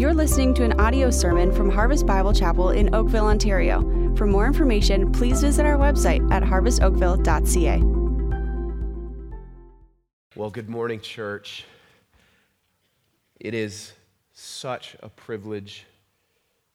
You're 0.00 0.14
listening 0.14 0.54
to 0.54 0.64
an 0.64 0.80
audio 0.80 1.10
sermon 1.10 1.52
from 1.52 1.68
Harvest 1.68 2.06
Bible 2.06 2.32
Chapel 2.32 2.70
in 2.70 2.94
Oakville, 2.94 3.26
Ontario. 3.26 3.82
For 4.16 4.26
more 4.26 4.46
information, 4.46 5.12
please 5.12 5.42
visit 5.42 5.66
our 5.66 5.76
website 5.76 6.26
at 6.32 6.42
harvestoakville.ca. 6.42 7.82
Well, 10.34 10.48
good 10.48 10.70
morning, 10.70 11.00
church. 11.00 11.66
It 13.40 13.52
is 13.52 13.92
such 14.32 14.96
a 15.02 15.10
privilege 15.10 15.84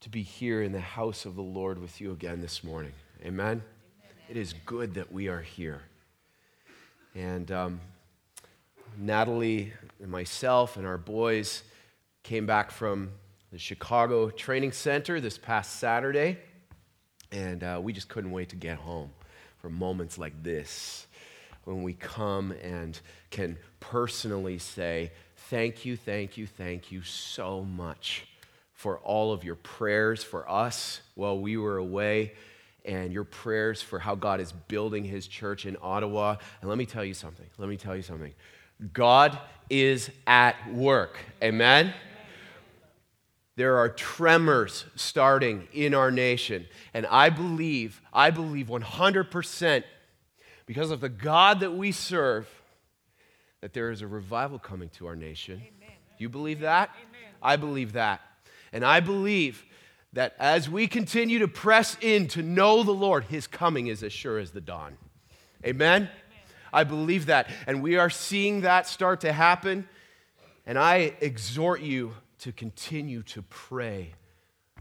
to 0.01 0.09
be 0.09 0.21
here 0.21 0.61
in 0.61 0.71
the 0.71 0.79
house 0.79 1.25
of 1.25 1.35
the 1.35 1.41
Lord 1.41 1.81
with 1.81 1.99
you 1.99 2.11
again 2.11 2.41
this 2.41 2.63
morning. 2.63 2.93
Amen? 3.23 3.47
Amen. 3.47 3.63
It 4.29 4.37
is 4.37 4.53
good 4.67 4.93
that 4.93 5.11
we 5.11 5.29
are 5.29 5.41
here. 5.41 5.81
And 7.15 7.51
um, 7.51 7.81
Natalie 8.99 9.73
and 9.99 10.11
myself 10.11 10.77
and 10.77 10.85
our 10.85 10.99
boys 10.99 11.63
came 12.25 12.47
back 12.47 12.71
from 12.71 13.11
the 13.51 13.59
Chicago 13.59 14.31
Training 14.31 14.71
Center 14.71 15.21
this 15.21 15.37
past 15.37 15.79
Saturday, 15.79 16.39
and 17.31 17.63
uh, 17.63 17.79
we 17.79 17.93
just 17.93 18.09
couldn't 18.09 18.31
wait 18.31 18.49
to 18.49 18.55
get 18.55 18.79
home 18.79 19.11
for 19.59 19.69
moments 19.69 20.17
like 20.17 20.33
this 20.41 21.05
when 21.65 21.83
we 21.83 21.93
come 21.93 22.51
and 22.63 22.99
can 23.29 23.59
personally 23.79 24.57
say, 24.57 25.11
Thank 25.51 25.85
you, 25.85 25.95
thank 25.95 26.35
you, 26.35 26.47
thank 26.47 26.91
you 26.91 27.03
so 27.03 27.63
much 27.63 28.25
for 28.73 28.97
all 29.01 29.31
of 29.31 29.43
your 29.43 29.53
prayers 29.53 30.23
for 30.23 30.49
us 30.49 31.01
while 31.13 31.37
we 31.37 31.57
were 31.57 31.77
away 31.77 32.33
and 32.85 33.13
your 33.13 33.23
prayers 33.23 33.83
for 33.83 33.99
how 33.99 34.15
God 34.15 34.39
is 34.39 34.51
building 34.51 35.03
his 35.03 35.27
church 35.27 35.67
in 35.67 35.77
Ottawa. 35.79 36.37
And 36.61 36.69
let 36.71 36.79
me 36.79 36.87
tell 36.87 37.05
you 37.05 37.13
something. 37.13 37.45
Let 37.59 37.69
me 37.69 37.77
tell 37.77 37.95
you 37.95 38.01
something. 38.01 38.33
God 38.93 39.37
is 39.69 40.09
at 40.25 40.55
work. 40.73 41.19
Amen? 41.43 41.93
There 43.57 43.77
are 43.77 43.87
tremors 43.87 44.85
starting 44.95 45.67
in 45.71 45.93
our 45.93 46.11
nation. 46.11 46.65
And 46.93 47.05
I 47.05 47.29
believe, 47.29 48.01
I 48.13 48.29
believe 48.29 48.67
100% 48.67 49.83
because 50.65 50.91
of 50.91 50.99
the 50.99 51.09
God 51.09 51.61
that 51.61 51.71
we 51.71 51.91
serve, 51.91 52.49
that 53.61 53.73
there 53.73 53.91
is 53.91 54.01
a 54.01 54.07
revival 54.07 54.59
coming 54.59 54.89
to 54.89 55.07
our 55.07 55.15
nation. 55.15 55.55
Amen. 55.55 55.95
You 56.17 56.27
believe 56.27 56.61
that? 56.61 56.89
Amen. 56.95 57.33
I 57.41 57.55
believe 57.55 57.93
that. 57.93 58.21
And 58.73 58.83
I 58.83 58.99
believe 58.99 59.63
that 60.13 60.35
as 60.39 60.69
we 60.69 60.87
continue 60.87 61.39
to 61.39 61.47
press 61.47 61.97
in 62.01 62.27
to 62.29 62.41
know 62.41 62.83
the 62.83 62.91
Lord, 62.91 63.25
his 63.25 63.47
coming 63.47 63.87
is 63.87 64.03
as 64.03 64.11
sure 64.11 64.37
as 64.37 64.51
the 64.51 64.61
dawn. 64.61 64.97
Amen? 65.65 66.03
Amen? 66.03 66.09
I 66.73 66.83
believe 66.83 67.27
that. 67.27 67.49
And 67.67 67.81
we 67.81 67.97
are 67.97 68.09
seeing 68.09 68.61
that 68.61 68.87
start 68.87 69.21
to 69.21 69.31
happen. 69.31 69.87
And 70.65 70.77
I 70.77 71.13
exhort 71.21 71.81
you 71.81 72.13
to 72.45 72.51
continue 72.51 73.23
to 73.23 73.41
pray 73.41 74.13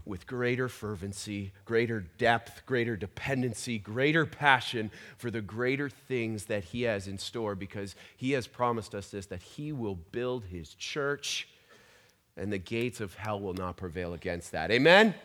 with 0.05 0.27
greater 0.27 0.69
fervency, 0.69 1.51
greater 1.65 2.01
depth, 2.19 2.63
greater 2.67 2.95
dependency, 2.95 3.79
greater 3.79 4.23
passion 4.23 4.91
for 5.17 5.31
the 5.31 5.41
greater 5.41 5.89
things 5.89 6.45
that 6.45 6.63
He 6.65 6.83
has 6.83 7.07
in 7.07 7.17
store 7.17 7.55
because 7.55 7.95
He 8.17 8.33
has 8.33 8.45
promised 8.45 8.93
us 8.93 9.09
this 9.09 9.25
that 9.25 9.41
He 9.41 9.71
will 9.71 9.95
build 9.95 10.43
His 10.43 10.75
church 10.75 11.47
and 12.37 12.53
the 12.53 12.59
gates 12.59 13.01
of 13.01 13.15
hell 13.15 13.39
will 13.39 13.55
not 13.55 13.77
prevail 13.77 14.13
against 14.13 14.51
that. 14.51 14.69
Amen? 14.69 15.15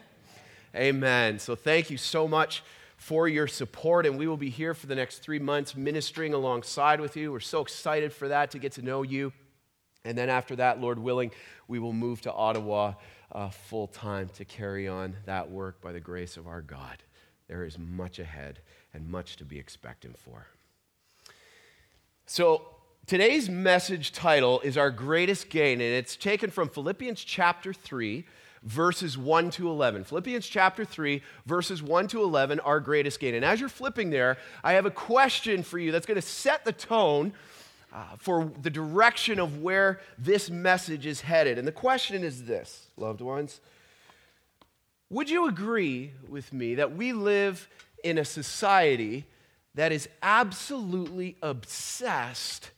Amen. 0.74 1.38
So 1.40 1.54
thank 1.54 1.90
you 1.90 1.98
so 1.98 2.26
much 2.26 2.62
for 2.96 3.28
your 3.28 3.48
support, 3.48 4.06
and 4.06 4.16
we 4.16 4.26
will 4.26 4.38
be 4.38 4.48
here 4.48 4.72
for 4.72 4.86
the 4.86 4.94
next 4.94 5.18
three 5.18 5.38
months 5.38 5.76
ministering 5.76 6.32
alongside 6.32 7.02
with 7.02 7.18
you. 7.18 7.32
We're 7.32 7.40
so 7.40 7.60
excited 7.60 8.14
for 8.14 8.28
that 8.28 8.50
to 8.52 8.58
get 8.58 8.72
to 8.72 8.82
know 8.82 9.02
you. 9.02 9.34
And 10.04 10.16
then 10.16 10.30
after 10.30 10.56
that, 10.56 10.80
Lord 10.80 10.98
willing, 10.98 11.30
we 11.68 11.78
will 11.78 11.92
move 11.92 12.22
to 12.22 12.32
Ottawa 12.32 12.94
uh, 13.32 13.50
full 13.50 13.86
time 13.86 14.28
to 14.36 14.44
carry 14.44 14.88
on 14.88 15.16
that 15.26 15.50
work 15.50 15.80
by 15.80 15.92
the 15.92 16.00
grace 16.00 16.36
of 16.36 16.46
our 16.46 16.62
God. 16.62 17.02
There 17.48 17.64
is 17.64 17.78
much 17.78 18.18
ahead 18.18 18.60
and 18.94 19.08
much 19.08 19.36
to 19.36 19.44
be 19.44 19.58
expectant 19.58 20.16
for. 20.18 20.46
So, 22.26 22.62
today's 23.06 23.48
message 23.48 24.12
title 24.12 24.60
is 24.60 24.76
Our 24.76 24.90
Greatest 24.90 25.50
Gain, 25.50 25.80
and 25.80 25.94
it's 25.94 26.16
taken 26.16 26.50
from 26.50 26.68
Philippians 26.68 27.22
chapter 27.22 27.72
3, 27.72 28.24
verses 28.62 29.18
1 29.18 29.50
to 29.50 29.68
11. 29.68 30.04
Philippians 30.04 30.46
chapter 30.46 30.84
3, 30.84 31.22
verses 31.44 31.82
1 31.82 32.08
to 32.08 32.22
11, 32.22 32.60
Our 32.60 32.80
Greatest 32.80 33.18
Gain. 33.20 33.34
And 33.34 33.44
as 33.44 33.58
you're 33.60 33.68
flipping 33.68 34.10
there, 34.10 34.38
I 34.62 34.74
have 34.74 34.86
a 34.86 34.90
question 34.90 35.62
for 35.62 35.78
you 35.78 35.92
that's 35.92 36.06
going 36.06 36.16
to 36.16 36.22
set 36.22 36.64
the 36.64 36.72
tone 36.72 37.32
uh, 37.92 38.04
for 38.18 38.52
the 38.62 38.70
direction 38.70 39.38
of 39.38 39.62
where 39.62 40.00
this 40.18 40.50
message 40.50 41.06
is 41.06 41.20
headed. 41.22 41.58
And 41.58 41.66
the 41.66 41.72
question 41.72 42.22
is 42.22 42.44
this, 42.44 42.86
loved 42.96 43.20
ones 43.20 43.60
Would 45.08 45.30
you 45.30 45.48
agree 45.48 46.12
with 46.28 46.52
me 46.52 46.76
that 46.76 46.96
we 46.96 47.12
live 47.12 47.68
in 48.04 48.18
a 48.18 48.24
society 48.24 49.26
that 49.74 49.92
is 49.92 50.08
absolutely 50.22 51.36
obsessed 51.42 52.70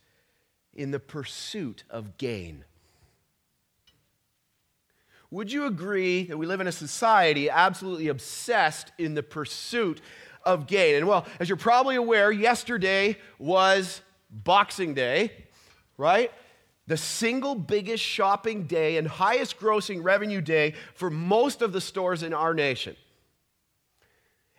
in 0.75 0.91
the 0.91 0.99
pursuit 0.99 1.85
of 1.91 2.17
gain? 2.17 2.65
Would 5.31 5.51
you 5.51 5.65
agree 5.65 6.25
that 6.25 6.37
we 6.37 6.45
live 6.45 6.61
in 6.61 6.67
a 6.67 6.73
society 6.73 7.49
absolutely 7.49 8.09
obsessed 8.09 8.93
in 8.99 9.15
the 9.15 9.23
pursuit 9.23 10.03
of 10.45 10.67
gain? 10.67 10.97
And 10.97 11.09
well, 11.09 11.27
as 11.41 11.49
you're 11.49 11.57
probably 11.57 11.97
aware, 11.97 12.31
yesterday 12.31 13.17
was 13.39 14.03
Boxing 14.33 14.95
Day, 14.95 15.31
right? 15.99 16.33
The 16.87 16.97
single 16.97 17.55
biggest 17.55 18.03
shopping 18.03 18.65
day 18.65 18.97
and 18.97 19.07
highest 19.07 19.59
grossing 19.61 20.03
revenue 20.03 20.41
day 20.41 20.75
for 20.95 21.11
most 21.11 21.63
of 21.63 21.73
the 21.73 21.81
stores 21.81 22.23
in 22.23 22.33
our 22.33 22.55
nation. 22.55 22.97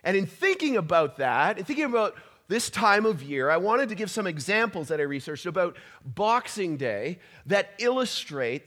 And 0.04 0.16
in 0.16 0.26
thinking 0.26 0.78
about 0.78 1.18
that, 1.18 1.58
and 1.58 1.66
thinking 1.66 1.86
about 1.86 2.16
this 2.48 2.70
time 2.70 3.06
of 3.06 3.24
year, 3.24 3.50
I 3.50 3.58
wanted 3.58 3.90
to 3.90 3.96
give 3.96 4.12
some 4.12 4.28
examples 4.28 4.90
that 4.90 5.00
I 5.00 5.04
researched 5.04 5.46
about 5.46 5.78
Boxing 6.06 6.78
Day 6.78 7.20
that 7.46 7.72
illustrate 7.80 8.64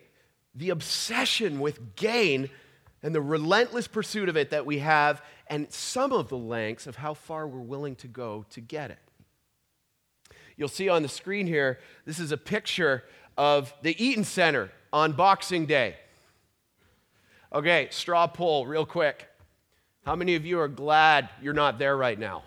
the 0.55 0.71
obsession 0.71 1.61
with 1.61 1.95
gain 1.95 2.51
and 3.03 3.15
the 3.15 3.21
relentless 3.21 3.87
pursuit 3.87 4.29
of 4.29 4.37
it 4.37 4.51
that 4.51 4.67
we 4.67 4.79
have, 4.79 5.23
and 5.49 5.71
some 5.71 6.13
of 6.13 6.29
the 6.29 6.39
lengths 6.39 6.87
of 6.87 6.97
how 6.97 7.15
far 7.15 7.47
we're 7.47 7.61
willing 7.61 7.95
to 7.97 8.09
go 8.09 8.45
to 8.51 8.61
get 8.61 8.91
it. 8.91 8.99
You'll 10.57 10.69
see 10.69 10.89
on 10.89 11.03
the 11.03 11.09
screen 11.09 11.47
here, 11.47 11.79
this 12.05 12.19
is 12.19 12.33
a 12.33 12.37
picture 12.37 13.05
of 13.37 13.73
the 13.83 14.03
Eaton 14.03 14.25
Center 14.25 14.71
on 14.93 15.13
Boxing 15.13 15.67
Day. 15.67 15.97
Okay, 17.53 17.89
straw 17.91 18.27
poll, 18.27 18.67
real 18.67 18.87
quick. 18.87 19.29
How 20.05 20.17
many 20.17 20.35
of 20.35 20.47
you 20.47 20.61
are 20.61 20.69
glad 20.69 21.29
you're 21.43 21.53
not 21.53 21.79
there 21.79 21.97
right 21.97 22.19
now? 22.19 22.45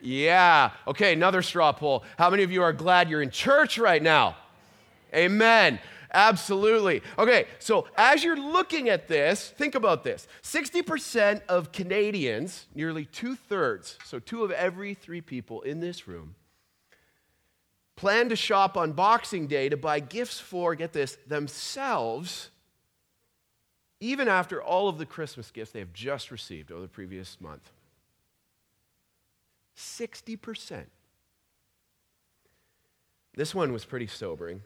Yeah. 0.00 0.70
Okay, 0.86 1.12
another 1.12 1.42
straw 1.42 1.72
poll. 1.72 2.04
How 2.18 2.30
many 2.30 2.42
of 2.42 2.50
you 2.50 2.62
are 2.62 2.72
glad 2.72 3.10
you're 3.10 3.22
in 3.22 3.30
church 3.30 3.78
right 3.78 4.02
now? 4.02 4.36
Amen. 5.14 5.78
Absolutely. 6.12 7.02
Okay, 7.18 7.46
so 7.58 7.88
as 7.96 8.22
you're 8.22 8.36
looking 8.36 8.88
at 8.88 9.08
this, 9.08 9.50
think 9.50 9.74
about 9.74 10.04
this 10.04 10.28
60% 10.42 11.42
of 11.48 11.72
Canadians, 11.72 12.66
nearly 12.74 13.04
two 13.04 13.34
thirds, 13.34 13.98
so 14.04 14.18
two 14.18 14.44
of 14.44 14.50
every 14.50 14.94
three 14.94 15.20
people 15.20 15.62
in 15.62 15.80
this 15.80 16.06
room, 16.06 16.34
plan 17.96 18.28
to 18.28 18.36
shop 18.36 18.76
on 18.76 18.92
Boxing 18.92 19.46
Day 19.46 19.68
to 19.68 19.76
buy 19.76 20.00
gifts 20.00 20.38
for, 20.38 20.74
get 20.74 20.92
this, 20.92 21.16
themselves, 21.26 22.50
even 24.00 24.28
after 24.28 24.62
all 24.62 24.88
of 24.88 24.98
the 24.98 25.06
Christmas 25.06 25.50
gifts 25.50 25.72
they 25.72 25.78
have 25.78 25.92
just 25.92 26.30
received 26.30 26.70
over 26.70 26.82
the 26.82 26.88
previous 26.88 27.40
month. 27.40 27.70
60%. 29.76 30.84
This 33.34 33.54
one 33.54 33.72
was 33.72 33.84
pretty 33.84 34.06
sobering. 34.06 34.62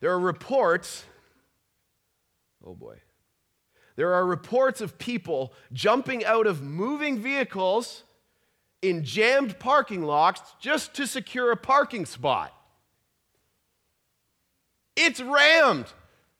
There 0.00 0.10
are 0.10 0.18
reports, 0.18 1.04
oh 2.64 2.74
boy, 2.74 2.96
there 3.96 4.14
are 4.14 4.24
reports 4.24 4.80
of 4.80 4.98
people 4.98 5.52
jumping 5.72 6.24
out 6.24 6.46
of 6.46 6.62
moving 6.62 7.18
vehicles 7.18 8.04
in 8.80 9.04
jammed 9.04 9.58
parking 9.58 10.02
lots 10.02 10.40
just 10.58 10.94
to 10.94 11.06
secure 11.06 11.52
a 11.52 11.56
parking 11.56 12.06
spot. 12.06 12.54
It's 14.96 15.20
rammed. 15.20 15.86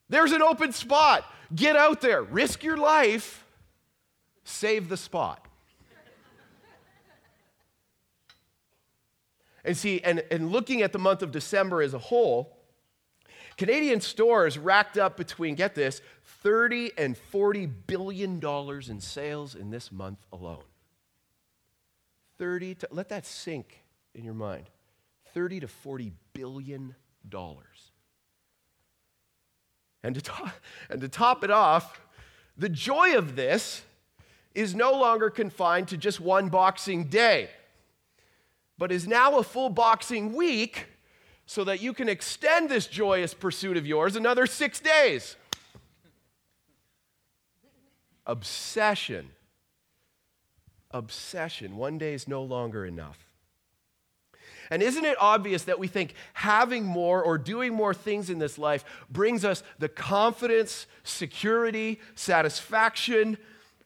There's 0.08 0.32
an 0.32 0.42
open 0.42 0.72
spot. 0.72 1.24
Get 1.54 1.76
out 1.76 2.00
there, 2.00 2.22
risk 2.22 2.62
your 2.62 2.76
life, 2.76 3.44
save 4.44 4.88
the 4.88 4.96
spot. 4.96 5.46
and 9.64 9.76
see, 9.76 10.00
and, 10.00 10.22
and 10.30 10.50
looking 10.50 10.82
at 10.82 10.92
the 10.92 10.98
month 10.98 11.22
of 11.22 11.32
December 11.32 11.82
as 11.82 11.92
a 11.92 11.98
whole, 11.98 12.56
Canadian 13.56 14.00
stores 14.00 14.56
racked 14.56 14.96
up 14.96 15.16
between, 15.16 15.54
get 15.54 15.74
this, 15.74 16.00
30 16.42 16.92
and 16.96 17.16
40 17.16 17.66
billion 17.66 18.40
dollars 18.40 18.88
in 18.88 19.00
sales 19.00 19.54
in 19.54 19.70
this 19.70 19.92
month 19.92 20.24
alone. 20.32 20.62
30 22.38 22.76
to, 22.76 22.88
let 22.90 23.10
that 23.10 23.26
sink 23.26 23.82
in 24.14 24.24
your 24.24 24.34
mind. 24.34 24.70
30 25.34 25.60
to 25.60 25.68
40 25.68 26.12
billion 26.32 26.94
dollars. 27.28 27.89
And 30.02 30.14
to, 30.14 30.20
top, 30.20 30.50
and 30.88 31.00
to 31.00 31.08
top 31.08 31.44
it 31.44 31.50
off, 31.50 32.00
the 32.56 32.68
joy 32.68 33.16
of 33.16 33.36
this 33.36 33.82
is 34.54 34.74
no 34.74 34.92
longer 34.92 35.30
confined 35.30 35.88
to 35.88 35.96
just 35.96 36.20
one 36.20 36.48
boxing 36.48 37.04
day, 37.04 37.50
but 38.78 38.90
is 38.90 39.06
now 39.06 39.38
a 39.38 39.42
full 39.42 39.68
boxing 39.68 40.34
week 40.34 40.86
so 41.46 41.64
that 41.64 41.82
you 41.82 41.92
can 41.92 42.08
extend 42.08 42.68
this 42.68 42.86
joyous 42.86 43.34
pursuit 43.34 43.76
of 43.76 43.86
yours 43.86 44.16
another 44.16 44.46
six 44.46 44.80
days. 44.80 45.36
Obsession. 48.26 49.30
Obsession. 50.90 51.76
One 51.76 51.98
day 51.98 52.14
is 52.14 52.26
no 52.26 52.42
longer 52.42 52.86
enough. 52.86 53.29
And 54.70 54.82
isn't 54.82 55.04
it 55.04 55.16
obvious 55.20 55.64
that 55.64 55.80
we 55.80 55.88
think 55.88 56.14
having 56.32 56.84
more 56.84 57.22
or 57.22 57.36
doing 57.38 57.74
more 57.74 57.92
things 57.92 58.30
in 58.30 58.38
this 58.38 58.56
life 58.56 58.84
brings 59.10 59.44
us 59.44 59.64
the 59.80 59.88
confidence, 59.88 60.86
security, 61.02 62.00
satisfaction, 62.14 63.36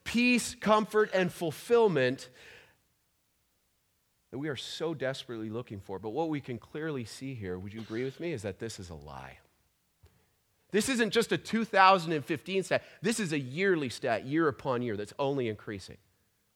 peace, 0.05 0.55
comfort, 0.55 1.11
and 1.15 1.33
fulfillment 1.33 2.29
that 4.31 4.39
we 4.39 4.49
are 4.49 4.57
so 4.57 4.93
desperately 4.93 5.49
looking 5.49 5.81
for? 5.81 5.99
But 5.99 6.11
what 6.11 6.29
we 6.29 6.41
can 6.41 6.59
clearly 6.59 7.07
see 7.07 7.35
here, 7.35 7.59
would 7.59 7.73
you 7.73 7.81
agree 7.81 8.05
with 8.05 8.21
me, 8.21 8.33
is 8.33 8.43
that 8.43 8.59
this 8.59 8.79
is 8.79 8.91
a 8.91 8.95
lie. 8.95 9.39
This 10.71 10.89
isn't 10.89 11.11
just 11.11 11.33
a 11.33 11.39
2015 11.39 12.65
stat, 12.65 12.83
this 13.01 13.21
is 13.21 13.33
a 13.33 13.39
yearly 13.39 13.89
stat, 13.89 14.27
year 14.27 14.49
upon 14.49 14.83
year, 14.83 14.97
that's 14.97 15.15
only 15.19 15.49
increasing. 15.49 15.97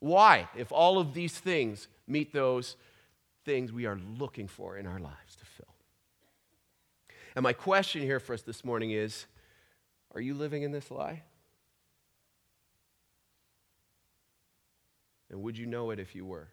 Why? 0.00 0.48
If 0.56 0.72
all 0.72 0.98
of 0.98 1.14
these 1.14 1.38
things 1.38 1.88
meet 2.06 2.32
those 2.32 2.76
things 3.48 3.72
we 3.72 3.86
are 3.86 3.98
looking 4.18 4.46
for 4.46 4.76
in 4.76 4.86
our 4.86 4.98
lives 4.98 5.34
to 5.34 5.46
fill. 5.46 5.74
And 7.34 7.42
my 7.42 7.54
question 7.54 8.02
here 8.02 8.20
for 8.20 8.34
us 8.34 8.42
this 8.42 8.62
morning 8.62 8.90
is 8.90 9.24
are 10.14 10.20
you 10.20 10.34
living 10.34 10.64
in 10.64 10.70
this 10.70 10.90
lie? 10.90 11.22
And 15.30 15.42
would 15.42 15.56
you 15.56 15.64
know 15.64 15.90
it 15.92 15.98
if 15.98 16.14
you 16.14 16.26
were? 16.26 16.48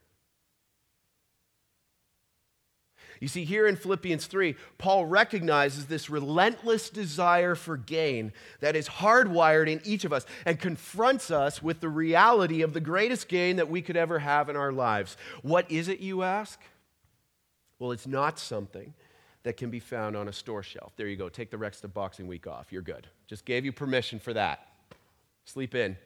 You 3.19 3.27
see, 3.27 3.43
here 3.43 3.67
in 3.67 3.75
Philippians 3.75 4.27
3, 4.27 4.55
Paul 4.77 5.05
recognizes 5.05 5.87
this 5.87 6.09
relentless 6.09 6.89
desire 6.89 7.55
for 7.55 7.75
gain 7.75 8.31
that 8.61 8.77
is 8.77 8.87
hardwired 8.87 9.67
in 9.67 9.81
each 9.83 10.05
of 10.05 10.13
us 10.13 10.25
and 10.45 10.57
confronts 10.57 11.29
us 11.29 11.61
with 11.61 11.81
the 11.81 11.89
reality 11.89 12.61
of 12.61 12.71
the 12.71 12.79
greatest 12.79 13.27
gain 13.27 13.57
that 13.57 13.69
we 13.69 13.81
could 13.81 13.97
ever 13.97 14.19
have 14.19 14.47
in 14.47 14.55
our 14.55 14.71
lives. 14.71 15.17
What 15.41 15.69
is 15.69 15.89
it, 15.89 15.99
you 15.99 16.23
ask? 16.23 16.61
Well, 17.79 17.91
it's 17.91 18.07
not 18.07 18.39
something 18.39 18.93
that 19.43 19.57
can 19.57 19.69
be 19.69 19.79
found 19.79 20.15
on 20.15 20.27
a 20.27 20.33
store 20.33 20.63
shelf. 20.63 20.93
There 20.95 21.07
you 21.07 21.15
go. 21.15 21.29
Take 21.29 21.51
the 21.51 21.57
rest 21.57 21.83
of 21.83 21.93
Boxing 21.93 22.27
Week 22.27 22.47
off. 22.47 22.71
You're 22.71 22.81
good. 22.81 23.07
Just 23.27 23.45
gave 23.45 23.63
you 23.63 23.71
permission 23.71 24.19
for 24.19 24.33
that. 24.33 24.67
Sleep 25.45 25.75
in. 25.75 25.97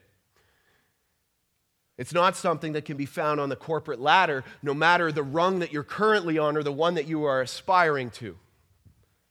It's 1.96 2.12
not 2.12 2.36
something 2.36 2.72
that 2.72 2.84
can 2.84 2.96
be 2.96 3.06
found 3.06 3.40
on 3.40 3.48
the 3.48 3.56
corporate 3.56 4.00
ladder, 4.00 4.42
no 4.62 4.74
matter 4.74 5.12
the 5.12 5.22
rung 5.22 5.58
that 5.60 5.72
you're 5.72 5.82
currently 5.82 6.38
on 6.38 6.56
or 6.56 6.62
the 6.62 6.72
one 6.72 6.94
that 6.94 7.06
you 7.06 7.24
are 7.24 7.40
aspiring 7.40 8.10
to. 8.12 8.36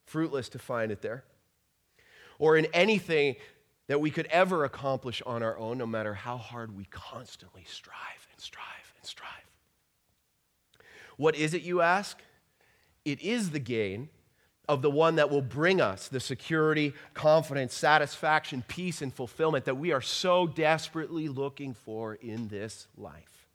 Fruitless 0.05 0.49
to 0.49 0.59
find 0.59 0.91
it 0.91 1.01
there. 1.01 1.23
Or 2.37 2.57
in 2.57 2.65
anything 2.73 3.35
that 3.87 3.99
we 3.99 4.11
could 4.11 4.27
ever 4.27 4.65
accomplish 4.65 5.21
on 5.25 5.41
our 5.41 5.57
own, 5.57 5.79
no 5.79 5.87
matter 5.87 6.13
how 6.13 6.37
hard 6.37 6.75
we 6.75 6.85
constantly 6.85 7.63
strive 7.67 8.27
and 8.31 8.39
strive 8.39 8.93
and 8.97 9.05
strive. 9.05 9.29
What 11.17 11.35
is 11.35 11.53
it, 11.53 11.63
you 11.63 11.81
ask? 11.81 12.19
It 13.11 13.21
is 13.21 13.51
the 13.51 13.59
gain 13.59 14.09
of 14.67 14.83
the 14.83 14.91
one 14.91 15.15
that 15.15 15.31
will 15.31 15.41
bring 15.41 15.81
us 15.81 16.07
the 16.07 16.19
security, 16.19 16.93
confidence, 17.15 17.73
satisfaction, 17.73 18.63
peace, 18.67 19.01
and 19.01 19.11
fulfillment 19.11 19.65
that 19.65 19.77
we 19.77 19.91
are 19.91 20.01
so 20.01 20.45
desperately 20.45 21.27
looking 21.27 21.73
for 21.73 22.13
in 22.13 22.47
this 22.49 22.87
life. 22.95 23.47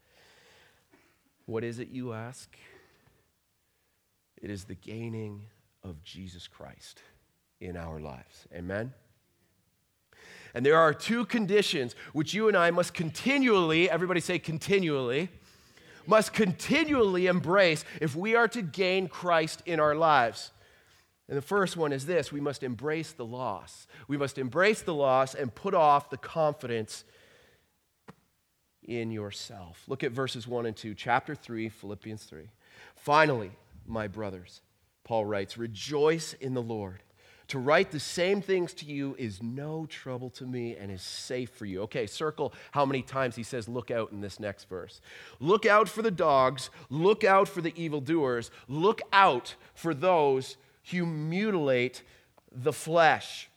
What 1.47 1.63
is 1.63 1.79
it, 1.79 1.89
you 1.89 2.13
ask? 2.13 2.57
It 4.43 4.51
is 4.51 4.65
the 4.65 4.75
gaining 4.75 5.43
of 5.85 6.03
Jesus 6.03 6.49
Christ 6.49 7.01
in 7.61 7.77
our 7.77 8.01
lives. 8.01 8.49
Amen? 8.53 8.93
And 10.53 10.67
there 10.67 10.79
are 10.79 10.93
two 10.93 11.25
conditions 11.27 11.95
which 12.13 12.35
you 12.35 12.49
and 12.49 12.57
I 12.57 12.71
must 12.71 12.93
continually, 12.93 13.89
everybody 13.89 14.21
say 14.21 14.39
continually, 14.39 15.29
must 16.09 16.33
continually 16.33 17.27
embrace 17.27 17.85
if 18.01 18.15
we 18.17 18.35
are 18.35 18.49
to 18.49 18.63
gain 18.63 19.09
Christ 19.09 19.63
in 19.67 19.81
our 19.81 19.95
lives. 19.95 20.51
And 21.29 21.39
the 21.39 21.43
first 21.43 21.77
one 21.77 21.93
is 21.93 22.07
this 22.07 22.33
we 22.33 22.41
must 22.41 22.63
embrace 22.63 23.13
the 23.13 23.25
loss. 23.25 23.87
We 24.09 24.17
must 24.17 24.39
embrace 24.39 24.83
the 24.83 24.95
loss 24.95 25.35
and 25.35 25.55
put 25.55 25.75
off 25.75 26.11
the 26.11 26.17
confidence 26.17 27.05
in 28.83 29.11
yourself. 29.11 29.83
Look 29.89 30.05
at 30.05 30.13
verses 30.13 30.47
1 30.47 30.67
and 30.67 30.77
2, 30.77 30.95
chapter 30.95 31.35
3, 31.35 31.69
Philippians 31.71 32.25
3. 32.25 32.51
Finally, 32.97 33.53
my 33.87 34.09
brothers, 34.09 34.61
Paul 35.05 35.25
writes, 35.25 35.57
rejoice 35.57 36.35
in 36.35 36.55
the 36.55 36.63
Lord. 36.63 37.03
To 37.49 37.59
write 37.59 37.91
the 37.91 38.01
same 38.01 38.41
things 38.41 38.73
to 38.75 38.87
you 38.87 39.15
is 39.19 39.43
no 39.43 39.87
trouble 39.87 40.31
to 40.31 40.45
me 40.45 40.77
and 40.77 40.91
is 40.91 41.03
safe 41.03 41.51
for 41.51 41.67
you. 41.67 41.83
Okay, 41.83 42.07
circle 42.07 42.55
how 42.71 42.87
many 42.87 43.03
times 43.03 43.37
he 43.37 43.43
says, 43.43 43.69
look 43.69 43.91
out 43.91 44.13
in 44.13 44.21
this 44.21 44.41
next 44.41 44.65
verse. 44.65 45.01
Look 45.41 45.67
out 45.67 45.89
for 45.89 46.03
the 46.03 46.11
dogs, 46.11 46.71
look 46.89 47.23
out 47.23 47.49
for 47.49 47.61
the 47.61 47.75
evildoers, 47.77 48.51
look 48.67 49.03
out 49.13 49.57
for 49.75 49.93
those 49.93 50.57
who 50.91 51.05
mutilate 51.05 52.03
the 52.51 52.73
flesh. 52.73 53.51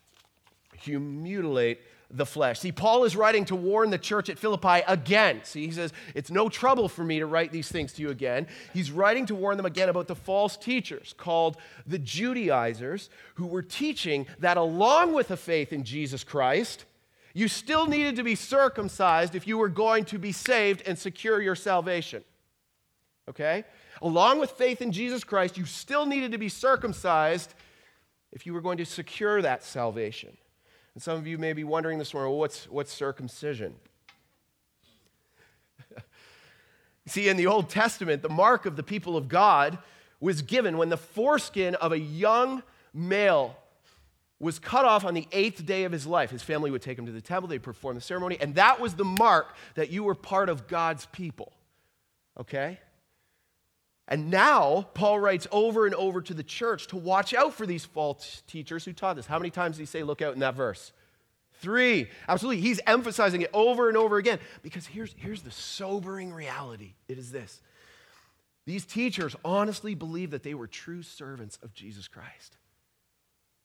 Who 0.86 1.00
mutilate 1.00 1.80
the 2.10 2.26
flesh. 2.26 2.60
See, 2.60 2.72
Paul 2.72 3.04
is 3.04 3.16
writing 3.16 3.46
to 3.46 3.56
warn 3.56 3.90
the 3.90 3.98
church 3.98 4.30
at 4.30 4.40
Philippi 4.40 4.82
again. 4.88 5.42
See, 5.44 5.66
he 5.66 5.72
says, 5.72 5.92
It's 6.16 6.32
no 6.32 6.48
trouble 6.48 6.88
for 6.88 7.04
me 7.04 7.20
to 7.20 7.26
write 7.26 7.52
these 7.52 7.70
things 7.70 7.94
to 7.94 8.02
you 8.02 8.10
again. 8.10 8.48
He's 8.74 8.92
writing 8.92 9.26
to 9.28 9.36
warn 9.36 9.58
them 9.58 9.66
again 9.66 9.90
about 9.90 10.08
the 10.08 10.16
false 10.16 10.56
teachers 10.56 11.14
called 11.18 11.58
the 11.86 12.00
Judaizers, 12.00 13.10
who 13.36 13.46
were 13.46 13.62
teaching 13.62 14.26
that 14.40 14.58
along 14.58 15.14
with 15.14 15.32
a 15.32 15.38
faith 15.38 15.74
in 15.74 15.84
Jesus 15.84 16.24
Christ, 16.24 16.86
you 17.34 17.48
still 17.48 17.86
needed 17.86 18.16
to 18.16 18.24
be 18.24 18.36
circumcised 18.36 19.36
if 19.36 19.46
you 19.46 19.58
were 19.58 19.70
going 19.70 20.06
to 20.06 20.18
be 20.18 20.32
saved 20.32 20.84
and 20.88 20.98
secure 20.98 21.42
your 21.42 21.56
salvation. 21.56 22.24
Okay? 23.30 23.66
Along 24.02 24.40
with 24.40 24.52
faith 24.52 24.82
in 24.82 24.92
Jesus 24.92 25.24
Christ, 25.24 25.58
you 25.58 25.66
still 25.66 26.06
needed 26.06 26.32
to 26.32 26.38
be 26.38 26.50
circumcised 26.50 27.54
if 28.32 28.46
you 28.46 28.54
were 28.54 28.62
going 28.62 28.78
to 28.78 28.86
secure 28.86 29.42
that 29.42 29.64
salvation. 29.64 30.38
And 30.98 31.02
some 31.04 31.20
of 31.20 31.28
you 31.28 31.38
may 31.38 31.54
be 31.54 31.64
wondering 31.64 32.00
this 32.00 32.12
morning 32.12 32.32
well, 32.32 32.40
what's, 32.40 32.68
what's 32.72 32.92
circumcision? 32.92 33.76
See, 37.06 37.30
in 37.30 37.38
the 37.38 37.46
Old 37.46 37.70
Testament, 37.70 38.24
the 38.24 38.30
mark 38.30 38.66
of 38.66 38.76
the 38.76 38.82
people 38.82 39.16
of 39.16 39.28
God 39.28 39.78
was 40.20 40.42
given 40.42 40.76
when 40.76 40.90
the 40.90 40.98
foreskin 40.98 41.76
of 41.76 41.92
a 41.92 42.00
young 42.00 42.64
male 42.96 43.56
was 44.40 44.58
cut 44.58 44.86
off 44.86 45.06
on 45.06 45.14
the 45.14 45.28
eighth 45.32 45.64
day 45.68 45.84
of 45.84 45.92
his 45.92 46.08
life. 46.08 46.32
His 46.32 46.42
family 46.42 46.72
would 46.72 46.82
take 46.82 46.98
him 46.98 47.06
to 47.06 47.12
the 47.12 47.22
temple, 47.22 47.48
they'd 47.48 47.62
perform 47.62 47.94
the 47.94 48.02
ceremony, 48.02 48.40
and 48.42 48.56
that 48.56 48.80
was 48.80 48.96
the 48.96 49.06
mark 49.06 49.56
that 49.76 49.92
you 49.92 50.02
were 50.04 50.16
part 50.16 50.50
of 50.50 50.68
God's 50.68 51.06
people. 51.06 51.54
Okay? 52.40 52.80
And 54.08 54.32
now, 54.32 54.88
Paul 54.94 55.20
writes 55.20 55.48
over 55.52 55.86
and 55.86 55.94
over 55.96 56.22
to 56.22 56.34
the 56.34 56.44
church 56.44 56.88
to 56.88 56.98
watch 56.98 57.34
out 57.34 57.54
for 57.54 57.66
these 57.66 57.84
false 57.84 58.42
teachers 58.48 58.86
who 58.86 58.94
taught 58.94 59.18
this. 59.18 59.26
How 59.26 59.38
many 59.38 59.50
times 59.50 59.76
did 59.76 59.82
he 59.82 59.86
say, 59.86 60.04
look 60.04 60.22
out 60.22 60.34
in 60.34 60.40
that 60.40 60.56
verse? 60.56 60.94
Three. 61.60 62.08
Absolutely. 62.30 62.62
He's 62.62 62.80
emphasizing 62.88 63.42
it 63.42 63.50
over 63.54 63.90
and 63.90 63.98
over 63.98 64.18
again 64.18 64.40
because 64.62 64.86
here's, 64.86 65.14
here's 65.18 65.42
the 65.42 65.52
sobering 65.52 66.34
reality 66.34 66.94
it 67.08 67.18
is 67.18 67.32
this. 67.32 67.62
These 68.66 68.86
teachers 68.86 69.36
honestly 69.46 69.96
believed 69.96 70.32
that 70.32 70.44
they 70.44 70.54
were 70.54 70.68
true 70.68 71.02
servants 71.02 71.58
of 71.64 71.74
Jesus 71.74 72.08
Christ. 72.08 72.58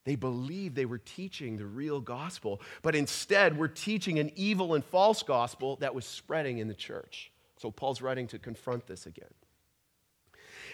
They 0.05 0.17
believed 0.17 0.75
they 0.75 0.87
were 0.87 0.99
teaching 0.99 1.57
the 1.57 1.67
real 1.67 2.01
gospel, 2.01 2.61
but 2.83 2.95
instead 2.95 3.57
were 3.57 3.69
teaching 3.69 4.19
an 4.19 4.33
evil 4.35 4.75
and 4.75 4.85
false 4.85 5.23
gospel 5.23 5.77
that 5.77 5.95
was 5.95 6.05
spreading 6.05 6.59
in 6.59 6.69
the 6.69 6.75
church. 6.75 7.31
So 7.59 7.71
Paul's 7.71 8.01
writing 8.01 8.27
to 8.29 8.39
confront 8.39 8.87
this 8.87 9.07
again. 9.07 9.29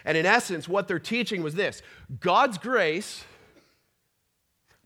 And 0.04 0.16
in 0.16 0.26
essence, 0.26 0.68
what 0.68 0.88
they're 0.88 0.98
teaching 0.98 1.42
was 1.42 1.54
this 1.54 1.82
God's 2.20 2.58
grace 2.58 3.24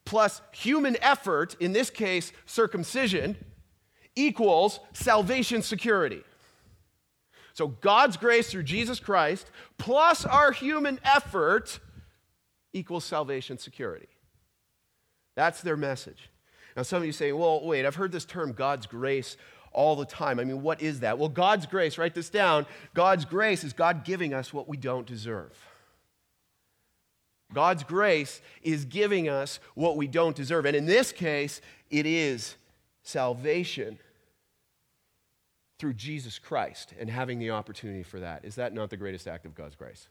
plus 0.04 0.42
human 0.52 0.96
effort, 1.00 1.56
in 1.60 1.72
this 1.72 1.90
case, 1.90 2.32
circumcision, 2.46 3.36
equals 4.16 4.80
salvation 4.92 5.62
security. 5.62 6.22
So 7.54 7.68
God's 7.68 8.16
grace 8.16 8.50
through 8.50 8.64
Jesus 8.64 8.98
Christ 8.98 9.50
plus 9.78 10.24
our 10.24 10.52
human 10.52 10.98
effort 11.04 11.78
equals 12.72 13.04
salvation 13.04 13.58
security. 13.58 14.08
That's 15.34 15.60
their 15.60 15.76
message. 15.76 16.30
Now, 16.76 16.82
some 16.82 16.98
of 16.98 17.06
you 17.06 17.12
say, 17.12 17.32
well, 17.32 17.64
wait, 17.64 17.84
I've 17.84 17.96
heard 17.96 18.12
this 18.12 18.24
term 18.24 18.52
God's 18.52 18.86
grace 18.86 19.36
all 19.72 19.96
the 19.96 20.04
time. 20.04 20.38
I 20.38 20.44
mean, 20.44 20.62
what 20.62 20.80
is 20.80 21.00
that? 21.00 21.18
Well, 21.18 21.28
God's 21.28 21.66
grace, 21.66 21.98
write 21.98 22.14
this 22.14 22.30
down. 22.30 22.66
God's 22.94 23.24
grace 23.24 23.64
is 23.64 23.72
God 23.72 24.04
giving 24.04 24.34
us 24.34 24.52
what 24.52 24.68
we 24.68 24.76
don't 24.76 25.06
deserve. 25.06 25.52
God's 27.52 27.84
grace 27.84 28.40
is 28.62 28.84
giving 28.84 29.28
us 29.28 29.60
what 29.74 29.96
we 29.96 30.06
don't 30.06 30.34
deserve. 30.34 30.64
And 30.64 30.74
in 30.74 30.86
this 30.86 31.12
case, 31.12 31.60
it 31.90 32.06
is 32.06 32.56
salvation 33.02 33.98
through 35.78 35.94
Jesus 35.94 36.38
Christ 36.38 36.94
and 36.98 37.10
having 37.10 37.38
the 37.38 37.50
opportunity 37.50 38.02
for 38.02 38.20
that. 38.20 38.44
Is 38.44 38.54
that 38.54 38.72
not 38.72 38.88
the 38.88 38.96
greatest 38.96 39.26
act 39.26 39.44
of 39.44 39.54
God's 39.54 39.76
grace? 39.76 40.08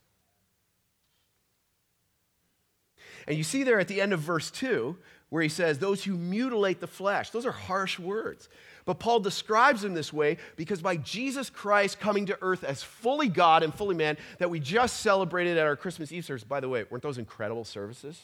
And 3.27 3.37
you 3.37 3.43
see 3.43 3.63
there 3.63 3.79
at 3.79 3.87
the 3.87 4.01
end 4.01 4.13
of 4.13 4.19
verse 4.19 4.51
2 4.51 4.97
where 5.29 5.41
he 5.41 5.49
says, 5.49 5.79
Those 5.79 6.03
who 6.03 6.15
mutilate 6.15 6.79
the 6.79 6.87
flesh. 6.87 7.31
Those 7.31 7.45
are 7.45 7.51
harsh 7.51 7.97
words. 7.97 8.49
But 8.85 8.99
Paul 8.99 9.19
describes 9.19 9.81
them 9.81 9.93
this 9.93 10.11
way 10.11 10.37
because 10.55 10.81
by 10.81 10.97
Jesus 10.97 11.49
Christ 11.49 11.99
coming 11.99 12.25
to 12.27 12.37
earth 12.41 12.63
as 12.63 12.83
fully 12.83 13.29
God 13.29 13.63
and 13.63 13.73
fully 13.73 13.95
man, 13.95 14.17
that 14.39 14.49
we 14.49 14.59
just 14.59 15.01
celebrated 15.01 15.57
at 15.57 15.65
our 15.65 15.75
Christmas 15.75 16.11
Eve 16.11 16.25
service. 16.25 16.43
By 16.43 16.59
the 16.59 16.69
way, 16.69 16.85
weren't 16.89 17.03
those 17.03 17.17
incredible 17.17 17.63
services? 17.63 18.21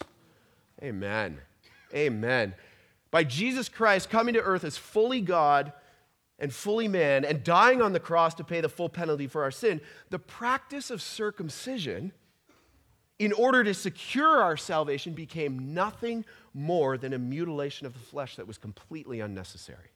Amen. 0.84 1.40
Amen. 1.94 2.54
By 3.10 3.24
Jesus 3.24 3.70
Christ 3.70 4.10
coming 4.10 4.34
to 4.34 4.42
earth 4.42 4.64
as 4.64 4.78
fully 4.78 5.22
God 5.22 5.72
and 6.40 6.54
fully 6.54 6.88
man 6.88 7.24
and 7.24 7.44
dying 7.44 7.82
on 7.82 7.94
the 7.94 8.00
cross 8.00 8.34
to 8.36 8.44
pay 8.44 8.62
the 8.62 8.70
full 8.70 8.90
penalty 8.90 9.28
for 9.28 9.44
our 9.44 9.52
sin, 9.52 9.80
the 10.10 10.20
practice 10.20 10.92
of 10.92 11.02
circumcision 11.02 12.12
in 13.20 13.34
order 13.34 13.64
to 13.64 13.74
secure 13.74 14.42
our 14.42 14.58
salvation 14.58 15.14
became 15.14 15.74
nothing 15.74 16.24
more 16.54 16.98
than 16.98 17.14
a 17.14 17.18
mutilation 17.18 17.88
of 17.88 17.94
the 17.94 18.00
flesh 18.00 18.36
that 18.36 18.48
was 18.48 18.58
completely 18.58 19.20
unnecessary. 19.20 19.92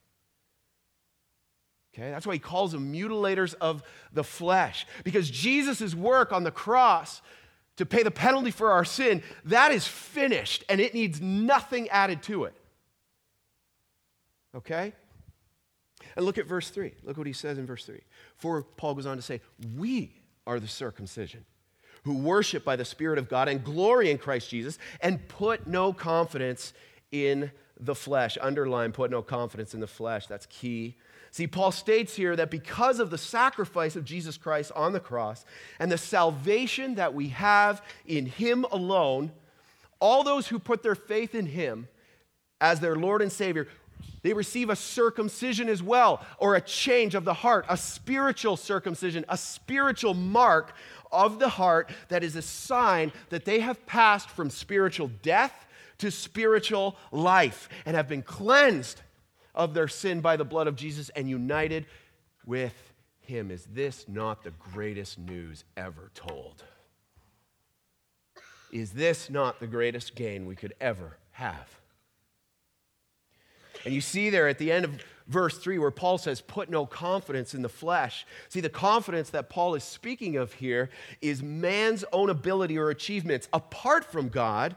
Okay, 1.93 2.09
that's 2.09 2.25
why 2.25 2.33
he 2.33 2.39
calls 2.39 2.71
them 2.71 2.93
mutilators 2.93 3.53
of 3.59 3.83
the 4.13 4.23
flesh. 4.23 4.87
Because 5.03 5.29
Jesus' 5.29 5.93
work 5.93 6.31
on 6.31 6.43
the 6.43 6.51
cross 6.51 7.21
to 7.77 7.85
pay 7.85 8.01
the 8.01 8.11
penalty 8.11 8.51
for 8.51 8.71
our 8.71 8.85
sin, 8.85 9.21
that 9.45 9.71
is 9.71 9.85
finished 9.85 10.63
and 10.69 10.79
it 10.79 10.93
needs 10.93 11.19
nothing 11.19 11.89
added 11.89 12.23
to 12.23 12.45
it. 12.45 12.53
Okay? 14.55 14.93
And 16.15 16.25
look 16.25 16.37
at 16.37 16.45
verse 16.45 16.69
3. 16.69 16.93
Look 17.03 17.17
what 17.17 17.27
he 17.27 17.33
says 17.33 17.57
in 17.57 17.65
verse 17.65 17.85
3. 17.85 17.99
For 18.35 18.63
Paul 18.63 18.95
goes 18.95 19.05
on 19.05 19.17
to 19.17 19.21
say, 19.21 19.41
We 19.77 20.13
are 20.47 20.59
the 20.59 20.67
circumcision 20.67 21.45
who 22.03 22.17
worship 22.17 22.63
by 22.63 22.75
the 22.75 22.85
Spirit 22.85 23.19
of 23.19 23.29
God 23.29 23.47
and 23.47 23.63
glory 23.63 24.09
in 24.09 24.17
Christ 24.17 24.49
Jesus 24.49 24.77
and 25.01 25.27
put 25.27 25.67
no 25.67 25.93
confidence 25.93 26.73
in 27.11 27.51
the 27.79 27.95
flesh. 27.95 28.37
Underline, 28.41 28.91
put 28.91 29.11
no 29.11 29.21
confidence 29.21 29.73
in 29.73 29.79
the 29.79 29.87
flesh. 29.87 30.27
That's 30.27 30.45
key. 30.47 30.95
See, 31.31 31.47
Paul 31.47 31.71
states 31.71 32.15
here 32.15 32.35
that 32.35 32.51
because 32.51 32.99
of 32.99 33.09
the 33.09 33.17
sacrifice 33.17 33.95
of 33.95 34.03
Jesus 34.03 34.37
Christ 34.37 34.71
on 34.75 34.91
the 34.91 34.99
cross 34.99 35.45
and 35.79 35.91
the 35.91 35.97
salvation 35.97 36.95
that 36.95 37.13
we 37.13 37.29
have 37.29 37.81
in 38.05 38.25
Him 38.25 38.65
alone, 38.71 39.31
all 39.99 40.23
those 40.23 40.47
who 40.47 40.59
put 40.59 40.83
their 40.83 40.95
faith 40.95 41.33
in 41.33 41.45
Him 41.45 41.87
as 42.59 42.79
their 42.79 42.95
Lord 42.95 43.21
and 43.21 43.31
Savior, 43.31 43.67
they 44.21 44.33
receive 44.33 44.69
a 44.69 44.75
circumcision 44.75 45.67
as 45.69 45.81
well, 45.81 46.25
or 46.37 46.55
a 46.55 46.61
change 46.61 47.15
of 47.15 47.25
the 47.25 47.33
heart, 47.33 47.65
a 47.69 47.77
spiritual 47.77 48.57
circumcision, 48.57 49.25
a 49.29 49.37
spiritual 49.37 50.13
mark 50.13 50.73
of 51.11 51.39
the 51.39 51.49
heart 51.49 51.89
that 52.09 52.23
is 52.23 52.35
a 52.35 52.41
sign 52.41 53.11
that 53.29 53.45
they 53.45 53.59
have 53.59 53.85
passed 53.85 54.29
from 54.29 54.49
spiritual 54.49 55.09
death 55.21 55.65
to 55.97 56.11
spiritual 56.11 56.95
life 57.11 57.69
and 57.85 57.95
have 57.95 58.07
been 58.07 58.21
cleansed 58.21 59.01
of 59.53 59.73
their 59.73 59.87
sin 59.87 60.21
by 60.21 60.37
the 60.37 60.45
blood 60.45 60.67
of 60.67 60.75
Jesus 60.75 61.09
and 61.09 61.29
united 61.29 61.85
with 62.45 62.93
Him. 63.21 63.51
Is 63.51 63.65
this 63.65 64.05
not 64.07 64.43
the 64.43 64.51
greatest 64.51 65.19
news 65.19 65.63
ever 65.75 66.11
told? 66.15 66.63
Is 68.71 68.91
this 68.91 69.29
not 69.29 69.59
the 69.59 69.67
greatest 69.67 70.15
gain 70.15 70.45
we 70.45 70.55
could 70.55 70.73
ever 70.79 71.17
have? 71.31 71.80
And 73.85 73.93
you 73.93 74.01
see 74.01 74.29
there 74.29 74.47
at 74.47 74.57
the 74.57 74.71
end 74.71 74.85
of 74.85 75.03
verse 75.27 75.57
3 75.57 75.79
where 75.79 75.91
Paul 75.91 76.17
says, 76.17 76.41
Put 76.41 76.69
no 76.69 76.85
confidence 76.85 77.53
in 77.53 77.61
the 77.61 77.69
flesh. 77.69 78.25
See, 78.49 78.59
the 78.59 78.69
confidence 78.69 79.29
that 79.31 79.49
Paul 79.49 79.75
is 79.75 79.83
speaking 79.83 80.37
of 80.37 80.53
here 80.53 80.89
is 81.21 81.41
man's 81.41 82.03
own 82.11 82.29
ability 82.29 82.77
or 82.77 82.89
achievements 82.89 83.47
apart 83.53 84.05
from 84.05 84.29
God 84.29 84.75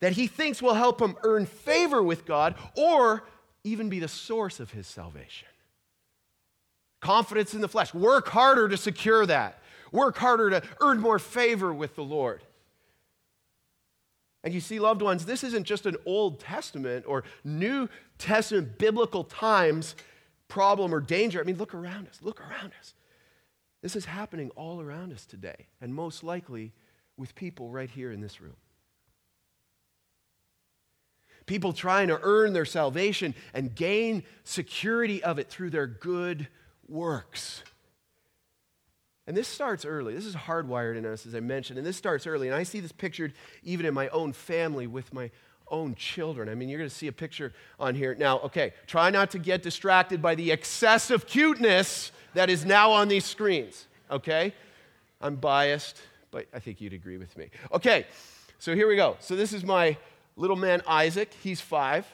that 0.00 0.12
he 0.12 0.26
thinks 0.26 0.60
will 0.60 0.74
help 0.74 1.00
him 1.00 1.16
earn 1.22 1.46
favor 1.46 2.02
with 2.02 2.26
God 2.26 2.56
or 2.76 3.24
even 3.62 3.88
be 3.88 4.00
the 4.00 4.08
source 4.08 4.60
of 4.60 4.70
his 4.70 4.86
salvation. 4.86 5.48
Confidence 7.00 7.54
in 7.54 7.60
the 7.60 7.68
flesh. 7.68 7.94
Work 7.94 8.28
harder 8.28 8.68
to 8.68 8.76
secure 8.76 9.24
that. 9.26 9.62
Work 9.92 10.16
harder 10.18 10.50
to 10.50 10.62
earn 10.80 11.00
more 11.00 11.18
favor 11.18 11.72
with 11.72 11.96
the 11.96 12.02
Lord. 12.02 12.42
And 14.44 14.52
you 14.52 14.60
see, 14.60 14.78
loved 14.78 15.00
ones, 15.00 15.24
this 15.24 15.42
isn't 15.42 15.64
just 15.64 15.86
an 15.86 15.96
Old 16.04 16.38
Testament 16.38 17.06
or 17.08 17.24
New 17.42 17.88
Testament 18.18 18.78
biblical 18.78 19.24
times 19.24 19.96
problem 20.48 20.94
or 20.94 21.00
danger. 21.00 21.40
I 21.40 21.44
mean, 21.44 21.56
look 21.56 21.74
around 21.74 22.06
us. 22.08 22.20
Look 22.22 22.40
around 22.40 22.72
us. 22.78 22.92
This 23.80 23.96
is 23.96 24.04
happening 24.04 24.50
all 24.50 24.82
around 24.82 25.12
us 25.12 25.24
today, 25.24 25.66
and 25.80 25.94
most 25.94 26.22
likely 26.22 26.72
with 27.16 27.34
people 27.34 27.70
right 27.70 27.90
here 27.90 28.12
in 28.12 28.20
this 28.20 28.40
room. 28.40 28.56
People 31.46 31.72
trying 31.72 32.08
to 32.08 32.20
earn 32.22 32.52
their 32.52 32.64
salvation 32.64 33.34
and 33.52 33.74
gain 33.74 34.24
security 34.44 35.24
of 35.24 35.38
it 35.38 35.48
through 35.48 35.70
their 35.70 35.86
good 35.86 36.48
works. 36.86 37.62
And 39.26 39.36
this 39.36 39.48
starts 39.48 39.84
early. 39.84 40.14
This 40.14 40.26
is 40.26 40.34
hardwired 40.34 40.96
in 40.96 41.06
us, 41.06 41.26
as 41.26 41.34
I 41.34 41.40
mentioned. 41.40 41.78
And 41.78 41.86
this 41.86 41.96
starts 41.96 42.26
early. 42.26 42.48
And 42.48 42.56
I 42.56 42.62
see 42.62 42.80
this 42.80 42.92
pictured 42.92 43.32
even 43.62 43.86
in 43.86 43.94
my 43.94 44.08
own 44.08 44.32
family 44.32 44.86
with 44.86 45.14
my 45.14 45.30
own 45.68 45.94
children. 45.94 46.48
I 46.48 46.54
mean, 46.54 46.68
you're 46.68 46.78
going 46.78 46.90
to 46.90 46.94
see 46.94 47.06
a 47.06 47.12
picture 47.12 47.52
on 47.80 47.94
here. 47.94 48.14
Now, 48.14 48.38
okay, 48.40 48.74
try 48.86 49.10
not 49.10 49.30
to 49.30 49.38
get 49.38 49.62
distracted 49.62 50.20
by 50.20 50.34
the 50.34 50.50
excessive 50.50 51.26
cuteness 51.26 52.12
that 52.34 52.50
is 52.50 52.64
now 52.66 52.92
on 52.92 53.08
these 53.08 53.24
screens, 53.24 53.86
okay? 54.10 54.52
I'm 55.20 55.36
biased, 55.36 56.00
but 56.30 56.46
I 56.52 56.58
think 56.58 56.80
you'd 56.80 56.92
agree 56.92 57.16
with 57.16 57.36
me. 57.38 57.48
Okay, 57.72 58.06
so 58.58 58.74
here 58.74 58.86
we 58.86 58.96
go. 58.96 59.16
So 59.20 59.36
this 59.36 59.52
is 59.52 59.64
my 59.64 59.96
little 60.36 60.56
man 60.56 60.82
Isaac. 60.86 61.32
He's 61.42 61.60
five. 61.60 62.06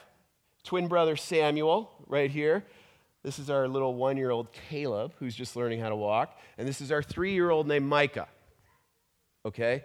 Twin 0.63 0.87
brother 0.87 1.15
Samuel, 1.15 1.91
right 2.07 2.29
here. 2.31 2.63
This 3.23 3.37
is 3.37 3.49
our 3.49 3.67
little 3.67 3.93
one 3.93 4.17
year 4.17 4.31
old 4.31 4.47
Caleb, 4.69 5.13
who's 5.19 5.35
just 5.35 5.55
learning 5.55 5.79
how 5.79 5.89
to 5.89 5.95
walk. 5.95 6.37
And 6.57 6.67
this 6.67 6.81
is 6.81 6.91
our 6.91 7.03
three 7.03 7.33
year 7.33 7.49
old 7.49 7.67
named 7.67 7.87
Micah. 7.87 8.27
Okay? 9.45 9.83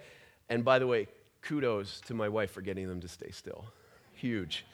And 0.49 0.65
by 0.65 0.79
the 0.79 0.87
way, 0.87 1.09
kudos 1.43 2.01
to 2.03 2.15
my 2.15 2.29
wife 2.29 2.51
for 2.51 2.61
getting 2.61 2.89
them 2.89 3.01
to 3.01 3.09
stay 3.09 3.31
still. 3.31 3.65
Huge, 4.15 4.65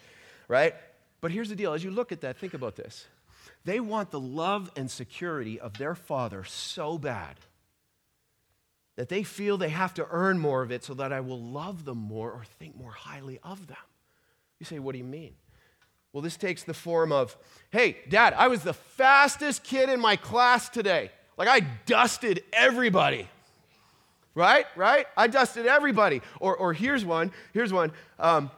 right? 0.48 0.74
But 1.20 1.30
here's 1.30 1.48
the 1.48 1.56
deal 1.56 1.72
as 1.72 1.82
you 1.82 1.90
look 1.90 2.12
at 2.12 2.20
that, 2.20 2.36
think 2.36 2.54
about 2.54 2.76
this. 2.76 3.06
They 3.64 3.80
want 3.80 4.10
the 4.10 4.20
love 4.20 4.70
and 4.76 4.90
security 4.90 5.58
of 5.58 5.78
their 5.78 5.94
father 5.94 6.44
so 6.44 6.98
bad 6.98 7.36
that 8.96 9.08
they 9.08 9.22
feel 9.22 9.56
they 9.56 9.70
have 9.70 9.94
to 9.94 10.06
earn 10.10 10.38
more 10.38 10.62
of 10.62 10.70
it 10.70 10.84
so 10.84 10.94
that 10.94 11.12
I 11.12 11.20
will 11.20 11.40
love 11.40 11.84
them 11.84 11.98
more 11.98 12.30
or 12.30 12.44
think 12.58 12.76
more 12.76 12.90
highly 12.90 13.38
of 13.42 13.66
them. 13.66 13.76
You 14.58 14.66
say, 14.66 14.78
what 14.78 14.92
do 14.92 14.98
you 14.98 15.04
mean? 15.04 15.34
Well, 16.12 16.22
this 16.22 16.36
takes 16.36 16.62
the 16.62 16.74
form 16.74 17.10
of, 17.10 17.36
hey, 17.70 17.96
dad, 18.08 18.34
I 18.36 18.48
was 18.48 18.62
the 18.62 18.74
fastest 18.74 19.64
kid 19.64 19.88
in 19.88 19.98
my 19.98 20.16
class 20.16 20.68
today. 20.68 21.10
Like 21.38 21.48
I 21.48 21.60
dusted 21.86 22.42
everybody. 22.52 23.28
Right? 24.34 24.66
Right? 24.76 25.06
I 25.16 25.26
dusted 25.26 25.66
everybody. 25.66 26.20
Or, 26.38 26.54
or 26.54 26.74
here's 26.74 27.04
one. 27.04 27.32
Here's 27.54 27.72
one. 27.72 27.92
Um, 28.18 28.50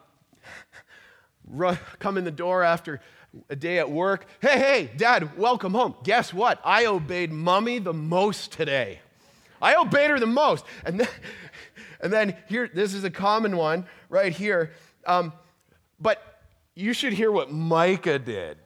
run, 1.48 1.78
come 2.00 2.18
in 2.18 2.24
the 2.24 2.32
door 2.32 2.64
after 2.64 3.00
a 3.48 3.56
day 3.56 3.78
at 3.78 3.88
work. 3.88 4.26
Hey, 4.40 4.58
hey, 4.58 4.90
dad, 4.96 5.36
welcome 5.38 5.74
home. 5.74 5.94
Guess 6.02 6.34
what? 6.34 6.60
I 6.64 6.86
obeyed 6.86 7.32
mommy 7.32 7.78
the 7.78 7.94
most 7.94 8.50
today. 8.50 8.98
I 9.62 9.76
obeyed 9.76 10.10
her 10.10 10.18
the 10.18 10.26
most. 10.26 10.64
And 10.84 11.00
then, 11.00 11.08
and 12.00 12.12
then 12.12 12.36
here, 12.48 12.68
this 12.72 12.94
is 12.94 13.04
a 13.04 13.10
common 13.10 13.56
one 13.56 13.86
right 14.08 14.32
here. 14.32 14.72
Um, 15.06 15.32
but 16.00 16.33
you 16.74 16.92
should 16.92 17.12
hear 17.12 17.30
what 17.30 17.52
Micah 17.52 18.18
did. 18.18 18.58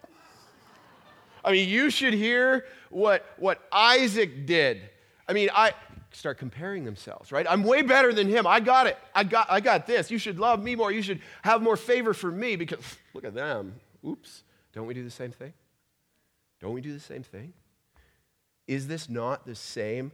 I 1.45 1.53
mean, 1.53 1.69
you 1.69 1.91
should 1.91 2.15
hear 2.15 2.67
what, 2.91 3.25
what 3.39 3.61
Isaac 3.73 4.47
did. 4.47 4.81
I 5.29 5.33
mean, 5.33 5.51
I 5.55 5.73
start 6.13 6.39
comparing 6.39 6.85
themselves, 6.85 7.33
right? 7.33 7.47
I'm 7.49 7.63
way 7.63 7.83
better 7.83 8.13
than 8.13 8.29
him. 8.29 8.47
I 8.47 8.61
got 8.61 8.87
it. 8.87 8.99
I 9.15 9.25
got, 9.25 9.47
I 9.51 9.61
got 9.61 9.87
this. 9.87 10.11
You 10.11 10.19
should 10.19 10.39
love 10.39 10.63
me 10.63 10.75
more. 10.75 10.91
You 10.91 11.03
should 11.03 11.21
have 11.43 11.63
more 11.63 11.77
favor 11.77 12.15
for 12.15 12.31
me 12.31 12.57
because 12.57 12.79
look 13.15 13.25
at 13.25 13.35
them. 13.35 13.75
Oops. 14.07 14.43
Don't 14.73 14.87
we 14.87 14.95
do 14.95 15.05
the 15.05 15.11
same 15.11 15.31
thing? 15.31 15.53
Don't 16.61 16.73
we 16.73 16.81
do 16.81 16.93
the 16.93 17.01
same 17.01 17.23
thing? 17.23 17.53
Is 18.67 18.87
this 18.87 19.09
not 19.09 19.47
the 19.47 19.55
same 19.55 20.13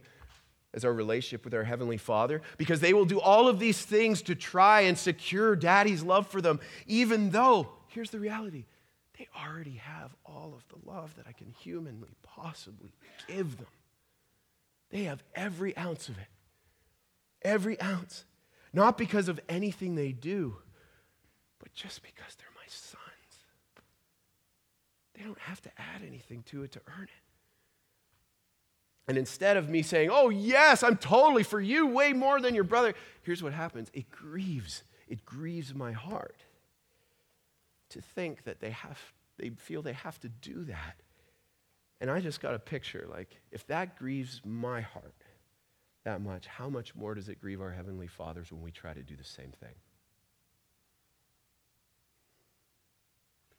as 0.73 0.85
our 0.85 0.93
relationship 0.93 1.45
with 1.45 1.53
our 1.53 1.63
Heavenly 1.63 1.97
Father 1.97 2.41
because 2.57 2.81
they 2.81 2.93
will 2.93 3.05
do 3.05 3.19
all 3.19 3.47
of 3.47 3.59
these 3.59 3.81
things 3.81 4.21
to 4.23 4.35
try 4.35 4.81
and 4.81 4.97
secure 4.97 5.55
Daddy's 5.55 6.03
love 6.03 6.27
for 6.27 6.41
them, 6.41 6.59
even 6.85 7.31
though, 7.31 7.69
here's 7.95 8.11
the 8.11 8.19
reality, 8.19 8.65
they 9.17 9.27
already 9.41 9.75
have 9.75 10.13
all 10.25 10.53
of 10.53 10.67
the 10.67 10.89
love 10.89 11.15
that 11.15 11.25
I 11.27 11.31
can 11.31 11.47
humanly 11.47 12.09
possibly 12.21 12.93
give 13.27 13.57
them. 13.57 13.67
They 14.91 15.03
have 15.03 15.23
every 15.33 15.75
ounce 15.77 16.09
of 16.09 16.17
it. 16.17 16.27
Every 17.41 17.79
ounce. 17.81 18.25
not 18.73 18.97
because 18.97 19.29
of 19.29 19.39
anything 19.47 19.95
they 19.95 20.11
do, 20.11 20.57
but 21.59 21.73
just 21.73 22.03
because 22.03 22.35
they're 22.35 22.47
my 22.55 22.67
sons. 22.67 23.01
They 25.13 25.23
don't 25.23 25.39
have 25.39 25.61
to 25.61 25.69
add 25.77 26.01
anything 26.05 26.43
to 26.47 26.63
it 26.63 26.73
to 26.73 26.81
earn 26.87 27.05
it. 27.05 27.09
And 29.07 29.17
instead 29.17 29.55
of 29.55 29.69
me 29.69 29.81
saying, 29.81 30.09
Oh, 30.11 30.29
yes, 30.29 30.83
I'm 30.83 30.97
totally 30.97 31.43
for 31.43 31.61
you, 31.61 31.87
way 31.87 32.11
more 32.11 32.41
than 32.41 32.53
your 32.53 32.65
brother, 32.65 32.93
here's 33.21 33.41
what 33.41 33.53
happens 33.53 33.89
it 33.93 34.11
grieves. 34.11 34.83
It 35.07 35.25
grieves 35.25 35.73
my 35.73 35.93
heart 35.93 36.44
to 37.95 38.01
think 38.01 38.43
that 38.43 38.59
they 38.59 38.71
have 38.71 38.99
they 39.37 39.49
feel 39.49 39.81
they 39.81 39.93
have 39.93 40.19
to 40.21 40.29
do 40.29 40.65
that. 40.65 40.95
And 41.99 42.11
I 42.11 42.19
just 42.19 42.41
got 42.41 42.53
a 42.53 42.59
picture 42.59 43.07
like 43.09 43.41
if 43.51 43.65
that 43.67 43.97
grieves 43.97 44.41
my 44.45 44.81
heart 44.81 45.23
that 46.03 46.21
much, 46.21 46.45
how 46.45 46.69
much 46.69 46.93
more 46.93 47.15
does 47.15 47.29
it 47.29 47.41
grieve 47.41 47.61
our 47.61 47.71
heavenly 47.71 48.07
fathers 48.07 48.51
when 48.51 48.61
we 48.61 48.71
try 48.71 48.93
to 48.93 49.01
do 49.01 49.15
the 49.15 49.23
same 49.23 49.51
thing? 49.59 49.75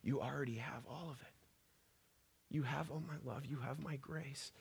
You 0.03 0.21
already 0.21 0.57
have 0.57 0.85
all 0.89 1.09
of 1.11 1.21
it. 1.23 2.55
You 2.55 2.63
have 2.63 2.91
all 2.91 3.03
my 3.07 3.17
love, 3.31 3.47
you 3.47 3.59
have 3.59 3.81
my 3.81 3.97
grace. 3.97 4.53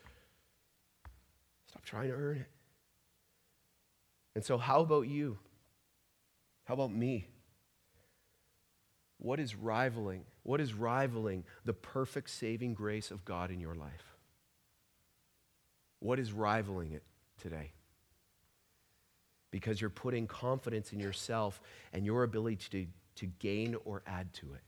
Stop 1.68 1.84
trying 1.84 2.08
to 2.08 2.16
earn 2.16 2.38
it. 2.38 2.50
And 4.34 4.44
so, 4.44 4.58
how 4.58 4.80
about 4.80 5.08
you? 5.08 5.38
How 6.64 6.74
about 6.74 6.92
me? 6.92 7.28
What 9.26 9.40
is 9.40 9.56
rivaling? 9.56 10.24
What 10.44 10.62
is 10.62 10.76
rivaling 10.76 11.46
the 11.66 11.74
perfect 11.74 12.30
saving 12.30 12.76
grace 12.76 13.10
of 13.10 13.26
God 13.26 13.50
in 13.50 13.60
your 13.60 13.74
life? 13.74 14.14
What 16.00 16.20
is 16.20 16.32
rivaling 16.32 16.92
it 16.92 17.02
today? 17.42 17.72
Because 19.50 19.82
you're 19.82 19.90
putting 19.90 20.28
confidence 20.28 20.94
in 20.94 21.00
yourself 21.00 21.60
and 21.92 22.06
your 22.06 22.22
ability 22.22 22.58
to, 22.70 22.86
to 23.16 23.26
gain 23.40 23.76
or 23.84 24.04
add 24.06 24.32
to 24.34 24.54
it. 24.54 24.62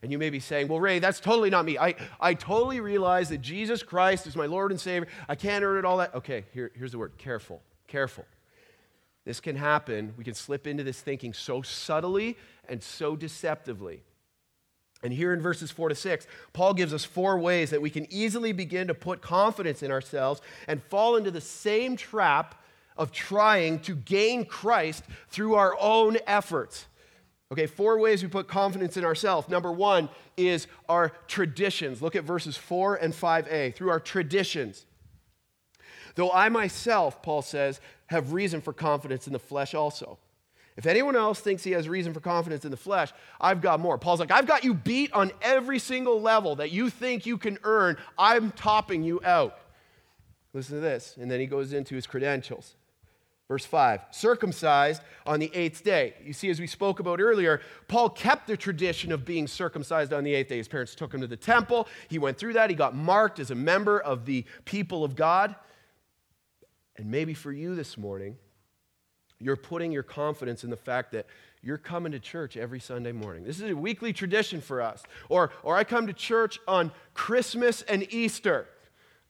And 0.00 0.10
you 0.10 0.16
may 0.16 0.30
be 0.30 0.40
saying, 0.40 0.68
well, 0.68 0.80
Ray, 0.80 1.00
that's 1.00 1.20
totally 1.20 1.50
not 1.50 1.66
me. 1.66 1.76
I, 1.76 1.94
I 2.18 2.32
totally 2.32 2.80
realize 2.80 3.28
that 3.28 3.42
Jesus 3.42 3.82
Christ 3.82 4.26
is 4.26 4.34
my 4.34 4.46
Lord 4.46 4.70
and 4.70 4.80
Savior. 4.80 5.08
I 5.28 5.34
can't 5.34 5.62
earn 5.62 5.76
it, 5.76 5.84
all 5.84 5.98
that. 5.98 6.14
Okay, 6.14 6.46
here, 6.54 6.70
here's 6.74 6.92
the 6.92 6.98
word 6.98 7.18
careful. 7.18 7.60
Careful. 7.86 8.24
This 9.28 9.40
can 9.40 9.56
happen. 9.56 10.14
We 10.16 10.24
can 10.24 10.32
slip 10.32 10.66
into 10.66 10.82
this 10.82 11.02
thinking 11.02 11.34
so 11.34 11.60
subtly 11.60 12.38
and 12.66 12.82
so 12.82 13.14
deceptively. 13.14 14.02
And 15.02 15.12
here 15.12 15.34
in 15.34 15.42
verses 15.42 15.70
4 15.70 15.90
to 15.90 15.94
6, 15.94 16.26
Paul 16.54 16.72
gives 16.72 16.94
us 16.94 17.04
four 17.04 17.38
ways 17.38 17.68
that 17.68 17.82
we 17.82 17.90
can 17.90 18.10
easily 18.10 18.52
begin 18.52 18.86
to 18.86 18.94
put 18.94 19.20
confidence 19.20 19.82
in 19.82 19.90
ourselves 19.90 20.40
and 20.66 20.82
fall 20.84 21.14
into 21.16 21.30
the 21.30 21.42
same 21.42 21.94
trap 21.94 22.54
of 22.96 23.12
trying 23.12 23.80
to 23.80 23.96
gain 23.96 24.46
Christ 24.46 25.04
through 25.28 25.56
our 25.56 25.76
own 25.78 26.16
efforts. 26.26 26.86
Okay, 27.52 27.66
four 27.66 27.98
ways 27.98 28.22
we 28.22 28.30
put 28.30 28.48
confidence 28.48 28.96
in 28.96 29.04
ourselves. 29.04 29.46
Number 29.50 29.70
one 29.70 30.08
is 30.38 30.68
our 30.88 31.12
traditions. 31.26 32.00
Look 32.00 32.16
at 32.16 32.24
verses 32.24 32.56
4 32.56 32.96
and 32.96 33.12
5a. 33.12 33.74
Through 33.74 33.90
our 33.90 34.00
traditions. 34.00 34.86
Though 36.18 36.32
I 36.32 36.48
myself, 36.48 37.22
Paul 37.22 37.42
says, 37.42 37.80
have 38.06 38.32
reason 38.32 38.60
for 38.60 38.72
confidence 38.72 39.28
in 39.28 39.32
the 39.32 39.38
flesh 39.38 39.72
also. 39.72 40.18
If 40.76 40.84
anyone 40.84 41.14
else 41.14 41.38
thinks 41.38 41.62
he 41.62 41.70
has 41.70 41.88
reason 41.88 42.12
for 42.12 42.18
confidence 42.18 42.64
in 42.64 42.72
the 42.72 42.76
flesh, 42.76 43.12
I've 43.40 43.60
got 43.60 43.78
more. 43.78 43.98
Paul's 43.98 44.18
like, 44.18 44.32
I've 44.32 44.48
got 44.48 44.64
you 44.64 44.74
beat 44.74 45.12
on 45.12 45.30
every 45.42 45.78
single 45.78 46.20
level 46.20 46.56
that 46.56 46.72
you 46.72 46.90
think 46.90 47.24
you 47.24 47.38
can 47.38 47.56
earn. 47.62 47.98
I'm 48.18 48.50
topping 48.50 49.04
you 49.04 49.20
out. 49.24 49.60
Listen 50.52 50.74
to 50.74 50.80
this. 50.80 51.16
And 51.20 51.30
then 51.30 51.38
he 51.38 51.46
goes 51.46 51.72
into 51.72 51.94
his 51.94 52.08
credentials. 52.08 52.74
Verse 53.46 53.64
5 53.64 54.00
circumcised 54.10 55.02
on 55.24 55.38
the 55.38 55.52
eighth 55.54 55.84
day. 55.84 56.14
You 56.24 56.32
see, 56.32 56.50
as 56.50 56.58
we 56.58 56.66
spoke 56.66 56.98
about 56.98 57.20
earlier, 57.20 57.60
Paul 57.86 58.10
kept 58.10 58.48
the 58.48 58.56
tradition 58.56 59.12
of 59.12 59.24
being 59.24 59.46
circumcised 59.46 60.12
on 60.12 60.24
the 60.24 60.34
eighth 60.34 60.48
day. 60.48 60.56
His 60.56 60.66
parents 60.66 60.96
took 60.96 61.14
him 61.14 61.20
to 61.20 61.28
the 61.28 61.36
temple. 61.36 61.86
He 62.08 62.18
went 62.18 62.38
through 62.38 62.54
that. 62.54 62.70
He 62.70 62.76
got 62.76 62.96
marked 62.96 63.38
as 63.38 63.52
a 63.52 63.54
member 63.54 64.00
of 64.00 64.26
the 64.26 64.44
people 64.64 65.04
of 65.04 65.14
God. 65.14 65.54
And 66.98 67.10
maybe 67.10 67.32
for 67.32 67.52
you 67.52 67.74
this 67.74 67.96
morning, 67.96 68.36
you're 69.40 69.56
putting 69.56 69.92
your 69.92 70.02
confidence 70.02 70.64
in 70.64 70.70
the 70.70 70.76
fact 70.76 71.12
that 71.12 71.26
you're 71.62 71.78
coming 71.78 72.12
to 72.12 72.18
church 72.18 72.56
every 72.56 72.80
Sunday 72.80 73.12
morning. 73.12 73.44
This 73.44 73.60
is 73.60 73.70
a 73.70 73.76
weekly 73.76 74.12
tradition 74.12 74.60
for 74.60 74.82
us. 74.82 75.02
Or, 75.28 75.50
or 75.62 75.76
I 75.76 75.84
come 75.84 76.08
to 76.08 76.12
church 76.12 76.58
on 76.66 76.90
Christmas 77.14 77.82
and 77.82 78.12
Easter. 78.12 78.66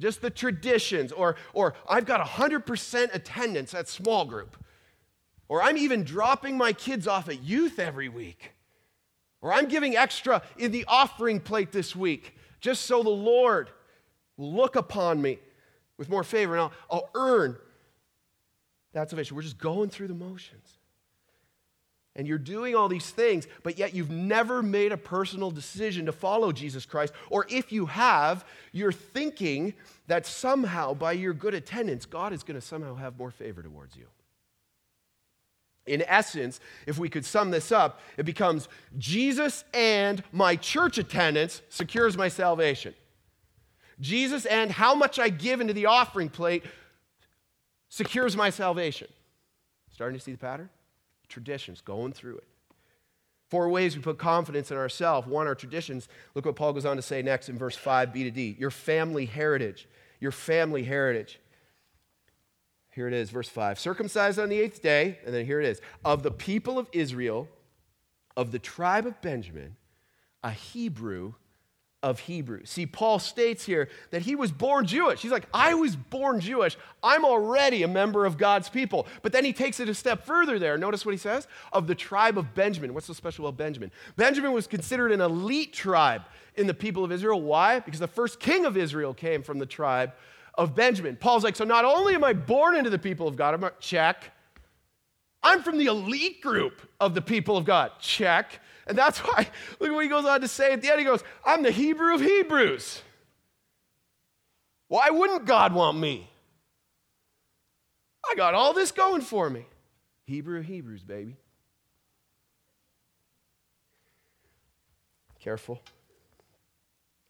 Just 0.01 0.23
the 0.23 0.31
traditions, 0.31 1.13
or, 1.13 1.37
or 1.53 1.75
I've 1.89 2.07
got 2.07 2.25
100% 2.25 3.15
attendance 3.15 3.75
at 3.75 3.89
small 3.89 4.25
group, 4.25 4.57
or 5.49 5.61
I'm 5.63 5.77
even 5.77 6.05
dropping 6.05 6.57
my 6.57 6.73
kids 6.73 7.09
off 7.09 7.29
at 7.29 7.43
youth 7.43 7.79
every 7.79 8.09
week, 8.09 8.53
or 9.43 9.53
I'm 9.53 9.67
giving 9.67 9.97
extra 9.97 10.43
in 10.57 10.71
the 10.71 10.85
offering 10.87 11.41
plate 11.41 11.73
this 11.73 11.97
week 11.97 12.37
just 12.61 12.83
so 12.83 13.03
the 13.03 13.11
Lord 13.11 13.71
will 14.37 14.53
look 14.53 14.77
upon 14.77 15.21
me 15.21 15.39
with 15.99 16.09
more 16.09 16.25
favor 16.25 16.55
and 16.55 16.63
I'll, 16.63 16.73
I'll 16.91 17.11
earn 17.15 17.57
that 18.93 19.11
salvation. 19.11 19.37
We're 19.37 19.43
just 19.43 19.59
going 19.59 19.91
through 19.91 20.09
the 20.09 20.15
motions 20.15 20.79
and 22.19 22.27
you're 22.27 22.37
doing 22.37 22.75
all 22.75 22.89
these 22.89 23.09
things, 23.11 23.47
but 23.63 23.79
yet 23.79 23.95
you've 23.95 24.11
never 24.11 24.61
made 24.61 24.91
a 24.91 24.97
personal 24.97 25.53
decision 25.53 26.07
to 26.07 26.13
follow 26.13 26.51
Jesus 26.51 26.85
Christ, 26.85 27.15
or 27.31 27.47
if 27.49 27.71
you 27.71 27.87
have, 27.87 28.45
you're 28.73 28.93
thinking 28.93 29.73
that 30.09 30.27
somehow 30.27 30.95
by 30.95 31.13
your 31.13 31.33
good 31.33 31.55
attendance, 31.55 32.05
God 32.07 32.33
is 32.33 32.43
going 32.43 32.61
to 32.61 32.67
somehow 32.67 32.97
have 32.97 33.17
more 33.17 33.31
favor 33.31 33.63
towards 33.63 33.95
you. 33.97 34.07
In 35.87 36.03
essence, 36.03 36.59
if 36.87 36.99
we 36.99 37.09
could 37.09 37.25
sum 37.25 37.53
this 37.53 37.71
up, 37.71 38.01
it 38.17 38.25
becomes 38.25 38.69
Jesus 38.99 39.65
and 39.73 40.23
my 40.33 40.57
church 40.57 40.99
attendance 40.99 41.63
secures 41.69 42.17
my 42.17 42.29
salvation. 42.29 42.95
Jesus 44.01 44.47
and 44.47 44.71
how 44.71 44.95
much 44.95 45.19
I 45.19 45.29
give 45.29 45.61
into 45.61 45.73
the 45.73 45.87
offering 45.87 46.29
plate 46.29 46.65
secures 47.89 48.37
my 48.37 48.51
salvation. 48.51 49.09
Starting 49.91 50.19
to 50.19 50.25
see 50.25 50.33
the 50.33 50.39
pattern? 50.39 50.71
traditions, 51.29 51.81
going 51.81 52.13
through 52.13 52.39
it. 52.39 52.45
Four 53.49 53.69
ways 53.69 53.97
we 53.97 54.03
put 54.03 54.19
confidence 54.19 54.71
in 54.71 54.77
ourselves. 54.77 55.27
One, 55.27 55.47
our 55.47 55.55
traditions. 55.55 56.09
Look 56.35 56.45
what 56.45 56.57
Paul 56.57 56.73
goes 56.73 56.85
on 56.85 56.97
to 56.97 57.03
say 57.03 57.23
next 57.23 57.49
in 57.49 57.57
verse 57.57 57.77
5, 57.77 58.13
B 58.13 58.25
to 58.25 58.31
D. 58.31 58.57
Your 58.59 58.71
family 58.71 59.25
heritage. 59.25 59.89
Your 60.21 60.33
family 60.33 60.85
heritage. 60.85 61.39
Here 62.91 63.07
it 63.07 63.15
is, 63.15 63.31
verse 63.31 63.49
5. 63.49 63.79
Circumcised 63.79 64.39
on 64.39 64.49
the 64.49 64.59
eighth 64.59 64.83
day, 64.83 65.19
and 65.25 65.35
then 65.35 65.47
here 65.47 65.61
it 65.61 65.67
is. 65.67 65.81
Of 66.05 66.23
the 66.23 66.31
people 66.31 66.79
of 66.79 66.89
Israel, 66.93 67.49
of 68.37 68.51
the 68.51 68.59
tribe 68.59 69.07
of 69.07 69.21
Benjamin, 69.23 69.77
a 70.43 70.51
Hebrew 70.51 71.35
of 72.03 72.21
Hebrews. 72.21 72.71
See, 72.71 72.87
Paul 72.87 73.19
states 73.19 73.65
here 73.65 73.89
that 74.11 74.23
he 74.23 74.37
was 74.37 74.53
born 74.53 74.87
Jewish. 74.87 75.21
He's 75.21 75.33
like, 75.33 75.49
I 75.53 75.75
was 75.75 75.97
born 75.97 76.39
Jewish. 76.39 76.77
I'm 77.03 77.25
already 77.25 77.83
a 77.83 77.89
member 77.89 78.25
of 78.25 78.39
God's 78.39 78.69
people. 78.69 79.09
But 79.23 79.33
then 79.33 79.45
he 79.45 79.53
takes 79.53 79.81
it 79.81 79.89
a 79.89 79.95
step 79.95 80.25
further 80.25 80.61
there. 80.61 80.79
Notice 80.79 81.05
what 81.05 81.13
he 81.13 81.19
says 81.19 81.49
of 81.73 81.89
the 81.89 81.97
tribe 81.97 82.39
of 82.39 82.55
Benjamin. 82.55 82.95
What's 82.95 83.07
so 83.09 83.13
special 83.15 83.47
about 83.47 83.59
Benjamin? 83.59 83.91
Benjamin 84.17 84.53
was 84.53 84.69
considered 84.69 85.11
an 85.11 85.21
elite 85.21 85.73
tribe 85.73 86.23
in 86.55 86.69
the 86.69 86.75
people 86.75 87.03
of 87.03 87.11
Israel. 87.11 87.43
Why? 87.43 87.81
Because 87.81 88.01
the 88.01 88.07
first 88.07 88.39
king 88.39 88.65
of 88.65 88.77
Israel 88.77 89.13
came 89.13 89.43
from 89.43 89.59
the 89.59 89.67
tribe 89.67 90.13
of 90.55 90.77
Benjamin. 90.77 91.17
Paul's 91.17 91.43
like, 91.43 91.57
so 91.57 91.65
not 91.65 91.85
only 91.85 92.15
am 92.15 92.23
I 92.23 92.33
born 92.33 92.77
into 92.77 92.91
the 92.91 92.99
people 92.99 93.27
of 93.27 93.37
God, 93.37 93.55
I'm 93.55 93.61
like, 93.61 93.81
check. 93.81 94.33
I'm 95.49 95.63
from 95.63 95.79
the 95.79 95.87
elite 95.87 96.43
group 96.43 96.83
of 97.01 97.15
the 97.15 97.23
people 97.23 97.57
of 97.57 97.65
God. 97.65 97.93
Check. 97.99 98.61
And 98.87 98.99
that's 98.99 99.19
why, 99.21 99.49
look 99.81 99.91
what 99.93 100.03
he 100.03 100.09
goes 100.11 100.27
on 100.27 100.43
to 100.43 100.49
say 100.49 100.75
at 100.75 100.83
the 100.83 100.91
end. 100.91 100.99
He 100.99 101.07
goes, 101.07 101.25
I'm 101.43 101.63
the 101.63 101.71
Hebrew 101.71 102.15
of 102.15 102.21
Hebrews. 102.21 103.01
Why 104.89 105.09
wouldn't 105.09 105.47
God 105.47 105.73
want 105.73 105.97
me? 105.97 106.29
I 108.31 108.35
got 108.35 108.53
all 108.53 108.75
this 108.75 108.93
going 108.93 109.23
for 109.23 109.49
me. 109.49 109.65
Hebrew 110.27 110.59
of 110.59 110.67
Hebrews, 110.67 111.03
baby. 111.03 111.39
Careful. 115.41 115.81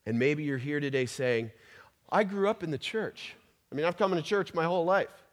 And 0.05 0.19
maybe 0.19 0.43
you're 0.43 0.57
here 0.57 0.81
today 0.81 1.05
saying, 1.05 1.51
I 2.09 2.25
grew 2.25 2.49
up 2.49 2.63
in 2.63 2.71
the 2.71 2.77
church. 2.77 3.35
I 3.71 3.75
mean, 3.75 3.85
I've 3.85 3.95
come 3.95 4.13
to 4.13 4.21
church 4.21 4.53
my 4.53 4.65
whole 4.65 4.83
life. 4.83 5.23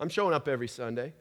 I'm 0.00 0.08
showing 0.08 0.34
up 0.34 0.48
every 0.48 0.66
Sunday. 0.66 1.12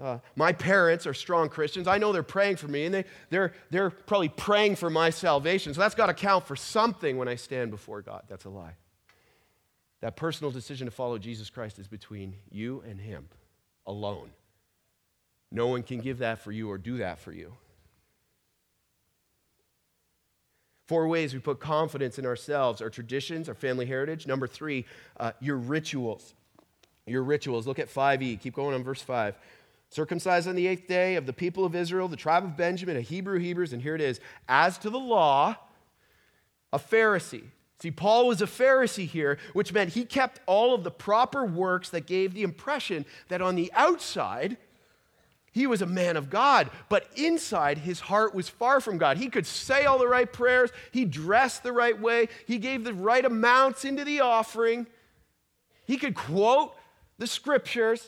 Uh, 0.00 0.18
my 0.36 0.52
parents 0.52 1.06
are 1.06 1.14
strong 1.14 1.48
Christians. 1.48 1.88
I 1.88 1.98
know 1.98 2.12
they're 2.12 2.22
praying 2.22 2.56
for 2.56 2.68
me, 2.68 2.84
and 2.84 2.94
they, 2.94 3.04
they're, 3.30 3.52
they're 3.70 3.90
probably 3.90 4.28
praying 4.28 4.76
for 4.76 4.90
my 4.90 5.10
salvation. 5.10 5.74
So 5.74 5.80
that's 5.80 5.96
got 5.96 6.06
to 6.06 6.14
count 6.14 6.46
for 6.46 6.54
something 6.54 7.16
when 7.16 7.26
I 7.26 7.34
stand 7.34 7.70
before 7.70 8.00
God. 8.02 8.22
That's 8.28 8.44
a 8.44 8.50
lie. 8.50 8.74
That 10.00 10.14
personal 10.14 10.52
decision 10.52 10.86
to 10.86 10.92
follow 10.92 11.18
Jesus 11.18 11.50
Christ 11.50 11.78
is 11.80 11.88
between 11.88 12.36
you 12.50 12.82
and 12.88 13.00
Him 13.00 13.28
alone. 13.86 14.30
No 15.50 15.66
one 15.66 15.82
can 15.82 15.98
give 15.98 16.18
that 16.18 16.38
for 16.38 16.52
you 16.52 16.70
or 16.70 16.78
do 16.78 16.98
that 16.98 17.18
for 17.18 17.32
you. 17.32 17.54
Four 20.86 21.08
ways 21.08 21.34
we 21.34 21.40
put 21.40 21.58
confidence 21.58 22.18
in 22.18 22.24
ourselves 22.24 22.80
our 22.80 22.88
traditions, 22.88 23.48
our 23.48 23.54
family 23.54 23.84
heritage. 23.84 24.26
Number 24.26 24.46
three, 24.46 24.86
uh, 25.18 25.32
your 25.40 25.56
rituals. 25.56 26.34
Your 27.06 27.22
rituals. 27.22 27.66
Look 27.66 27.78
at 27.78 27.88
5e. 27.88 28.40
Keep 28.40 28.54
going 28.54 28.74
on 28.74 28.84
verse 28.84 29.02
5. 29.02 29.34
Circumcised 29.90 30.46
on 30.46 30.54
the 30.54 30.66
eighth 30.66 30.86
day 30.86 31.16
of 31.16 31.26
the 31.26 31.32
people 31.32 31.64
of 31.64 31.74
Israel, 31.74 32.08
the 32.08 32.16
tribe 32.16 32.44
of 32.44 32.56
Benjamin, 32.56 32.96
a 32.96 33.00
Hebrew 33.00 33.38
Hebrews, 33.38 33.72
and 33.72 33.82
here 33.82 33.94
it 33.94 34.00
is. 34.00 34.20
As 34.48 34.76
to 34.78 34.90
the 34.90 34.98
law, 34.98 35.56
a 36.72 36.78
Pharisee. 36.78 37.44
See, 37.80 37.90
Paul 37.90 38.26
was 38.26 38.42
a 38.42 38.46
Pharisee 38.46 39.06
here, 39.06 39.38
which 39.52 39.72
meant 39.72 39.92
he 39.92 40.04
kept 40.04 40.40
all 40.46 40.74
of 40.74 40.84
the 40.84 40.90
proper 40.90 41.44
works 41.44 41.90
that 41.90 42.06
gave 42.06 42.34
the 42.34 42.42
impression 42.42 43.06
that 43.28 43.40
on 43.40 43.54
the 43.54 43.72
outside, 43.74 44.56
he 45.52 45.66
was 45.66 45.80
a 45.80 45.86
man 45.86 46.16
of 46.16 46.28
God, 46.28 46.70
but 46.88 47.06
inside 47.16 47.78
his 47.78 48.00
heart 48.00 48.34
was 48.34 48.48
far 48.48 48.80
from 48.80 48.98
God. 48.98 49.16
He 49.16 49.28
could 49.28 49.46
say 49.46 49.84
all 49.84 49.98
the 49.98 50.08
right 50.08 50.30
prayers, 50.30 50.70
he 50.92 51.04
dressed 51.04 51.62
the 51.62 51.72
right 51.72 51.98
way, 51.98 52.28
he 52.46 52.58
gave 52.58 52.84
the 52.84 52.94
right 52.94 53.24
amounts 53.24 53.84
into 53.84 54.04
the 54.04 54.20
offering, 54.20 54.86
he 55.86 55.96
could 55.96 56.14
quote 56.14 56.74
the 57.16 57.26
scriptures, 57.26 58.06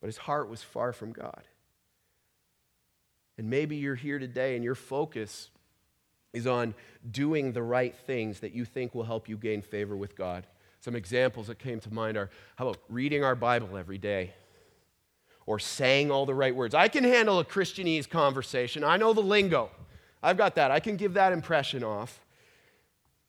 but 0.00 0.06
his 0.06 0.16
heart 0.16 0.48
was 0.48 0.62
far 0.62 0.92
from 0.92 1.12
God. 1.12 1.42
And 3.38 3.50
maybe 3.50 3.76
you're 3.76 3.94
here 3.94 4.18
today 4.18 4.54
and 4.54 4.64
your 4.64 4.74
focus 4.74 5.50
is 6.32 6.46
on 6.46 6.74
doing 7.10 7.52
the 7.52 7.62
right 7.62 7.94
things 7.94 8.40
that 8.40 8.52
you 8.52 8.64
think 8.64 8.94
will 8.94 9.04
help 9.04 9.28
you 9.28 9.36
gain 9.36 9.62
favor 9.62 9.96
with 9.96 10.16
God. 10.16 10.46
Some 10.80 10.94
examples 10.94 11.46
that 11.46 11.58
came 11.58 11.80
to 11.80 11.92
mind 11.92 12.16
are 12.16 12.30
how 12.56 12.68
about 12.68 12.82
reading 12.88 13.24
our 13.24 13.34
Bible 13.34 13.76
every 13.76 13.98
day? 13.98 14.34
Or 15.46 15.58
saying 15.58 16.10
all 16.10 16.26
the 16.26 16.34
right 16.34 16.54
words. 16.54 16.74
I 16.74 16.88
can 16.88 17.04
handle 17.04 17.38
a 17.38 17.44
Christianese 17.44 18.08
conversation. 18.08 18.82
I 18.84 18.96
know 18.96 19.12
the 19.12 19.22
lingo. 19.22 19.70
I've 20.22 20.36
got 20.36 20.56
that. 20.56 20.70
I 20.70 20.80
can 20.80 20.96
give 20.96 21.14
that 21.14 21.32
impression 21.32 21.84
off 21.84 22.20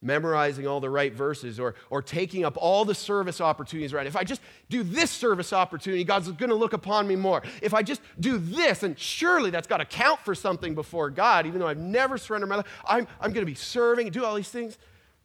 memorizing 0.01 0.67
all 0.67 0.79
the 0.79 0.89
right 0.89 1.13
verses 1.13 1.59
or, 1.59 1.73
or 1.89 2.01
taking 2.01 2.45
up 2.45 2.55
all 2.57 2.85
the 2.85 2.93
service 2.93 3.41
opportunities 3.41 3.93
right? 3.93 4.05
If 4.05 4.15
i 4.15 4.23
just 4.23 4.41
do 4.69 4.83
this 4.83 5.09
service 5.09 5.53
opportunity 5.53 6.03
god's 6.03 6.31
going 6.31 6.49
to 6.49 6.55
look 6.55 6.73
upon 6.73 7.07
me 7.07 7.15
more. 7.15 7.41
If 7.61 7.73
i 7.73 7.81
just 7.81 8.01
do 8.19 8.37
this 8.37 8.83
and 8.83 8.97
surely 8.97 9.49
that's 9.49 9.67
got 9.67 9.77
to 9.77 9.85
count 9.85 10.19
for 10.19 10.35
something 10.35 10.75
before 10.75 11.09
god 11.09 11.45
even 11.47 11.59
though 11.59 11.67
i've 11.67 11.77
never 11.77 12.17
surrendered 12.17 12.49
my 12.49 12.57
life. 12.57 12.67
I'm, 12.85 13.07
I'm 13.19 13.31
going 13.31 13.45
to 13.45 13.51
be 13.51 13.55
serving 13.55 14.07
and 14.07 14.13
do 14.13 14.23
all 14.23 14.35
these 14.35 14.49
things 14.49 14.77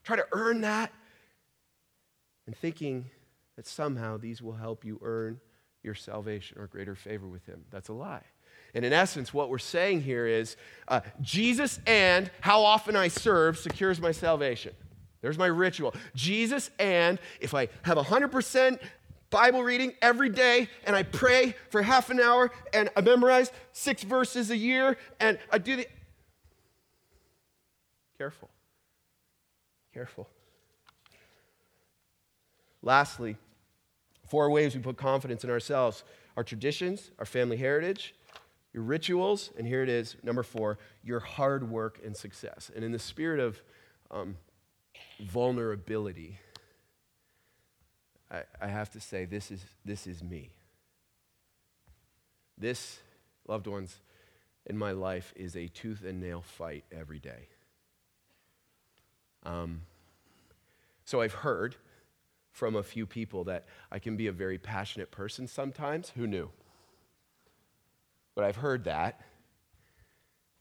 try 0.04 0.16
to 0.16 0.26
earn 0.32 0.62
that. 0.62 0.92
And 2.46 2.56
thinking 2.56 3.10
that 3.56 3.66
somehow 3.66 4.16
these 4.16 4.42
will 4.42 4.54
help 4.54 4.84
you 4.84 4.98
earn 5.02 5.40
your 5.82 5.94
salvation 5.94 6.58
or 6.58 6.66
greater 6.66 6.94
favor 6.94 7.28
with 7.28 7.46
him. 7.46 7.64
That's 7.70 7.88
a 7.88 7.92
lie 7.92 8.24
and 8.74 8.84
in 8.84 8.92
essence, 8.92 9.34
what 9.34 9.50
we're 9.50 9.58
saying 9.58 10.02
here 10.02 10.26
is 10.26 10.56
uh, 10.88 11.00
Jesus 11.20 11.78
and 11.86 12.30
how 12.40 12.62
often 12.62 12.96
I 12.96 13.08
serve 13.08 13.58
secures 13.58 14.00
my 14.00 14.12
salvation. 14.12 14.72
There's 15.20 15.38
my 15.38 15.46
ritual. 15.46 15.94
Jesus 16.14 16.70
and 16.78 17.18
if 17.40 17.54
I 17.54 17.68
have 17.82 17.98
100% 17.98 18.78
Bible 19.30 19.62
reading 19.62 19.92
every 20.00 20.30
day 20.30 20.68
and 20.84 20.96
I 20.96 21.02
pray 21.02 21.54
for 21.70 21.82
half 21.82 22.10
an 22.10 22.20
hour 22.20 22.50
and 22.72 22.88
I 22.96 23.02
memorize 23.02 23.50
six 23.72 24.02
verses 24.02 24.50
a 24.50 24.56
year 24.56 24.96
and 25.20 25.38
I 25.50 25.58
do 25.58 25.76
the. 25.76 25.86
Careful. 28.16 28.48
Careful. 29.92 30.28
Lastly, 32.82 33.36
four 34.26 34.50
ways 34.50 34.74
we 34.74 34.80
put 34.80 34.96
confidence 34.96 35.44
in 35.44 35.50
ourselves 35.50 36.04
our 36.34 36.42
traditions, 36.42 37.10
our 37.18 37.26
family 37.26 37.58
heritage, 37.58 38.14
your 38.72 38.82
rituals, 38.82 39.50
and 39.58 39.66
here 39.66 39.82
it 39.82 39.88
is, 39.88 40.16
number 40.22 40.42
four, 40.42 40.78
your 41.02 41.20
hard 41.20 41.70
work 41.70 42.00
and 42.04 42.16
success. 42.16 42.70
And 42.74 42.84
in 42.84 42.92
the 42.92 42.98
spirit 42.98 43.38
of 43.38 43.62
um, 44.10 44.36
vulnerability, 45.20 46.38
I, 48.30 48.42
I 48.60 48.68
have 48.68 48.90
to 48.92 49.00
say 49.00 49.26
this 49.26 49.50
is, 49.50 49.64
this 49.84 50.06
is 50.06 50.22
me. 50.22 50.50
This, 52.56 53.00
loved 53.46 53.66
ones, 53.66 54.00
in 54.64 54.78
my 54.78 54.92
life 54.92 55.32
is 55.36 55.56
a 55.56 55.68
tooth 55.68 56.04
and 56.04 56.20
nail 56.20 56.40
fight 56.40 56.84
every 56.90 57.18
day. 57.18 57.48
Um, 59.44 59.82
so 61.04 61.20
I've 61.20 61.34
heard 61.34 61.76
from 62.52 62.76
a 62.76 62.82
few 62.82 63.06
people 63.06 63.44
that 63.44 63.66
I 63.90 63.98
can 63.98 64.16
be 64.16 64.28
a 64.28 64.32
very 64.32 64.58
passionate 64.58 65.10
person 65.10 65.46
sometimes. 65.46 66.10
Who 66.10 66.26
knew? 66.26 66.50
But 68.34 68.44
I've 68.44 68.56
heard 68.56 68.84
that. 68.84 69.20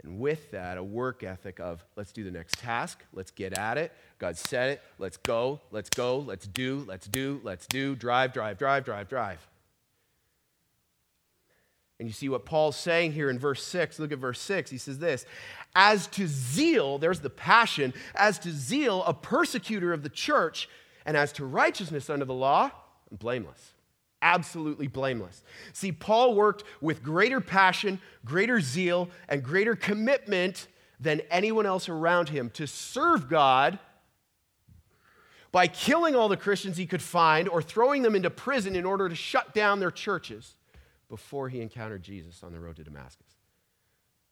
And 0.03 0.19
with 0.19 0.51
that, 0.51 0.77
a 0.77 0.83
work 0.83 1.23
ethic 1.23 1.59
of 1.59 1.85
let's 1.95 2.11
do 2.11 2.23
the 2.23 2.31
next 2.31 2.57
task, 2.57 3.03
let's 3.13 3.29
get 3.29 3.57
at 3.57 3.77
it. 3.77 3.91
God 4.17 4.35
said 4.35 4.71
it, 4.71 4.81
let's 4.97 5.17
go, 5.17 5.61
let's 5.71 5.89
go, 5.89 6.17
let's 6.17 6.47
do, 6.47 6.83
let's 6.87 7.07
do, 7.07 7.39
let's 7.43 7.67
do, 7.67 7.95
drive, 7.95 8.33
drive, 8.33 8.57
drive, 8.57 8.83
drive, 8.83 9.07
drive. 9.07 9.47
And 11.99 12.07
you 12.09 12.13
see 12.13 12.29
what 12.29 12.45
Paul's 12.45 12.77
saying 12.77 13.11
here 13.11 13.29
in 13.29 13.37
verse 13.37 13.63
6. 13.63 13.99
Look 13.99 14.11
at 14.11 14.17
verse 14.17 14.41
6. 14.41 14.71
He 14.71 14.79
says 14.79 14.97
this 14.97 15.27
As 15.75 16.07
to 16.07 16.25
zeal, 16.27 16.97
there's 16.97 17.19
the 17.19 17.29
passion, 17.29 17.93
as 18.15 18.39
to 18.39 18.51
zeal, 18.51 19.03
a 19.03 19.13
persecutor 19.13 19.93
of 19.93 20.01
the 20.01 20.09
church, 20.09 20.67
and 21.05 21.15
as 21.15 21.31
to 21.33 21.45
righteousness 21.45 22.09
under 22.09 22.25
the 22.25 22.33
law, 22.33 22.71
I'm 23.11 23.17
blameless 23.17 23.73
absolutely 24.21 24.87
blameless. 24.87 25.43
See, 25.73 25.91
Paul 25.91 26.35
worked 26.35 26.63
with 26.79 27.03
greater 27.03 27.41
passion, 27.41 27.99
greater 28.25 28.61
zeal, 28.61 29.09
and 29.27 29.43
greater 29.43 29.75
commitment 29.75 30.67
than 30.99 31.21
anyone 31.31 31.65
else 31.65 31.89
around 31.89 32.29
him 32.29 32.49
to 32.51 32.67
serve 32.67 33.27
God 33.29 33.79
by 35.51 35.67
killing 35.67 36.15
all 36.15 36.29
the 36.29 36.37
Christians 36.37 36.77
he 36.77 36.85
could 36.85 37.01
find 37.01 37.49
or 37.49 37.61
throwing 37.61 38.03
them 38.03 38.15
into 38.15 38.29
prison 38.29 38.75
in 38.75 38.85
order 38.85 39.09
to 39.09 39.15
shut 39.15 39.53
down 39.53 39.79
their 39.79 39.91
churches 39.91 40.55
before 41.09 41.49
he 41.49 41.59
encountered 41.59 42.03
Jesus 42.03 42.43
on 42.43 42.53
the 42.53 42.59
road 42.59 42.77
to 42.77 42.83
Damascus. 42.83 43.27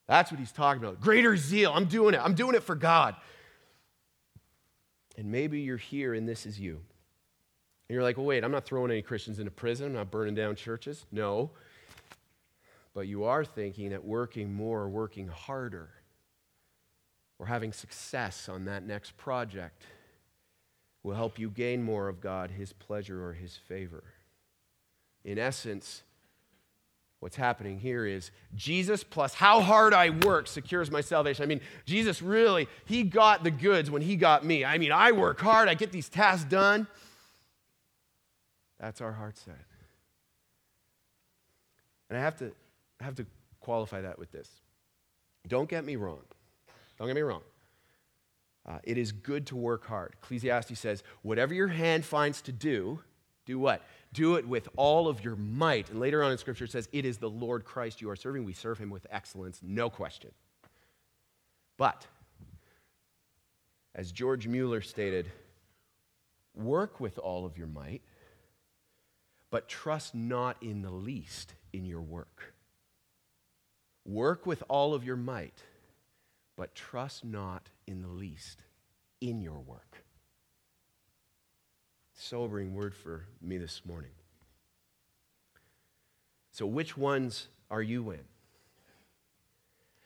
That's 0.08 0.32
what 0.32 0.40
he's 0.40 0.52
talking 0.52 0.82
about. 0.82 1.02
Greater 1.02 1.36
zeal. 1.36 1.72
I'm 1.74 1.86
doing 1.86 2.14
it. 2.14 2.22
I'm 2.24 2.36
doing 2.36 2.56
it 2.56 2.64
for 2.64 2.76
God. 2.76 3.16
And 5.18 5.32
maybe 5.32 5.60
you're 5.60 5.78
here 5.78 6.14
and 6.14 6.28
this 6.28 6.46
is 6.46 6.60
you. 6.60 6.80
And 7.90 7.96
you're 7.96 8.04
like, 8.04 8.18
well, 8.18 8.28
wait, 8.28 8.44
I'm 8.44 8.52
not 8.52 8.66
throwing 8.66 8.92
any 8.92 9.02
Christians 9.02 9.40
into 9.40 9.50
prison. 9.50 9.88
I'm 9.88 9.94
not 9.94 10.12
burning 10.12 10.36
down 10.36 10.56
churches. 10.56 11.08
No. 11.12 11.50
But 12.94 13.08
you 13.08 13.24
are 13.24 13.44
thinking 13.44 13.90
that 13.90 14.06
working 14.06 14.54
more, 14.54 14.88
working 14.88 15.28
harder, 15.28 15.90
or 17.40 17.48
having 17.48 17.74
success 17.74 18.48
on 18.48 18.66
that 18.66 18.86
next 18.86 19.18
project 19.18 19.84
will 21.02 21.16
help 21.16 21.40
you 21.40 21.50
gain 21.50 21.82
more 21.82 22.08
of 22.08 22.22
God, 22.22 22.52
His 22.52 22.74
pleasure, 22.74 23.26
or 23.26 23.34
His 23.34 23.56
favor. 23.56 24.04
In 25.24 25.40
essence, 25.40 26.04
what's 27.22 27.38
happening 27.38 27.80
here 27.80 28.06
is 28.06 28.30
Jesus 28.56 29.04
plus 29.04 29.34
how 29.34 29.62
hard 29.62 29.96
I 29.96 30.12
work 30.12 30.48
secures 30.48 30.92
my 30.92 31.02
salvation. 31.02 31.42
I 31.42 31.48
mean, 31.48 31.62
Jesus 31.86 32.22
really, 32.22 32.68
He 32.86 33.02
got 33.02 33.44
the 33.44 33.52
goods 33.52 33.90
when 33.90 34.04
He 34.04 34.16
got 34.16 34.46
me. 34.46 34.64
I 34.64 34.78
mean, 34.78 34.92
I 34.92 35.12
work 35.12 35.40
hard, 35.40 35.70
I 35.70 35.74
get 35.74 35.92
these 35.92 36.10
tasks 36.10 36.48
done. 36.48 36.86
That's 38.80 39.02
our 39.02 39.12
heart 39.12 39.38
set. 39.38 39.56
And 42.10 42.18
I 42.18 42.22
have 42.22 42.38
to, 42.38 42.52
I 43.00 43.04
have 43.04 43.16
to 43.16 43.26
qualify 43.60 44.02
that 44.02 44.18
with 44.18 44.32
this. 44.32 44.50
Don't 45.48 45.70
get 45.70 45.86
me 45.86 45.96
wrong. 45.96 46.22
Don't 46.98 47.08
get 47.08 47.16
me 47.16 47.22
wrong. 47.22 47.42
Uh, 48.68 48.80
it 48.84 48.98
is 48.98 49.12
good 49.12 49.48
to 49.48 49.56
work 49.56 49.86
hard. 49.86 50.16
Ecclesiastes 50.24 50.80
says, 50.80 51.04
whatever 51.22 51.54
your 51.54 51.68
hand 51.68 52.06
finds 52.06 52.42
to 52.42 52.52
do, 52.52 53.00
do 53.46 53.58
what? 53.58 53.82
Do 54.14 54.36
it 54.36 54.48
with 54.48 54.70
all 54.76 55.08
of 55.08 55.24
your 55.24 55.36
might. 55.36 55.90
And 55.90 56.00
later 56.00 56.24
on 56.24 56.32
in 56.32 56.38
Scripture, 56.38 56.66
it 56.66 56.72
says, 56.72 56.88
it 56.92 57.06
is 57.06 57.18
the 57.18 57.30
Lord 57.30 57.66
Christ 57.66 58.02
you 58.02 58.10
are 58.10 58.16
serving. 58.16 58.44
We 58.44 58.54
serve 58.54 58.78
him 58.78 58.90
with 58.90 59.08
excellence, 59.10 59.60
no 59.64 59.90
question. 59.90 60.32
But, 61.78 62.06
as 63.96 64.12
George 64.12 64.48
Mueller 64.48 64.82
stated, 64.82 65.32
work 66.54 67.00
with 67.00 67.18
all 67.18 67.46
of 67.46 67.58
your 67.58 67.68
might 67.68 68.02
but 69.52 69.68
trust 69.68 70.14
not 70.14 70.58
in 70.62 70.82
the 70.82 70.92
least 70.92 71.54
in 71.74 71.86
your 71.86 72.02
work. 72.02 72.54
Work 74.06 74.46
with 74.46 74.64
all 74.68 74.94
of 74.94 75.04
your 75.04 75.16
might, 75.16 75.64
but 76.56 76.76
trust 76.76 77.24
not 77.26 77.70
in 77.88 78.02
the 78.02 78.08
least 78.08 78.64
in 79.22 79.42
your 79.42 79.60
work. 79.60 80.04
Sobering 82.14 82.74
word 82.74 82.94
for 82.96 83.26
me 83.42 83.58
this 83.58 83.82
morning. 83.86 84.12
So, 86.52 86.66
which 86.66 86.98
ones 86.98 87.48
are 87.72 87.82
you 87.82 88.12
in? 88.12 88.20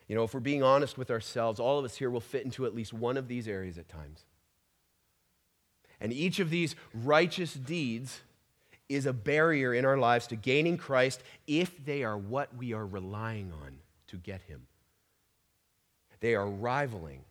You 0.07 0.15
know, 0.15 0.23
if 0.23 0.33
we're 0.33 0.41
being 0.41 0.63
honest 0.63 0.97
with 0.97 1.09
ourselves, 1.09 1.59
all 1.59 1.79
of 1.79 1.85
us 1.85 1.95
here 1.95 2.09
will 2.09 2.19
fit 2.19 2.45
into 2.45 2.65
at 2.65 2.75
least 2.75 2.93
one 2.93 3.17
of 3.17 3.27
these 3.27 3.47
areas 3.47 3.77
at 3.77 3.89
times. 3.89 4.25
And 5.99 6.11
each 6.11 6.39
of 6.39 6.49
these 6.49 6.75
righteous 6.93 7.53
deeds 7.53 8.21
is 8.95 9.05
a 9.05 9.13
barrier 9.13 9.73
in 9.73 9.85
our 9.85 9.97
lives 9.97 10.27
to 10.27 10.35
gaining 10.35 10.77
Christ 10.77 11.21
if 11.47 11.83
they 11.85 12.03
are 12.03 12.17
what 12.17 12.55
we 12.55 12.73
are 12.73 12.85
relying 12.85 13.51
on 13.63 13.77
to 14.07 14.17
get 14.17 14.41
Him. 14.43 14.67
They 16.19 16.35
are 16.35 16.47
rivaling 16.47 17.25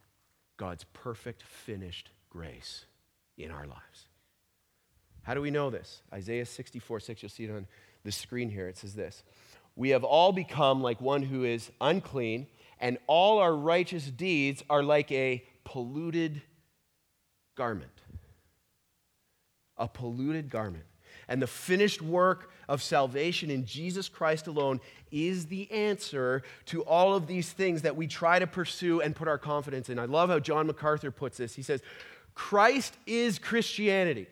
God's 0.57 0.85
perfect, 0.93 1.43
finished 1.43 2.11
grace 2.29 2.85
in 3.39 3.51
our 3.51 3.67
lives. 3.67 4.09
How 5.23 5.35
do 5.35 5.41
we 5.41 5.51
know 5.51 5.71
this? 5.71 6.03
Isaiah 6.13 6.45
64 6.45 7.01
6, 7.01 7.23
you'll 7.23 7.31
see 7.31 7.45
it 7.45 7.51
on 7.51 7.67
the 8.05 8.13
screen 8.13 8.51
here. 8.51 8.69
It 8.69 8.77
says 8.77 8.95
this 8.95 9.23
We 9.77 9.91
have 9.91 10.05
all 10.05 10.33
become 10.33 10.83
like 10.83 11.01
one 11.01 11.23
who 11.23 11.45
is 11.45 11.71
unclean, 11.81 12.49
and 12.81 12.99
all 13.07 13.39
our 13.39 13.55
righteous 13.55 14.05
deeds 14.07 14.63
are 14.69 14.83
like 14.83 15.11
a 15.13 15.45
polluted 15.65 16.43
garment. 17.57 17.91
A 19.77 19.89
polluted 19.89 20.51
garment. 20.51 20.85
And 21.29 21.41
the 21.41 21.47
finished 21.47 22.03
work 22.03 22.51
of 22.69 22.83
salvation 22.83 23.51
in 23.51 23.65
Jesus 23.65 24.09
Christ 24.09 24.47
alone 24.47 24.81
is 25.11 25.47
the 25.47 25.71
answer 25.71 26.43
to 26.67 26.83
all 26.83 27.15
of 27.15 27.27
these 27.27 27.51
things 27.51 27.83
that 27.83 27.97
we 27.97 28.07
try 28.07 28.39
to 28.39 28.47
pursue 28.47 29.01
and 29.01 29.15
put 29.15 29.29
our 29.29 29.39
confidence 29.39 29.89
in. 29.89 29.99
I 29.99 30.07
love 30.07 30.31
how 30.31 30.39
John 30.39 30.67
MacArthur 30.67 31.11
puts 31.11 31.37
this. 31.37 31.55
He 31.55 31.63
says, 31.63 31.83
Christ 32.35 32.97
is 33.07 33.39
Christianity. 33.39 34.27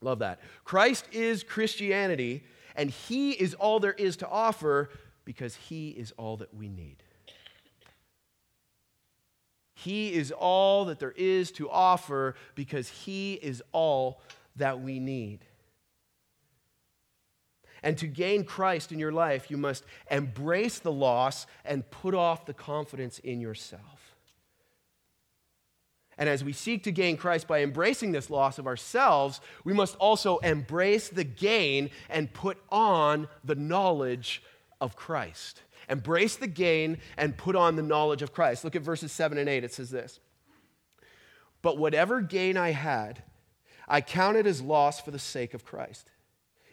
Love 0.00 0.20
that. 0.20 0.40
Christ 0.64 1.06
is 1.12 1.42
Christianity, 1.42 2.44
and 2.76 2.90
He 2.90 3.32
is 3.32 3.54
all 3.54 3.80
there 3.80 3.92
is 3.92 4.16
to 4.18 4.28
offer 4.28 4.90
because 5.24 5.56
He 5.56 5.90
is 5.90 6.12
all 6.16 6.36
that 6.36 6.54
we 6.54 6.68
need. 6.68 7.02
He 9.74 10.12
is 10.12 10.32
all 10.32 10.86
that 10.86 10.98
there 10.98 11.14
is 11.16 11.52
to 11.52 11.70
offer 11.70 12.34
because 12.54 12.88
He 12.88 13.34
is 13.34 13.62
all 13.72 14.20
that 14.56 14.80
we 14.80 14.98
need. 15.00 15.44
And 17.82 17.96
to 17.98 18.06
gain 18.06 18.44
Christ 18.44 18.92
in 18.92 18.98
your 18.98 19.12
life, 19.12 19.50
you 19.50 19.56
must 19.56 19.84
embrace 20.10 20.78
the 20.78 20.92
loss 20.92 21.46
and 21.64 21.88
put 21.90 22.14
off 22.14 22.46
the 22.46 22.54
confidence 22.54 23.18
in 23.20 23.40
yourself. 23.40 24.08
And 26.18 26.28
as 26.28 26.42
we 26.42 26.52
seek 26.52 26.82
to 26.84 26.92
gain 26.92 27.16
Christ 27.16 27.46
by 27.46 27.62
embracing 27.62 28.10
this 28.10 28.28
loss 28.28 28.58
of 28.58 28.66
ourselves, 28.66 29.40
we 29.64 29.72
must 29.72 29.94
also 29.96 30.38
embrace 30.38 31.08
the 31.08 31.22
gain 31.22 31.90
and 32.10 32.32
put 32.32 32.58
on 32.70 33.28
the 33.44 33.54
knowledge 33.54 34.42
of 34.80 34.96
Christ. 34.96 35.62
Embrace 35.88 36.36
the 36.36 36.48
gain 36.48 36.98
and 37.16 37.36
put 37.36 37.54
on 37.54 37.76
the 37.76 37.82
knowledge 37.82 38.22
of 38.22 38.32
Christ. 38.32 38.64
Look 38.64 38.74
at 38.74 38.82
verses 38.82 39.12
7 39.12 39.38
and 39.38 39.48
8. 39.48 39.62
It 39.62 39.72
says 39.72 39.90
this 39.90 40.18
But 41.62 41.78
whatever 41.78 42.20
gain 42.20 42.56
I 42.56 42.70
had, 42.70 43.22
I 43.86 44.00
counted 44.00 44.46
as 44.46 44.60
loss 44.60 45.00
for 45.00 45.12
the 45.12 45.18
sake 45.20 45.54
of 45.54 45.64
Christ. 45.64 46.10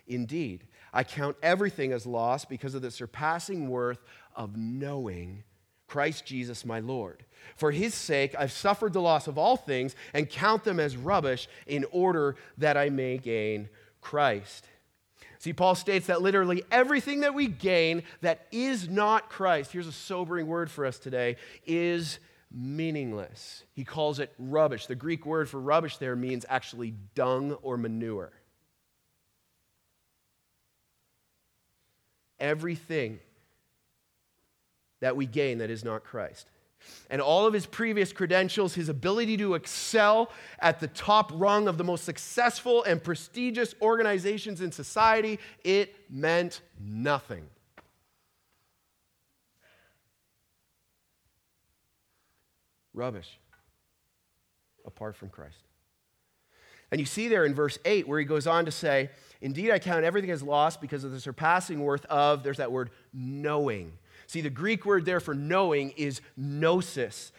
Indeed, 0.07 0.65
I 0.95 1.03
count 1.03 1.35
everything 1.43 1.91
as 1.91 2.05
loss 2.05 2.45
because 2.45 2.73
of 2.73 2.81
the 2.81 2.89
surpassing 2.89 3.69
worth 3.69 3.99
of 4.33 4.55
knowing 4.55 5.43
Christ 5.87 6.25
Jesus 6.25 6.65
my 6.65 6.79
Lord. 6.79 7.25
For 7.57 7.69
his 7.71 7.93
sake, 7.93 8.33
I've 8.39 8.53
suffered 8.53 8.93
the 8.93 9.01
loss 9.01 9.27
of 9.27 9.37
all 9.37 9.57
things 9.57 9.93
and 10.13 10.29
count 10.29 10.63
them 10.63 10.79
as 10.79 10.95
rubbish 10.95 11.49
in 11.67 11.85
order 11.91 12.37
that 12.57 12.77
I 12.77 12.89
may 12.89 13.17
gain 13.17 13.69
Christ. 13.99 14.67
See, 15.39 15.53
Paul 15.53 15.75
states 15.75 16.07
that 16.07 16.21
literally 16.21 16.63
everything 16.71 17.19
that 17.19 17.33
we 17.33 17.47
gain 17.47 18.03
that 18.21 18.47
is 18.51 18.89
not 18.89 19.29
Christ, 19.29 19.73
here's 19.73 19.87
a 19.87 19.91
sobering 19.91 20.47
word 20.47 20.71
for 20.71 20.85
us 20.85 20.97
today, 20.97 21.35
is 21.65 22.19
meaningless. 22.51 23.63
He 23.73 23.83
calls 23.83 24.19
it 24.19 24.33
rubbish. 24.39 24.85
The 24.85 24.95
Greek 24.95 25.25
word 25.25 25.49
for 25.49 25.59
rubbish 25.59 25.97
there 25.97 26.15
means 26.15 26.45
actually 26.47 26.95
dung 27.13 27.51
or 27.61 27.77
manure. 27.77 28.31
Everything 32.39 33.19
that 35.01 35.15
we 35.15 35.25
gain 35.25 35.59
that 35.59 35.69
is 35.69 35.83
not 35.83 36.03
Christ. 36.03 36.47
And 37.09 37.21
all 37.21 37.47
of 37.47 37.53
his 37.53 37.65
previous 37.65 38.13
credentials, 38.13 38.75
his 38.75 38.89
ability 38.89 39.37
to 39.37 39.55
excel 39.55 40.31
at 40.59 40.79
the 40.79 40.87
top 40.87 41.31
rung 41.33 41.67
of 41.67 41.77
the 41.77 41.83
most 41.83 42.03
successful 42.03 42.83
and 42.83 43.03
prestigious 43.03 43.73
organizations 43.81 44.61
in 44.61 44.71
society, 44.71 45.39
it 45.63 45.95
meant 46.09 46.61
nothing. 46.79 47.47
Rubbish 52.93 53.39
apart 54.85 55.15
from 55.15 55.29
Christ. 55.29 55.64
And 56.95 56.99
you 57.01 57.05
see 57.05 57.27
there 57.27 57.43
in 57.43 57.53
verse 57.53 57.77
8 57.83 58.07
where 58.07 58.19
he 58.19 58.25
goes 58.25 58.47
on 58.47 58.63
to 58.63 58.71
say, 58.71 59.09
Indeed, 59.41 59.69
I 59.69 59.79
count 59.79 60.05
everything 60.05 60.31
as 60.31 60.41
lost 60.41 60.79
because 60.79 61.03
of 61.03 61.11
the 61.11 61.19
surpassing 61.19 61.81
worth 61.81 62.05
of, 62.05 62.41
there's 62.41 62.55
that 62.55 62.71
word, 62.71 62.89
knowing. 63.13 63.91
See, 64.27 64.39
the 64.39 64.49
Greek 64.49 64.85
word 64.85 65.03
there 65.03 65.19
for 65.19 65.33
knowing 65.33 65.91
is 65.97 66.21
gnosis. 66.37 67.33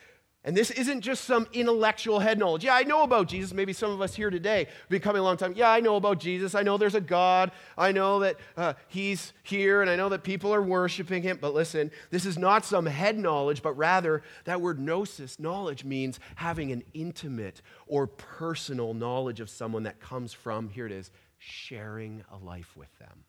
And 0.46 0.56
this 0.56 0.70
isn't 0.70 1.00
just 1.00 1.24
some 1.24 1.48
intellectual 1.52 2.20
head 2.20 2.38
knowledge. 2.38 2.62
Yeah, 2.62 2.76
I 2.76 2.84
know 2.84 3.02
about 3.02 3.26
Jesus. 3.26 3.52
Maybe 3.52 3.72
some 3.72 3.90
of 3.90 4.00
us 4.00 4.14
here 4.14 4.30
today 4.30 4.66
have 4.66 4.88
been 4.88 5.00
coming 5.00 5.18
a 5.18 5.24
long 5.24 5.36
time. 5.36 5.54
Yeah, 5.56 5.72
I 5.72 5.80
know 5.80 5.96
about 5.96 6.20
Jesus. 6.20 6.54
I 6.54 6.62
know 6.62 6.78
there's 6.78 6.94
a 6.94 7.00
God. 7.00 7.50
I 7.76 7.90
know 7.90 8.20
that 8.20 8.36
uh, 8.56 8.74
He's 8.86 9.32
here, 9.42 9.82
and 9.82 9.90
I 9.90 9.96
know 9.96 10.08
that 10.08 10.22
people 10.22 10.54
are 10.54 10.62
worshiping 10.62 11.24
Him. 11.24 11.38
But 11.40 11.52
listen, 11.52 11.90
this 12.12 12.24
is 12.24 12.38
not 12.38 12.64
some 12.64 12.86
head 12.86 13.18
knowledge, 13.18 13.60
but 13.60 13.72
rather 13.72 14.22
that 14.44 14.60
word 14.60 14.78
gnosis, 14.78 15.40
knowledge, 15.40 15.84
means 15.84 16.20
having 16.36 16.70
an 16.70 16.84
intimate 16.94 17.60
or 17.88 18.06
personal 18.06 18.94
knowledge 18.94 19.40
of 19.40 19.50
someone 19.50 19.82
that 19.82 19.98
comes 19.98 20.32
from, 20.32 20.68
here 20.68 20.86
it 20.86 20.92
is, 20.92 21.10
sharing 21.38 22.22
a 22.30 22.36
life 22.36 22.76
with 22.76 22.96
them. 23.00 23.24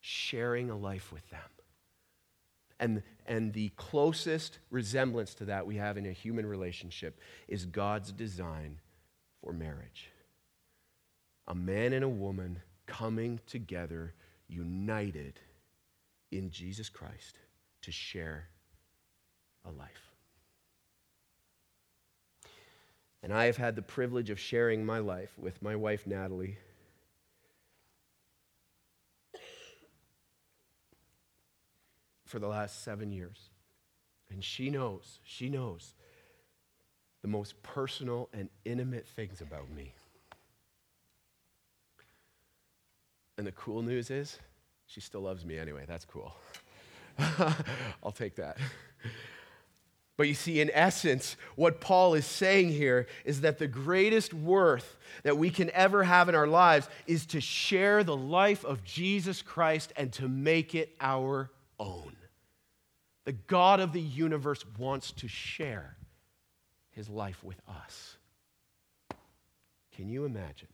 Sharing 0.00 0.68
a 0.68 0.76
life 0.76 1.10
with 1.10 1.26
them. 1.30 1.40
And, 2.80 3.02
and 3.26 3.52
the 3.52 3.68
closest 3.76 4.58
resemblance 4.70 5.34
to 5.34 5.44
that 5.44 5.66
we 5.66 5.76
have 5.76 5.98
in 5.98 6.06
a 6.06 6.12
human 6.12 6.46
relationship 6.46 7.20
is 7.46 7.66
God's 7.66 8.10
design 8.10 8.80
for 9.40 9.52
marriage. 9.52 10.10
A 11.46 11.54
man 11.54 11.92
and 11.92 12.02
a 12.02 12.08
woman 12.08 12.62
coming 12.86 13.38
together, 13.46 14.14
united 14.48 15.38
in 16.32 16.50
Jesus 16.50 16.88
Christ 16.88 17.38
to 17.82 17.92
share 17.92 18.48
a 19.66 19.70
life. 19.70 20.10
And 23.22 23.32
I 23.32 23.44
have 23.44 23.58
had 23.58 23.76
the 23.76 23.82
privilege 23.82 24.30
of 24.30 24.40
sharing 24.40 24.86
my 24.86 24.98
life 24.98 25.38
with 25.38 25.60
my 25.60 25.76
wife, 25.76 26.06
Natalie 26.06 26.56
for 32.30 32.38
the 32.38 32.46
last 32.46 32.84
seven 32.84 33.10
years. 33.10 33.50
And 34.30 34.42
she 34.42 34.70
knows, 34.70 35.18
she 35.24 35.48
knows 35.48 35.94
the 37.22 37.28
most 37.28 37.60
personal 37.62 38.28
and 38.32 38.48
intimate 38.64 39.06
things 39.06 39.40
about 39.40 39.68
me. 39.70 39.94
And 43.36 43.46
the 43.46 43.52
cool 43.52 43.82
news 43.82 44.10
is, 44.10 44.38
she 44.86 45.00
still 45.00 45.22
loves 45.22 45.44
me 45.44 45.58
anyway. 45.58 45.84
That's 45.88 46.04
cool. 46.04 46.32
I'll 48.02 48.12
take 48.12 48.36
that. 48.36 48.58
But 50.16 50.28
you 50.28 50.34
see, 50.34 50.60
in 50.60 50.70
essence, 50.72 51.36
what 51.56 51.80
Paul 51.80 52.14
is 52.14 52.26
saying 52.26 52.68
here 52.68 53.06
is 53.24 53.40
that 53.40 53.58
the 53.58 53.66
greatest 53.66 54.34
worth 54.34 54.98
that 55.22 55.38
we 55.38 55.50
can 55.50 55.70
ever 55.70 56.04
have 56.04 56.28
in 56.28 56.34
our 56.34 56.46
lives 56.46 56.88
is 57.06 57.26
to 57.26 57.40
share 57.40 58.04
the 58.04 58.16
life 58.16 58.64
of 58.64 58.84
Jesus 58.84 59.42
Christ 59.42 59.92
and 59.96 60.12
to 60.12 60.28
make 60.28 60.74
it 60.74 60.94
our 61.00 61.50
own. 61.78 62.12
The 63.24 63.32
God 63.32 63.80
of 63.80 63.92
the 63.92 64.00
universe 64.00 64.64
wants 64.78 65.12
to 65.12 65.28
share 65.28 65.96
his 66.90 67.08
life 67.08 67.44
with 67.44 67.60
us. 67.68 68.16
Can 69.94 70.08
you 70.08 70.24
imagine? 70.24 70.68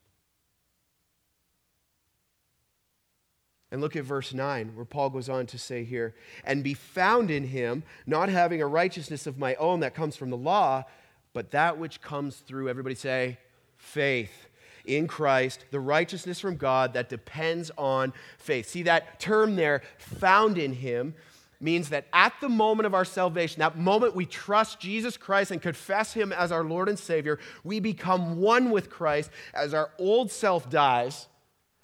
And 3.73 3.81
look 3.81 3.97
at 3.97 4.05
verse 4.05 4.33
9, 4.33 4.77
where 4.77 4.85
Paul 4.85 5.11
goes 5.11 5.29
on 5.29 5.47
to 5.47 5.59
say 5.59 5.83
here, 5.83 6.15
and 6.45 6.63
be 6.63 6.75
found 6.75 7.31
in 7.31 7.49
him, 7.49 7.83
not 8.07 8.29
having 8.29 8.63
a 8.63 8.67
righteousness 8.67 9.27
of 9.27 9.39
my 9.39 9.57
own 9.57 9.81
that 9.81 9.95
comes 9.95 10.15
from 10.17 10.31
the 10.31 10.37
law, 10.37 10.85
but 11.33 11.51
that 11.51 11.77
which 11.77 12.01
comes 12.01 12.37
through, 12.37 12.69
everybody 12.69 12.95
say, 12.95 13.39
faith 13.77 14.47
in 14.85 15.09
Christ, 15.09 15.65
the 15.73 15.81
righteousness 15.81 16.39
from 16.39 16.57
God 16.57 16.95
that 16.95 17.09
depends 17.09 17.73
on 17.77 18.13
faith. 18.39 18.69
See 18.69 18.85
that 18.85 19.19
term 19.19 19.57
there, 19.57 19.83
found 19.99 20.59
in 20.59 20.73
him, 20.73 21.15
means 21.61 21.89
that 21.91 22.07
at 22.13 22.35
the 22.41 22.49
moment 22.49 22.87
of 22.87 22.95
our 22.95 23.05
salvation, 23.05 23.61
that 23.61 23.79
moment 23.79 24.15
we 24.15 24.27
trust 24.27 24.81
Jesus 24.81 25.17
Christ 25.17 25.51
and 25.51 25.61
confess 25.61 26.13
Him 26.13 26.33
as 26.33 26.53
our 26.53 26.65
Lord 26.65 26.89
and 26.89 26.99
Savior, 26.99 27.39
we 27.65 27.81
become 27.81 28.39
one 28.41 28.71
with 28.71 28.91
Christ 28.91 29.31
as 29.55 29.75
our 29.75 29.91
old 29.99 30.31
self 30.31 30.69
dies 30.71 31.29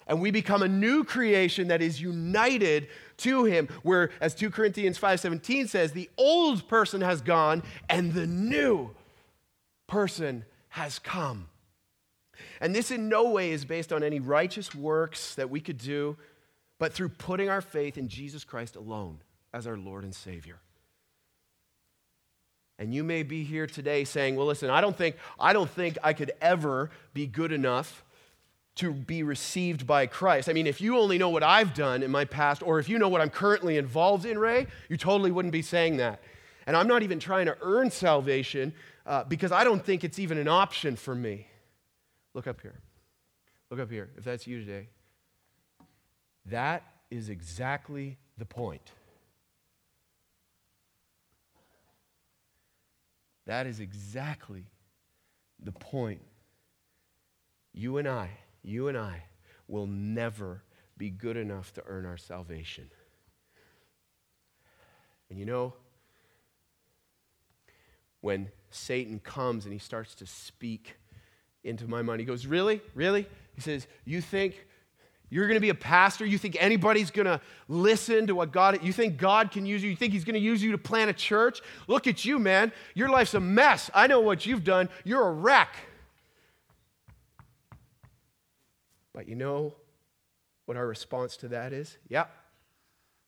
and 0.07 0.21
we 0.21 0.31
become 0.31 0.61
a 0.61 0.67
new 0.67 1.03
creation 1.03 1.69
that 1.69 1.81
is 1.81 2.01
united 2.01 2.87
to 3.17 3.45
him 3.45 3.69
where 3.83 4.09
as 4.19 4.35
2 4.35 4.49
corinthians 4.49 4.99
5.17 4.99 5.69
says 5.69 5.91
the 5.91 6.09
old 6.17 6.67
person 6.67 7.01
has 7.01 7.21
gone 7.21 7.63
and 7.89 8.13
the 8.13 8.27
new 8.27 8.89
person 9.87 10.43
has 10.69 10.99
come. 10.99 11.47
And 12.59 12.75
this 12.75 12.91
in 12.91 13.09
no 13.09 13.29
way 13.29 13.51
is 13.51 13.63
based 13.63 13.93
on 13.93 14.03
any 14.03 14.19
righteous 14.19 14.73
works 14.73 15.35
that 15.35 15.49
we 15.49 15.61
could 15.61 15.77
do 15.77 16.17
but 16.79 16.91
through 16.91 17.09
putting 17.09 17.47
our 17.49 17.61
faith 17.61 17.97
in 17.97 18.09
jesus 18.09 18.43
christ 18.43 18.75
alone 18.75 19.19
as 19.53 19.67
our 19.67 19.77
Lord 19.77 20.03
and 20.03 20.13
Savior. 20.13 20.59
And 22.79 22.93
you 22.93 23.03
may 23.03 23.23
be 23.23 23.43
here 23.43 23.67
today 23.67 24.03
saying, 24.03 24.35
well, 24.35 24.47
listen, 24.47 24.69
I 24.69 24.81
don't 24.81 24.97
think, 24.97 25.15
I 25.39 25.53
don't 25.53 25.69
think 25.69 25.97
I 26.03 26.13
could 26.13 26.31
ever 26.41 26.89
be 27.13 27.27
good 27.27 27.51
enough 27.51 28.03
to 28.75 28.91
be 28.91 29.21
received 29.21 29.85
by 29.85 30.07
Christ. 30.07 30.49
I 30.49 30.53
mean, 30.53 30.65
if 30.65 30.81
you 30.81 30.97
only 30.97 31.19
know 31.19 31.29
what 31.29 31.43
I've 31.43 31.75
done 31.75 32.01
in 32.01 32.09
my 32.09 32.25
past, 32.25 32.63
or 32.63 32.79
if 32.79 32.89
you 32.89 32.97
know 32.97 33.07
what 33.07 33.21
I'm 33.21 33.29
currently 33.29 33.77
involved 33.77 34.25
in, 34.25 34.39
Ray, 34.39 34.65
you 34.89 34.97
totally 34.97 35.31
wouldn't 35.31 35.51
be 35.51 35.61
saying 35.61 35.97
that. 35.97 36.21
And 36.65 36.75
I'm 36.75 36.87
not 36.87 37.03
even 37.03 37.19
trying 37.19 37.45
to 37.45 37.57
earn 37.61 37.91
salvation 37.91 38.73
uh, 39.05 39.25
because 39.25 39.51
I 39.51 39.63
don't 39.63 39.85
think 39.85 40.03
it's 40.03 40.17
even 40.17 40.39
an 40.39 40.47
option 40.47 40.95
for 40.95 41.13
me. 41.13 41.47
Look 42.33 42.47
up 42.47 42.61
here. 42.61 42.79
Look 43.69 43.79
up 43.79 43.91
here, 43.91 44.09
if 44.17 44.23
that's 44.23 44.47
you 44.47 44.59
today. 44.59 44.87
That 46.47 46.83
is 47.11 47.29
exactly 47.29 48.17
the 48.37 48.45
point. 48.45 48.91
That 53.45 53.67
is 53.67 53.79
exactly 53.79 54.65
the 55.61 55.71
point. 55.71 56.21
You 57.73 57.97
and 57.97 58.07
I, 58.07 58.29
you 58.61 58.87
and 58.87 58.97
I 58.97 59.23
will 59.67 59.87
never 59.87 60.63
be 60.97 61.09
good 61.09 61.37
enough 61.37 61.73
to 61.73 61.83
earn 61.85 62.05
our 62.05 62.17
salvation. 62.17 62.89
And 65.29 65.39
you 65.39 65.45
know, 65.45 65.73
when 68.21 68.49
Satan 68.69 69.19
comes 69.19 69.65
and 69.65 69.73
he 69.73 69.79
starts 69.79 70.15
to 70.15 70.25
speak 70.25 70.95
into 71.63 71.87
my 71.87 72.01
mind, 72.01 72.19
he 72.19 72.25
goes, 72.25 72.45
Really? 72.45 72.81
Really? 72.93 73.27
He 73.55 73.61
says, 73.61 73.87
You 74.05 74.21
think 74.21 74.65
you're 75.33 75.47
going 75.47 75.55
to 75.55 75.61
be 75.61 75.69
a 75.69 75.75
pastor? 75.75 76.27
You 76.27 76.37
think 76.37 76.55
anybody's 76.59 77.09
going 77.09 77.25
to 77.25 77.41
listen 77.67 78.27
to 78.27 78.35
what 78.35 78.51
God, 78.51 78.83
you 78.83 78.93
think 78.93 79.17
God 79.17 79.49
can 79.49 79.65
use 79.65 79.83
you? 79.83 79.89
You 79.89 79.95
think 79.95 80.13
He's 80.13 80.25
going 80.25 80.35
to 80.35 80.39
use 80.39 80.61
you 80.61 80.73
to 80.73 80.77
plant 80.77 81.09
a 81.09 81.13
church? 81.13 81.59
Look 81.87 82.05
at 82.05 82.23
you, 82.23 82.37
man. 82.37 82.71
Your 82.93 83.09
life's 83.09 83.33
a 83.33 83.39
mess. 83.39 83.89
I 83.95 84.05
know 84.05 84.19
what 84.19 84.45
you've 84.45 84.63
done. 84.63 84.89
You're 85.03 85.27
a 85.27 85.31
wreck. 85.31 85.75
But 89.11 89.27
you 89.27 89.33
know 89.33 89.73
what 90.65 90.77
our 90.77 90.85
response 90.85 91.35
to 91.37 91.47
that 91.47 91.73
is? 91.73 91.97
Yeah, 92.09 92.25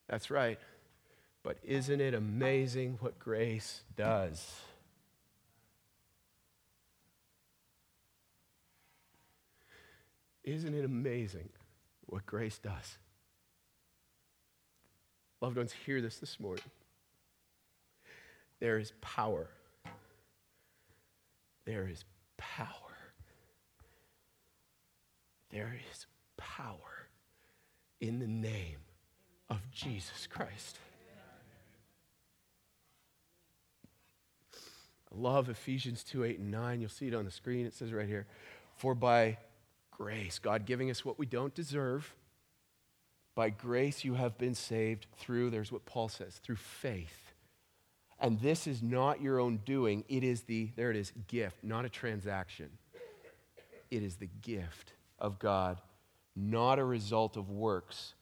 that's 0.08 0.30
right. 0.30 0.60
But 1.42 1.58
isn't 1.64 2.00
it 2.00 2.14
amazing 2.14 2.98
what 3.00 3.18
grace 3.18 3.82
does? 3.96 4.60
Isn't 10.44 10.72
it 10.72 10.84
amazing 10.84 11.48
what 12.06 12.26
grace 12.26 12.58
does. 12.58 12.98
Loved 15.40 15.56
ones, 15.56 15.72
hear 15.84 16.00
this 16.00 16.18
this 16.18 16.40
morning. 16.40 16.64
There 18.60 18.78
is 18.78 18.92
power. 19.00 19.48
There 21.66 21.86
is 21.86 22.04
power. 22.36 22.68
There 25.50 25.76
is 25.92 26.06
power 26.36 27.08
in 28.00 28.18
the 28.18 28.26
name 28.26 28.78
of 29.50 29.70
Jesus 29.70 30.26
Christ. 30.26 30.78
I 34.54 35.18
love 35.18 35.48
Ephesians 35.48 36.02
2 36.04 36.24
8 36.24 36.38
and 36.38 36.50
9. 36.50 36.80
You'll 36.80 36.90
see 36.90 37.08
it 37.08 37.14
on 37.14 37.24
the 37.24 37.30
screen. 37.30 37.66
It 37.66 37.74
says 37.74 37.92
right 37.92 38.08
here, 38.08 38.26
For 38.76 38.94
by 38.94 39.38
grace, 39.96 40.38
God 40.38 40.66
giving 40.66 40.90
us 40.90 41.04
what 41.04 41.18
we 41.18 41.26
don't 41.26 41.54
deserve. 41.54 42.14
By 43.34 43.50
grace, 43.50 44.04
you 44.04 44.14
have 44.14 44.38
been 44.38 44.54
saved 44.54 45.06
through, 45.18 45.50
there's 45.50 45.72
what 45.72 45.84
Paul 45.84 46.08
says, 46.08 46.40
through 46.42 46.56
faith. 46.56 47.32
And 48.18 48.40
this 48.40 48.66
is 48.66 48.82
not 48.82 49.20
your 49.20 49.38
own 49.38 49.58
doing. 49.64 50.04
It 50.08 50.24
is 50.24 50.42
the, 50.42 50.70
there 50.76 50.90
it 50.90 50.96
is, 50.96 51.12
gift, 51.28 51.62
not 51.62 51.84
a 51.84 51.90
transaction. 51.90 52.70
It 53.90 54.02
is 54.02 54.16
the 54.16 54.30
gift 54.40 54.94
of 55.18 55.38
God, 55.38 55.80
not 56.34 56.78
a 56.78 56.84
result 56.84 57.36
of 57.36 57.50
works, 57.50 58.14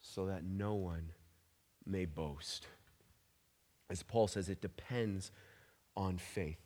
so 0.00 0.26
that 0.26 0.44
no 0.44 0.74
one 0.74 1.10
may 1.84 2.04
boast. 2.04 2.66
As 3.90 4.02
Paul 4.02 4.28
says, 4.28 4.48
it 4.48 4.60
depends 4.60 5.30
on 5.96 6.18
faith. 6.18 6.63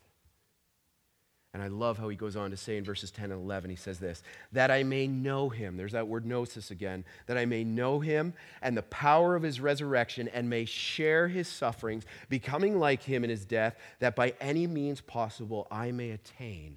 And 1.54 1.62
I 1.62 1.68
love 1.68 1.96
how 1.96 2.10
he 2.10 2.16
goes 2.16 2.36
on 2.36 2.50
to 2.50 2.58
say 2.58 2.76
in 2.76 2.84
verses 2.84 3.10
10 3.10 3.32
and 3.32 3.42
11, 3.42 3.70
he 3.70 3.76
says 3.76 3.98
this 3.98 4.22
that 4.52 4.70
I 4.70 4.82
may 4.82 5.06
know 5.06 5.48
him. 5.48 5.76
There's 5.76 5.92
that 5.92 6.06
word 6.06 6.26
gnosis 6.26 6.70
again. 6.70 7.04
That 7.26 7.38
I 7.38 7.46
may 7.46 7.64
know 7.64 8.00
him 8.00 8.34
and 8.60 8.76
the 8.76 8.82
power 8.82 9.34
of 9.34 9.42
his 9.42 9.60
resurrection 9.60 10.28
and 10.28 10.50
may 10.50 10.66
share 10.66 11.28
his 11.28 11.48
sufferings, 11.48 12.04
becoming 12.28 12.78
like 12.78 13.02
him 13.02 13.24
in 13.24 13.30
his 13.30 13.46
death, 13.46 13.76
that 14.00 14.14
by 14.14 14.34
any 14.40 14.66
means 14.66 15.00
possible 15.00 15.66
I 15.70 15.90
may 15.90 16.10
attain 16.10 16.76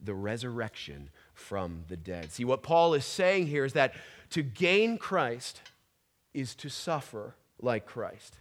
the 0.00 0.14
resurrection 0.14 1.10
from 1.32 1.84
the 1.88 1.96
dead. 1.96 2.30
See, 2.30 2.44
what 2.44 2.62
Paul 2.62 2.94
is 2.94 3.04
saying 3.04 3.48
here 3.48 3.64
is 3.64 3.72
that 3.72 3.94
to 4.30 4.42
gain 4.42 4.96
Christ 4.98 5.60
is 6.32 6.54
to 6.56 6.68
suffer 6.68 7.34
like 7.60 7.86
Christ. 7.86 8.36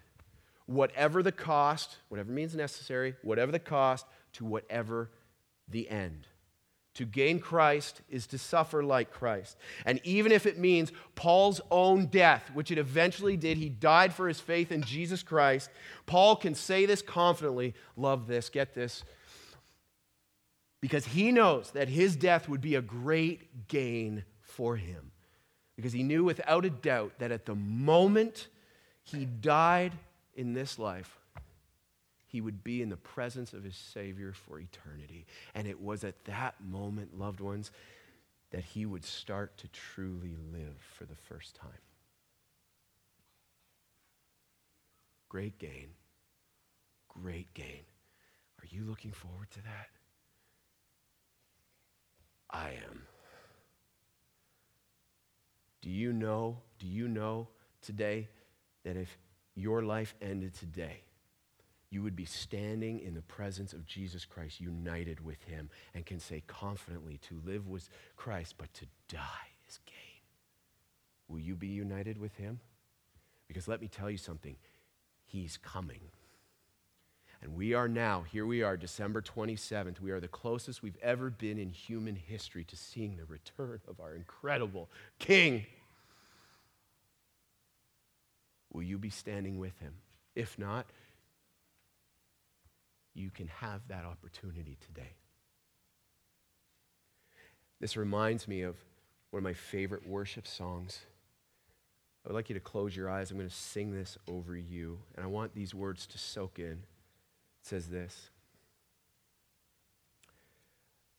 Whatever 0.66 1.24
the 1.24 1.32
cost, 1.32 1.98
whatever 2.10 2.32
means 2.32 2.56
necessary, 2.56 3.16
whatever 3.22 3.52
the 3.52 3.60
cost, 3.60 4.06
to 4.34 4.46
whatever 4.46 5.10
the 5.68 5.90
end. 5.90 6.28
To 6.96 7.06
gain 7.06 7.40
Christ 7.40 8.02
is 8.08 8.28
to 8.28 8.38
suffer 8.38 8.84
like 8.84 9.12
Christ. 9.12 9.58
And 9.84 10.00
even 10.04 10.32
if 10.32 10.46
it 10.46 10.60
means 10.60 10.92
Paul's 11.16 11.60
own 11.72 12.06
death, 12.06 12.52
which 12.54 12.70
it 12.70 12.78
eventually 12.78 13.36
did, 13.36 13.58
he 13.58 13.70
died 13.70 14.14
for 14.14 14.28
his 14.28 14.40
faith 14.40 14.72
in 14.72 14.84
Jesus 14.84 15.24
Christ, 15.24 15.72
Paul 16.06 16.36
can 16.36 16.54
say 16.54 16.86
this 16.86 17.02
confidently. 17.02 17.74
Love 17.98 18.28
this, 18.28 18.50
get 18.50 18.76
this. 18.76 19.04
Because 20.82 21.06
he 21.06 21.32
knows 21.32 21.72
that 21.72 21.90
his 21.90 22.16
death 22.16 22.48
would 22.48 22.62
be 22.62 22.76
a 22.76 22.82
great 22.82 23.68
gain 23.68 24.24
for 24.42 24.76
him. 24.76 25.12
Because 25.76 25.94
he 25.94 26.04
knew 26.04 26.24
without 26.24 26.66
a 26.66 26.70
doubt 26.70 27.14
that 27.18 27.32
at 27.32 27.46
the 27.46 27.56
moment 27.56 28.50
he 29.02 29.26
died 29.26 29.94
in 30.36 30.54
this 30.54 30.78
life, 30.78 31.18
he 32.34 32.42
would 32.42 32.64
be 32.64 32.82
in 32.82 32.90
the 32.90 32.98
presence 32.98 33.54
of 33.54 33.64
his 33.64 33.76
Savior 33.76 34.34
for 34.34 34.60
eternity. 34.60 35.28
And 35.54 35.68
it 35.68 35.80
was 35.80 36.04
at 36.04 36.26
that 36.26 36.56
moment, 36.68 37.16
loved 37.16 37.40
ones, 37.40 37.70
that 38.50 38.64
he 38.64 38.88
would 38.88 39.06
start 39.06 39.56
to 39.60 39.68
truly 39.68 40.36
live 40.52 40.76
for 40.98 41.06
the 41.06 41.16
first 41.16 41.56
time. 41.56 41.70
Great 45.30 45.60
gain. 45.60 45.90
Great 47.08 47.54
gain. 47.54 47.84
Are 48.60 48.68
you 48.68 48.84
looking 48.84 49.12
forward 49.12 49.52
to 49.52 49.62
that? 49.62 49.90
I 52.50 52.70
am. 52.70 53.04
Do 55.84 55.92
you 55.92 56.12
know, 56.12 56.58
do 56.80 56.88
you 56.88 57.08
know 57.08 57.48
today 57.84 58.28
that 58.84 58.98
if 58.98 59.20
your 59.54 59.84
life 59.84 60.16
ended 60.20 60.56
today, 60.56 61.04
you 61.94 62.02
would 62.02 62.16
be 62.16 62.26
standing 62.26 63.00
in 63.00 63.14
the 63.14 63.22
presence 63.22 63.72
of 63.72 63.86
Jesus 63.86 64.26
Christ, 64.26 64.60
united 64.60 65.24
with 65.24 65.44
him, 65.44 65.70
and 65.94 66.06
can 66.06 66.20
say 66.20 66.42
confidently, 66.48 67.20
to 67.30 67.40
live 67.46 67.68
was 67.68 67.90
Christ, 68.16 68.56
but 68.58 68.74
to 68.74 68.86
die 69.08 69.52
is 69.70 69.80
gain. 69.86 69.96
Will 71.28 71.40
you 71.40 71.56
be 71.56 71.68
united 71.68 72.18
with 72.18 72.36
him? 72.36 72.60
Because 73.48 73.68
let 73.68 73.80
me 73.80 73.88
tell 73.88 74.10
you 74.10 74.18
something, 74.18 74.56
he's 75.24 75.58
coming. 75.58 76.00
And 77.44 77.54
we 77.54 77.74
are 77.76 77.88
now, 77.88 78.24
here 78.24 78.48
we 78.48 78.64
are, 78.64 78.76
December 78.76 79.22
27th. 79.22 80.00
We 80.00 80.12
are 80.12 80.20
the 80.20 80.28
closest 80.28 80.82
we've 80.82 80.98
ever 81.02 81.30
been 81.30 81.60
in 81.60 81.70
human 81.70 82.16
history 82.16 82.64
to 82.64 82.76
seeing 82.76 83.18
the 83.18 83.26
return 83.26 83.82
of 83.88 84.00
our 84.00 84.16
incredible 84.16 84.90
King. 85.20 85.66
Will 88.72 88.84
you 88.84 88.98
be 88.98 89.12
standing 89.12 89.60
with 89.60 89.78
him? 89.80 89.94
If 90.36 90.58
not, 90.58 90.88
you 93.14 93.30
can 93.30 93.48
have 93.48 93.82
that 93.88 94.06
opportunity 94.06 94.78
today. 94.80 95.14
This 97.80 97.98
reminds 97.98 98.48
me 98.48 98.62
of 98.62 98.76
one 99.32 99.40
of 99.40 99.44
my 99.44 99.54
favorite 99.54 100.08
worship 100.08 100.48
songs. 100.48 101.02
I 102.26 102.30
would 102.30 102.36
like 102.36 102.50
you 102.50 102.54
to 102.54 102.62
close 102.62 102.96
your 102.96 103.10
eyes. 103.10 103.30
I'm 103.30 103.38
going 103.38 103.50
to 103.50 103.56
sing 103.56 103.92
this 103.92 104.18
over 104.28 104.56
you, 104.56 105.00
and 105.16 105.24
I 105.26 105.28
want 105.28 105.54
these 105.54 105.76
words 105.76 106.08
to 106.08 106.18
soak 106.18 106.60
in. 106.60 106.66
It 106.66 107.64
says 107.64 107.88
this 107.88 108.30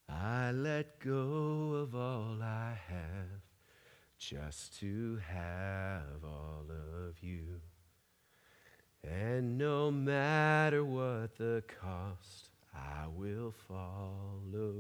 I 0.09 0.53
let 0.53 1.01
go 1.01 1.75
of 1.83 1.95
all 1.95 2.43
I 2.43 2.79
have 2.89 3.43
just 4.19 4.79
to 4.81 5.19
have 5.29 6.25
all 6.25 6.65
of 6.71 7.23
you. 7.23 7.61
And 9.11 9.59
no 9.59 9.91
matter 9.91 10.85
what 10.85 11.37
the 11.37 11.63
cost, 11.81 12.51
I 12.75 13.07
will 13.09 13.53
follow 13.69 14.75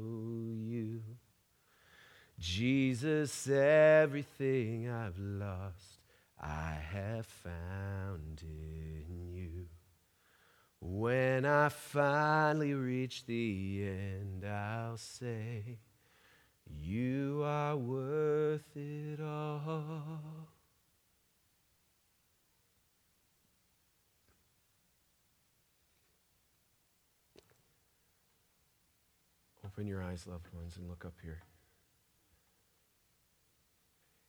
you. 0.63 1.03
Jesus, 2.39 3.49
everything 3.49 4.89
I've 4.89 5.19
lost, 5.19 6.01
I 6.41 6.79
have 6.93 7.27
found 7.27 8.43
in 8.43 9.35
you. 9.35 9.67
When 10.81 11.45
I 11.45 11.69
finally 11.69 12.75
reach 12.75 13.25
the 13.27 13.87
end, 13.87 14.45
I'll 14.45 14.97
say, 14.97 15.79
You 16.67 17.43
are 17.45 17.77
worth 17.77 18.77
it 18.77 19.21
all. 19.21 20.54
Open 29.75 29.89
your 29.89 30.03
eyes, 30.05 30.25
loved 30.29 30.47
ones, 30.55 30.77
and 30.77 30.89
look 30.89 31.05
up 31.05 31.15
here. 31.21 31.41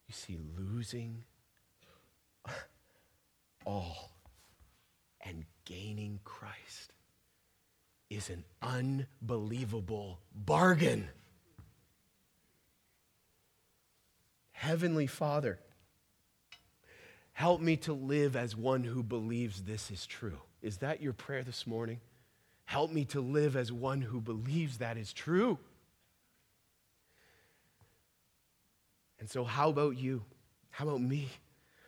You 0.07 0.13
see, 0.15 0.39
losing 0.57 1.23
all 3.65 4.09
and 5.23 5.45
gaining 5.65 6.19
Christ 6.23 6.93
is 8.09 8.31
an 8.31 8.43
unbelievable 8.63 10.19
bargain. 10.33 11.09
Heavenly 14.51 15.05
Father, 15.05 15.59
help 17.33 17.61
me 17.61 17.77
to 17.77 17.93
live 17.93 18.35
as 18.35 18.55
one 18.55 18.83
who 18.83 19.03
believes 19.03 19.61
this 19.63 19.91
is 19.91 20.07
true. 20.07 20.39
Is 20.63 20.77
that 20.77 21.03
your 21.03 21.13
prayer 21.13 21.43
this 21.43 21.67
morning? 21.67 21.99
Help 22.65 22.91
me 22.91 23.05
to 23.05 23.21
live 23.21 23.55
as 23.55 23.71
one 23.71 24.01
who 24.01 24.19
believes 24.19 24.79
that 24.79 24.97
is 24.97 25.13
true. 25.13 25.57
And 29.19 29.29
so, 29.29 29.43
how 29.43 29.69
about 29.69 29.97
you? 29.97 30.23
How 30.71 30.87
about 30.87 31.01
me? 31.01 31.29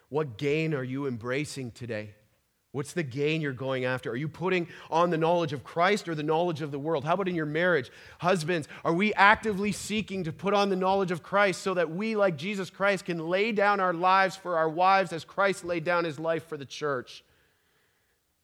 What 0.10 0.38
gain 0.38 0.74
are 0.74 0.84
you 0.84 1.08
embracing 1.08 1.72
today? 1.72 2.12
What's 2.72 2.94
the 2.94 3.04
gain 3.04 3.42
you're 3.42 3.54
going 3.54 3.86
after? 3.86 4.12
Are 4.12 4.16
you 4.16 4.28
putting 4.28 4.68
on 4.92 5.10
the 5.10 5.18
knowledge 5.18 5.52
of 5.52 5.64
Christ 5.64 6.08
or 6.08 6.16
the 6.16 6.24
knowledge 6.24 6.62
of 6.62 6.70
the 6.70 6.80
world? 6.80 7.04
How 7.04 7.16
about 7.16 7.28
in 7.28 7.36
your 7.36 7.46
marriage? 7.46 7.90
Husbands, 8.20 8.68
are 8.86 8.94
we 8.94 9.14
actively 9.16 9.72
seeking 9.72 10.24
to 10.26 10.32
put 10.32 10.54
on 10.54 10.70
the 10.70 10.76
knowledge 10.76 11.12
of 11.12 11.24
Christ 11.24 11.62
so 11.62 11.74
that 11.74 11.90
we, 11.90 12.16
like 12.16 12.38
Jesus 12.38 12.70
Christ, 12.70 13.06
can 13.06 13.28
lay 13.30 13.52
down 13.52 13.80
our 13.80 13.94
lives 13.94 14.36
for 14.36 14.58
our 14.58 14.70
wives 14.70 15.12
as 15.12 15.26
Christ 15.26 15.66
laid 15.66 15.86
down 15.86 16.04
his 16.04 16.20
life 16.20 16.48
for 16.48 16.56
the 16.56 16.66
church? 16.66 17.24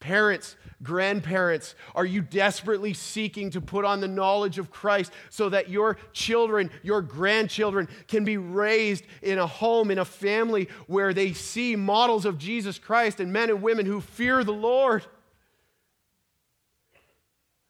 Parents, 0.04 0.58
grandparents, 0.82 1.76
are 1.96 2.06
you 2.06 2.22
desperately 2.22 2.94
seeking 2.94 3.50
to 3.52 3.62
put 3.62 3.86
on 3.86 4.02
the 4.02 4.08
knowledge 4.10 4.60
of 4.60 4.70
Christ 4.70 5.14
so 5.30 5.48
that 5.48 5.70
your 5.70 5.96
children, 6.12 6.70
your 6.82 7.02
grandchildren 7.02 7.88
can 8.10 8.26
be 8.26 8.36
raised 8.36 9.06
in 9.22 9.40
a 9.40 9.48
home, 9.48 9.92
in 9.92 10.00
a 10.00 10.04
family 10.04 10.68
where 10.88 11.14
they 11.14 11.32
see 11.32 11.78
models 11.78 12.26
of 12.26 12.38
Jesus 12.38 12.78
Christ 12.78 13.22
and 13.22 13.32
men 13.32 13.50
and 13.50 13.62
women 13.62 13.86
who 13.86 14.02
fear 14.02 14.44
the 14.44 14.52
Lord? 14.52 15.06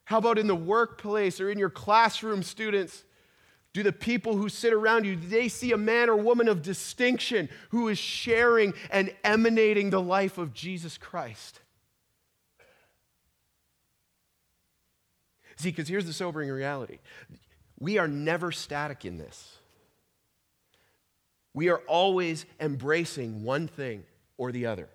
How 0.06 0.18
about 0.18 0.40
in 0.40 0.48
the 0.48 0.56
workplace 0.56 1.40
or 1.40 1.52
in 1.52 1.60
your 1.60 1.70
classroom, 1.70 2.42
students? 2.42 3.04
Do 3.74 3.84
the 3.84 3.94
people 3.94 4.36
who 4.36 4.50
sit 4.50 4.74
around 4.74 5.06
you, 5.06 5.18
they 5.18 5.50
see 5.50 5.72
a 5.72 5.78
man 5.78 6.10
or 6.10 6.16
woman 6.16 6.48
of 6.48 6.64
distinction 6.64 7.48
who 7.70 7.90
is 7.90 8.00
sharing 8.00 8.74
and 8.90 9.14
emanating 9.24 9.92
the 9.92 10.02
life 10.02 10.40
of 10.40 10.56
Jesus 10.56 10.98
Christ? 10.98 11.60
See, 15.58 15.70
because 15.70 15.88
here's 15.88 16.06
the 16.06 16.14
sobering 16.14 16.50
reality 16.50 17.00
we 17.80 17.98
are 17.98 18.08
never 18.08 18.52
static 18.52 19.06
in 19.06 19.18
this. 19.18 19.58
We 21.54 21.70
are 21.70 21.80
always 21.88 22.46
embracing 22.60 23.44
one 23.44 23.68
thing 23.68 24.06
or 24.38 24.52
the 24.52 24.66
other. 24.66 24.90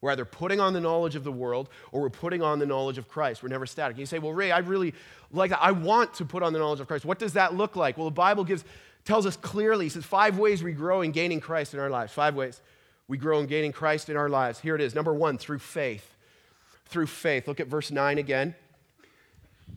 We're 0.00 0.10
either 0.10 0.24
putting 0.24 0.60
on 0.60 0.72
the 0.72 0.80
knowledge 0.80 1.14
of 1.14 1.24
the 1.24 1.32
world 1.32 1.68
or 1.90 2.02
we're 2.02 2.10
putting 2.10 2.42
on 2.42 2.58
the 2.58 2.66
knowledge 2.66 2.98
of 2.98 3.08
Christ. 3.08 3.42
We're 3.42 3.48
never 3.48 3.66
static. 3.66 3.94
And 3.94 4.00
you 4.00 4.06
say, 4.06 4.18
Well, 4.18 4.32
Ray, 4.32 4.50
I 4.50 4.58
really 4.58 4.94
like 5.30 5.50
that. 5.50 5.62
I 5.62 5.70
want 5.72 6.14
to 6.14 6.24
put 6.24 6.42
on 6.42 6.52
the 6.52 6.58
knowledge 6.58 6.80
of 6.80 6.88
Christ. 6.88 7.04
What 7.04 7.18
does 7.18 7.34
that 7.34 7.54
look 7.54 7.76
like? 7.76 7.96
Well, 7.96 8.06
the 8.06 8.10
Bible 8.10 8.44
gives, 8.44 8.64
tells 9.04 9.26
us 9.26 9.36
clearly, 9.36 9.88
says, 9.88 10.04
five 10.04 10.38
ways 10.38 10.62
we 10.62 10.72
grow 10.72 11.02
in 11.02 11.12
gaining 11.12 11.40
Christ 11.40 11.72
in 11.72 11.80
our 11.80 11.90
lives. 11.90 12.12
Five 12.12 12.34
ways 12.34 12.60
we 13.06 13.16
grow 13.16 13.38
in 13.38 13.46
gaining 13.46 13.72
Christ 13.72 14.08
in 14.08 14.16
our 14.16 14.28
lives. 14.28 14.58
Here 14.58 14.74
it 14.74 14.80
is. 14.80 14.94
Number 14.94 15.14
one, 15.14 15.38
through 15.38 15.60
faith. 15.60 16.16
Through 16.86 17.06
faith. 17.06 17.46
Look 17.46 17.60
at 17.60 17.68
verse 17.68 17.90
9 17.90 18.18
again 18.18 18.54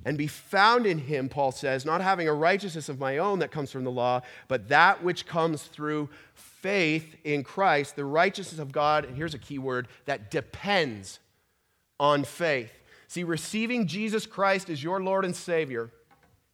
and 0.03 0.17
be 0.17 0.27
found 0.27 0.85
in 0.85 0.99
him, 0.99 1.29
Paul 1.29 1.51
says, 1.51 1.85
not 1.85 2.01
having 2.01 2.27
a 2.27 2.33
righteousness 2.33 2.89
of 2.89 2.99
my 2.99 3.17
own 3.17 3.39
that 3.39 3.51
comes 3.51 3.71
from 3.71 3.83
the 3.83 3.91
law, 3.91 4.21
but 4.47 4.67
that 4.69 5.03
which 5.03 5.25
comes 5.25 5.63
through 5.63 6.09
faith 6.33 7.15
in 7.23 7.43
Christ, 7.43 7.95
the 7.95 8.05
righteousness 8.05 8.59
of 8.59 8.71
God, 8.71 9.05
and 9.05 9.15
here's 9.15 9.33
a 9.33 9.39
key 9.39 9.59
word, 9.59 9.87
that 10.05 10.29
depends 10.29 11.19
on 11.99 12.23
faith. 12.23 12.71
See, 13.07 13.23
receiving 13.23 13.87
Jesus 13.87 14.25
Christ 14.25 14.69
as 14.69 14.83
your 14.83 15.01
Lord 15.01 15.25
and 15.25 15.35
Savior 15.35 15.91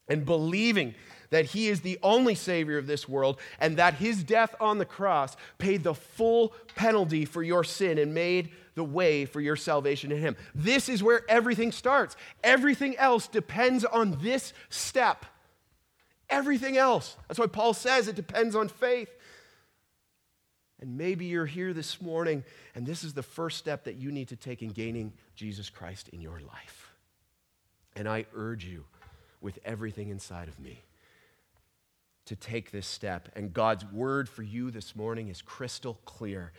and 0.08 0.26
believing 0.26 0.94
that 1.30 1.46
He 1.46 1.70
is 1.70 1.82
the 1.82 1.98
only 2.04 2.36
Savior 2.36 2.78
of 2.78 2.88
this 2.88 3.10
world 3.10 3.40
and 3.60 3.78
that 3.78 3.96
His 3.96 4.24
death 4.24 4.54
on 4.60 4.78
the 4.78 4.86
cross 4.86 5.36
paid 5.58 5.84
the 5.84 5.94
full 5.94 6.54
penalty 6.76 7.26
for 7.26 7.42
your 7.42 7.64
sin 7.64 7.98
and 7.98 8.14
made 8.14 8.52
the 8.76 8.84
way 8.84 9.26
for 9.26 9.42
your 9.42 9.56
salvation 9.56 10.12
in 10.12 10.20
Him. 10.20 10.36
This 10.56 10.90
is 10.90 11.04
where 11.04 11.24
everything 11.30 11.72
starts. 11.72 12.16
Everything 12.44 12.96
else 12.98 13.28
depends 13.28 13.86
on 13.86 14.18
this 14.22 14.54
step. 14.70 15.26
Everything 16.30 16.78
else. 16.78 17.18
That's 17.28 17.40
why 17.40 17.48
Paul 17.48 17.74
says 17.74 18.08
it 18.08 18.16
depends 18.16 18.56
on 18.56 18.70
faith. 18.70 19.10
And 20.80 20.98
maybe 20.98 21.26
you're 21.26 21.46
here 21.46 21.74
this 21.74 22.02
morning, 22.02 22.44
and 22.74 22.88
this 22.88 23.04
is 23.04 23.14
the 23.14 23.22
first 23.22 23.58
step 23.58 23.84
that 23.84 23.98
you 23.98 24.12
need 24.12 24.30
to 24.30 24.36
take 24.36 24.64
in 24.64 24.70
gaining 24.70 25.14
Jesus 25.36 25.70
Christ 25.70 26.10
in 26.10 26.22
your 26.22 26.40
life. 26.40 26.92
And 27.96 28.08
I 28.10 28.26
urge 28.34 28.66
you 28.66 28.86
with 29.42 29.60
everything 29.64 30.10
inside 30.10 30.48
of 30.48 30.60
me 30.60 30.84
to 32.26 32.36
take 32.36 32.72
this 32.72 32.88
step. 32.88 33.30
And 33.36 33.54
God's 33.54 33.86
word 33.86 34.30
for 34.30 34.42
you 34.42 34.72
this 34.72 34.96
morning 34.96 35.28
is 35.28 35.42
crystal 35.42 36.00
clear. 36.06 36.52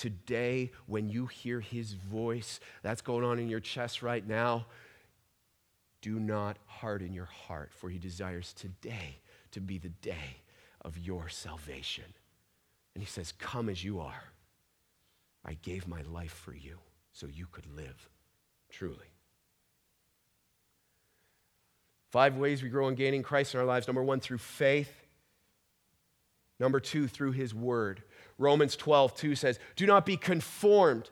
Today, 0.00 0.70
when 0.86 1.10
you 1.10 1.26
hear 1.26 1.60
his 1.60 1.92
voice, 1.92 2.58
that's 2.82 3.02
going 3.02 3.22
on 3.22 3.38
in 3.38 3.50
your 3.50 3.60
chest 3.60 4.00
right 4.00 4.26
now, 4.26 4.64
do 6.00 6.18
not 6.18 6.56
harden 6.64 7.12
your 7.12 7.26
heart, 7.26 7.70
for 7.74 7.90
he 7.90 7.98
desires 7.98 8.54
today 8.54 9.18
to 9.50 9.60
be 9.60 9.76
the 9.76 9.90
day 9.90 10.38
of 10.80 10.96
your 10.96 11.28
salvation. 11.28 12.06
And 12.94 13.04
he 13.04 13.06
says, 13.06 13.34
Come 13.38 13.68
as 13.68 13.84
you 13.84 14.00
are. 14.00 14.32
I 15.44 15.58
gave 15.60 15.86
my 15.86 16.00
life 16.00 16.32
for 16.32 16.54
you 16.54 16.78
so 17.12 17.26
you 17.26 17.46
could 17.52 17.66
live 17.76 18.08
truly. 18.70 19.12
Five 22.08 22.38
ways 22.38 22.62
we 22.62 22.70
grow 22.70 22.88
in 22.88 22.94
gaining 22.94 23.22
Christ 23.22 23.52
in 23.52 23.60
our 23.60 23.66
lives. 23.66 23.86
Number 23.86 24.02
one, 24.02 24.20
through 24.20 24.38
faith. 24.38 24.94
Number 26.58 26.80
two, 26.80 27.06
through 27.06 27.32
his 27.32 27.54
word. 27.54 28.02
Romans 28.40 28.74
12, 28.74 29.14
2 29.14 29.34
says, 29.34 29.58
Do 29.76 29.86
not 29.86 30.06
be 30.06 30.16
conformed 30.16 31.10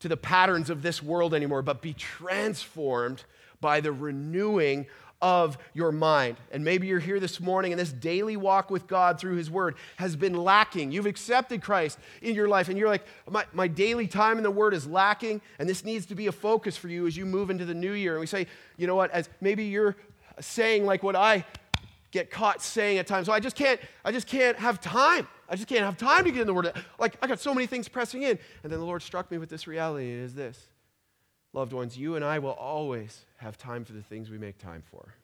to 0.00 0.08
the 0.08 0.16
patterns 0.16 0.70
of 0.70 0.82
this 0.82 1.02
world 1.02 1.34
anymore, 1.34 1.62
but 1.62 1.82
be 1.82 1.92
transformed 1.92 3.24
by 3.60 3.80
the 3.80 3.92
renewing 3.92 4.86
of 5.20 5.56
your 5.72 5.92
mind. 5.92 6.36
And 6.50 6.64
maybe 6.64 6.86
you're 6.86 6.98
here 6.98 7.20
this 7.20 7.40
morning 7.40 7.72
and 7.72 7.80
this 7.80 7.92
daily 7.92 8.36
walk 8.36 8.70
with 8.70 8.86
God 8.86 9.18
through 9.18 9.36
His 9.36 9.50
Word 9.50 9.76
has 9.96 10.16
been 10.16 10.34
lacking. 10.34 10.92
You've 10.92 11.06
accepted 11.06 11.62
Christ 11.62 11.98
in 12.20 12.34
your 12.34 12.48
life 12.48 12.68
and 12.68 12.78
you're 12.78 12.88
like, 12.88 13.06
my, 13.30 13.44
my 13.52 13.68
daily 13.68 14.06
time 14.06 14.38
in 14.38 14.42
the 14.42 14.50
Word 14.50 14.74
is 14.74 14.86
lacking, 14.86 15.40
and 15.58 15.68
this 15.68 15.84
needs 15.84 16.06
to 16.06 16.14
be 16.14 16.26
a 16.26 16.32
focus 16.32 16.76
for 16.76 16.88
you 16.88 17.06
as 17.06 17.16
you 17.16 17.26
move 17.26 17.50
into 17.50 17.64
the 17.64 17.74
new 17.74 17.92
year. 17.92 18.12
And 18.12 18.20
we 18.20 18.26
say, 18.26 18.46
you 18.76 18.86
know 18.86 18.96
what, 18.96 19.10
as 19.10 19.28
maybe 19.40 19.64
you're 19.64 19.96
saying 20.40 20.84
like 20.84 21.02
what 21.02 21.16
I 21.16 21.44
get 22.14 22.30
caught 22.30 22.62
saying 22.62 22.98
at 22.98 23.08
times, 23.08 23.26
so 23.26 23.32
I 23.32 23.40
just 23.40 23.56
can't, 23.56 23.80
I 24.04 24.12
just 24.12 24.28
can't 24.28 24.56
have 24.56 24.80
time. 24.80 25.26
I 25.48 25.56
just 25.56 25.66
can't 25.66 25.82
have 25.82 25.98
time 25.98 26.24
to 26.24 26.30
get 26.30 26.42
in 26.42 26.46
the 26.46 26.54
Word. 26.54 26.72
Like, 26.96 27.16
I 27.20 27.26
got 27.26 27.40
so 27.40 27.52
many 27.52 27.66
things 27.66 27.88
pressing 27.88 28.22
in. 28.22 28.38
And 28.62 28.72
then 28.72 28.78
the 28.78 28.86
Lord 28.86 29.02
struck 29.02 29.32
me 29.32 29.36
with 29.36 29.50
this 29.50 29.66
reality, 29.66 30.12
it 30.12 30.20
is 30.20 30.34
this. 30.34 30.68
Loved 31.52 31.72
ones, 31.72 31.98
you 31.98 32.14
and 32.14 32.24
I 32.24 32.38
will 32.38 32.52
always 32.52 33.24
have 33.38 33.58
time 33.58 33.84
for 33.84 33.94
the 33.94 34.02
things 34.02 34.30
we 34.30 34.38
make 34.38 34.58
time 34.58 34.82
for. 34.90 35.14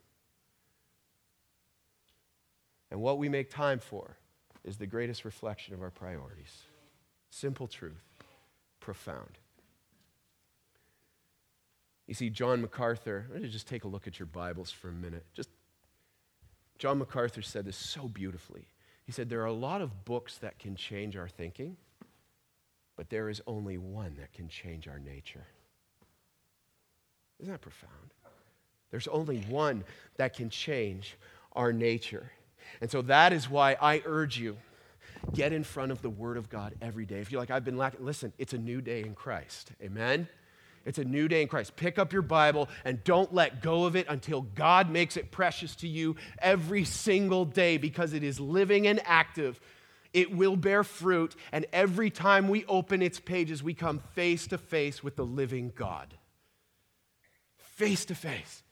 And 2.91 3.01
what 3.01 3.19
we 3.19 3.29
make 3.29 3.51
time 3.51 3.79
for 3.79 4.17
is 4.65 4.77
the 4.77 4.87
greatest 4.87 5.25
reflection 5.25 5.75
of 5.75 5.83
our 5.83 5.91
priorities. 5.91 6.65
Simple 7.31 7.69
truth, 7.69 8.03
profound. 8.81 9.39
You 12.09 12.15
see, 12.15 12.31
John 12.31 12.61
MacArthur, 12.61 13.29
let 13.33 13.43
me 13.43 13.49
just 13.49 13.69
take 13.69 13.85
a 13.85 13.89
look 13.89 14.09
at 14.09 14.19
your 14.19 14.27
Bibles 14.27 14.73
for 14.73 14.89
a 14.89 14.93
minute. 14.93 15.25
Just 15.33 15.51
John 16.81 16.97
MacArthur 16.97 17.43
said 17.43 17.67
this 17.67 17.77
so 17.77 18.09
beautifully. 18.09 18.67
He 19.05 19.13
said, 19.13 19.29
There 19.29 19.43
are 19.43 19.47
a 19.47 19.53
lot 19.53 19.83
of 19.83 20.07
books 20.07 20.39
that 20.39 20.59
can 20.59 20.75
change 20.75 21.15
our 21.15 21.29
thinking, 21.29 21.77
but 22.97 23.11
there 23.11 23.29
is 23.29 23.43
only 23.47 23.77
one 23.77 24.17
that 24.19 24.33
can 24.33 24.49
change 24.49 24.89
our 24.89 24.99
nature. 24.99 25.45
Isn't 27.39 27.53
that 27.53 27.61
profound? 27.61 28.15
There's 28.91 29.09
only 29.09 29.41
one 29.41 29.85
that 30.17 30.35
can 30.35 30.49
change 30.49 31.19
our 31.53 31.71
nature. 31.71 32.33
And 32.81 32.91
so 32.91 33.03
that 33.03 33.35
is 33.35 33.49
why 33.49 33.77
I 33.79 34.03
urge 34.07 34.39
you 34.39 34.57
get 35.35 35.53
in 35.53 35.65
front 35.65 35.93
of 35.93 36.01
the 36.01 36.09
Word 36.09 36.39
of 36.39 36.49
God 36.49 36.75
every 36.81 37.05
day. 37.05 37.21
If 37.21 37.31
you're 37.31 37.43
like, 37.43 37.51
I've 37.51 37.65
been 37.65 37.77
lacking, 37.77 38.07
listen, 38.07 38.33
it's 38.39 38.55
a 38.55 38.59
new 38.59 38.81
day 38.81 39.03
in 39.03 39.15
Christ. 39.15 39.73
Amen? 39.83 40.29
It's 40.85 40.99
a 40.99 41.05
new 41.05 41.29
day 41.29 41.43
in 41.43 41.49
Christ. 41.49 41.77
Pick 41.77 41.99
up 41.99 42.13
your 42.13 42.23
Bible 42.23 42.69
and 42.85 43.05
don't 43.05 43.35
let 43.35 43.63
go 43.63 43.85
of 43.85 43.97
it 43.97 44.07
until 44.09 44.43
God 44.43 44.91
makes 44.91 45.17
it 45.17 45.31
precious 45.31 45.75
to 45.77 45.89
you 45.89 46.17
every 46.39 46.85
single 46.85 47.45
day 47.45 47.77
because 47.77 48.13
it 48.13 48.23
is 48.23 48.41
living 48.41 48.87
and 48.87 49.01
active. 49.05 49.61
It 50.13 50.35
will 50.35 50.57
bear 50.57 50.83
fruit, 50.83 51.37
and 51.53 51.67
every 51.73 52.11
time 52.11 52.49
we 52.49 52.65
open 52.65 53.01
its 53.01 53.21
pages, 53.21 53.63
we 53.63 53.75
come 53.75 54.01
face 54.15 54.49
to 54.49 54.59
face 54.59 55.05
with 55.05 55.15
the 55.15 55.25
living 55.25 55.73
God. 55.77 56.15
Face 57.57 58.05
to 58.07 58.15
face. 58.15 58.63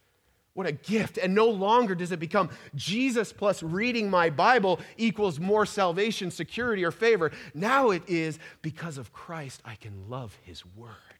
What 0.54 0.66
a 0.66 0.72
gift. 0.72 1.18
And 1.18 1.36
no 1.36 1.48
longer 1.48 1.94
does 1.94 2.10
it 2.10 2.18
become 2.18 2.50
Jesus 2.74 3.32
plus 3.32 3.62
reading 3.62 4.10
my 4.10 4.30
Bible 4.30 4.80
equals 4.96 5.38
more 5.38 5.64
salvation, 5.64 6.32
security, 6.32 6.84
or 6.84 6.90
favor. 6.90 7.30
Now 7.54 7.90
it 7.90 8.02
is 8.08 8.40
because 8.60 8.98
of 8.98 9.12
Christ, 9.12 9.62
I 9.64 9.76
can 9.76 10.08
love 10.08 10.36
his 10.42 10.66
word. 10.74 11.17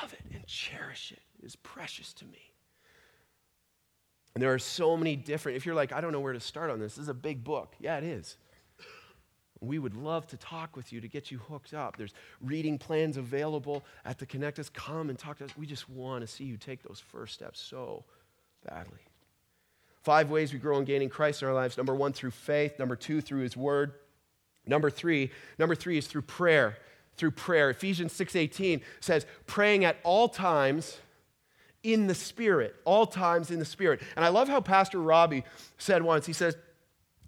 Love 0.00 0.12
it 0.12 0.20
and 0.32 0.46
cherish 0.46 1.12
it. 1.12 1.20
It 1.38 1.46
is 1.46 1.56
precious 1.56 2.12
to 2.14 2.24
me. 2.24 2.52
And 4.34 4.42
there 4.42 4.52
are 4.52 4.58
so 4.58 4.96
many 4.96 5.16
different, 5.16 5.56
if 5.56 5.66
you're 5.66 5.74
like, 5.74 5.92
I 5.92 6.00
don't 6.00 6.12
know 6.12 6.20
where 6.20 6.32
to 6.32 6.40
start 6.40 6.70
on 6.70 6.78
this, 6.78 6.94
this 6.94 7.02
is 7.02 7.08
a 7.08 7.14
big 7.14 7.44
book. 7.44 7.74
Yeah, 7.78 7.98
it 7.98 8.04
is. 8.04 8.36
We 9.60 9.78
would 9.78 9.94
love 9.94 10.26
to 10.28 10.36
talk 10.36 10.74
with 10.74 10.92
you 10.92 11.00
to 11.00 11.08
get 11.08 11.30
you 11.30 11.38
hooked 11.38 11.72
up. 11.74 11.96
There's 11.96 12.14
reading 12.40 12.78
plans 12.78 13.16
available 13.16 13.84
at 14.04 14.18
the 14.18 14.26
Connect 14.26 14.58
Us. 14.58 14.68
Come 14.70 15.08
and 15.08 15.18
talk 15.18 15.38
to 15.38 15.44
us. 15.44 15.56
We 15.56 15.66
just 15.66 15.88
want 15.88 16.22
to 16.22 16.26
see 16.26 16.44
you 16.44 16.56
take 16.56 16.82
those 16.82 16.98
first 16.98 17.34
steps 17.34 17.60
so 17.60 18.04
badly. 18.66 18.98
Five 20.02 20.30
ways 20.30 20.52
we 20.52 20.58
grow 20.58 20.78
in 20.78 20.84
gaining 20.84 21.10
Christ 21.10 21.42
in 21.42 21.48
our 21.48 21.54
lives. 21.54 21.76
Number 21.76 21.94
one, 21.94 22.12
through 22.12 22.32
faith. 22.32 22.76
Number 22.78 22.96
two, 22.96 23.20
through 23.20 23.42
his 23.42 23.56
word. 23.56 23.92
Number 24.66 24.90
three, 24.90 25.30
number 25.58 25.76
three 25.76 25.98
is 25.98 26.08
through 26.08 26.22
prayer. 26.22 26.76
Through 27.16 27.32
prayer. 27.32 27.70
Ephesians 27.70 28.12
6:18 28.14 28.80
says, 29.00 29.26
praying 29.46 29.84
at 29.84 29.96
all 30.02 30.28
times 30.28 30.98
in 31.82 32.06
the 32.06 32.14
Spirit, 32.14 32.76
all 32.84 33.06
times 33.06 33.50
in 33.50 33.58
the 33.58 33.64
Spirit. 33.64 34.00
And 34.16 34.24
I 34.24 34.28
love 34.28 34.48
how 34.48 34.60
Pastor 34.60 35.00
Robbie 35.00 35.44
said 35.78 36.02
once, 36.02 36.26
he 36.26 36.32
says, 36.32 36.56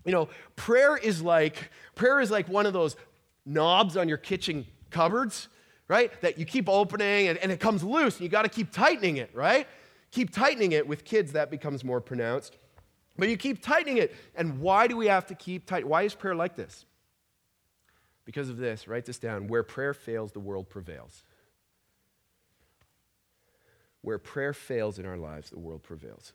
you 0.05 0.13
know, 0.13 0.29
prayer 0.57 0.97
is 0.97 1.23
like 1.23 1.71
prayer 1.95 2.21
is 2.21 2.31
like 2.31 2.49
one 2.49 2.67
of 2.67 2.73
those 2.73 2.97
knobs 3.47 3.97
on 3.97 4.09
your 4.09 4.19
kitchen 4.19 4.67
cupboards, 4.91 5.49
right? 5.89 6.19
That 6.21 6.39
you 6.39 6.45
keep 6.45 6.69
opening 6.69 7.29
and, 7.29 7.39
and 7.39 7.51
it 7.51 7.61
comes 7.61 7.83
loose 7.83 8.17
and 8.17 8.23
you 8.23 8.29
got 8.29 8.43
to 8.43 8.49
keep 8.49 8.73
tightening 8.73 9.17
it, 9.17 9.31
right? 9.35 9.67
Keep 10.11 10.33
tightening 10.33 10.73
it. 10.73 10.87
With 10.87 11.05
kids, 11.05 11.33
that 11.33 11.51
becomes 11.51 11.83
more 11.83 12.01
pronounced. 12.01 12.57
But 13.17 13.29
you 13.29 13.37
keep 13.37 13.63
tightening 13.63 13.99
it. 13.99 14.15
And 14.35 14.61
why 14.61 14.87
do 14.87 14.97
we 14.97 15.07
have 15.07 15.27
to 15.27 15.35
keep 15.35 15.67
tight? 15.67 15.87
Why 15.87 16.03
is 16.03 16.15
prayer 16.15 16.35
like 16.35 16.57
this? 16.57 16.85
Because 18.25 18.49
of 18.49 18.57
this, 18.57 18.89
write 18.89 19.05
this 19.05 19.19
down. 19.19 19.49
Where 19.49 19.63
prayer 19.63 19.95
fails, 19.95 20.33
the 20.33 20.41
world 20.41 20.69
prevails. 20.69 21.25
Where 24.01 24.19
prayer 24.19 24.53
fails 24.53 24.99
in 24.99 25.07
our 25.07 25.17
lives, 25.17 25.51
the 25.51 25.59
world 25.59 25.83
prevails. 25.83 26.33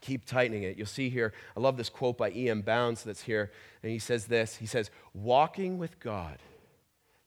keep 0.00 0.24
tightening 0.24 0.62
it. 0.62 0.76
You'll 0.76 0.86
see 0.86 1.10
here, 1.10 1.32
I 1.56 1.60
love 1.60 1.76
this 1.76 1.88
quote 1.88 2.18
by 2.18 2.30
E.M. 2.30 2.62
Bounds 2.62 3.04
that's 3.04 3.22
here, 3.22 3.50
and 3.82 3.92
he 3.92 3.98
says 3.98 4.26
this 4.26 4.56
He 4.56 4.66
says, 4.66 4.90
Walking 5.14 5.78
with 5.78 6.00
God 6.00 6.38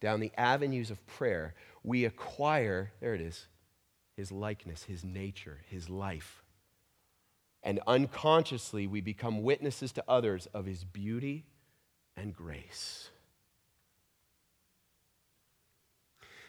down 0.01 0.19
the 0.19 0.31
avenues 0.37 0.91
of 0.91 1.05
prayer, 1.07 1.53
we 1.83 2.05
acquire, 2.05 2.91
there 2.99 3.13
it 3.13 3.21
is, 3.21 3.47
his 4.15 4.31
likeness, 4.31 4.83
his 4.83 5.03
nature, 5.03 5.59
his 5.69 5.89
life. 5.89 6.42
And 7.63 7.79
unconsciously, 7.87 8.87
we 8.87 9.01
become 9.01 9.41
witnesses 9.41 9.91
to 9.93 10.03
others 10.07 10.47
of 10.53 10.65
his 10.65 10.83
beauty 10.83 11.45
and 12.17 12.33
grace. 12.33 13.09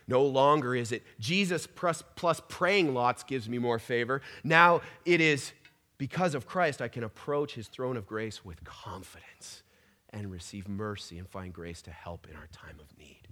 No 0.07 0.23
longer 0.23 0.75
is 0.75 0.93
it 0.93 1.03
Jesus 1.19 1.67
plus, 1.67 2.03
plus 2.15 2.43
praying 2.49 2.93
lots 2.93 3.23
gives 3.23 3.49
me 3.49 3.59
more 3.59 3.79
favor. 3.79 4.21
Now 4.43 4.83
it 5.05 5.21
is 5.21 5.53
because 5.97 6.35
of 6.35 6.47
Christ, 6.47 6.83
I 6.83 6.89
can 6.89 7.05
approach 7.05 7.55
his 7.55 7.69
throne 7.69 7.97
of 7.97 8.07
grace 8.07 8.45
with 8.45 8.65
confidence 8.65 9.63
and 10.11 10.31
receive 10.31 10.69
mercy 10.69 11.19
and 11.19 11.29
find 11.29 11.53
grace 11.53 11.81
to 11.83 11.91
help 11.91 12.27
in 12.29 12.37
our 12.37 12.49
time 12.53 12.77
of 12.81 12.99
need. 12.99 13.29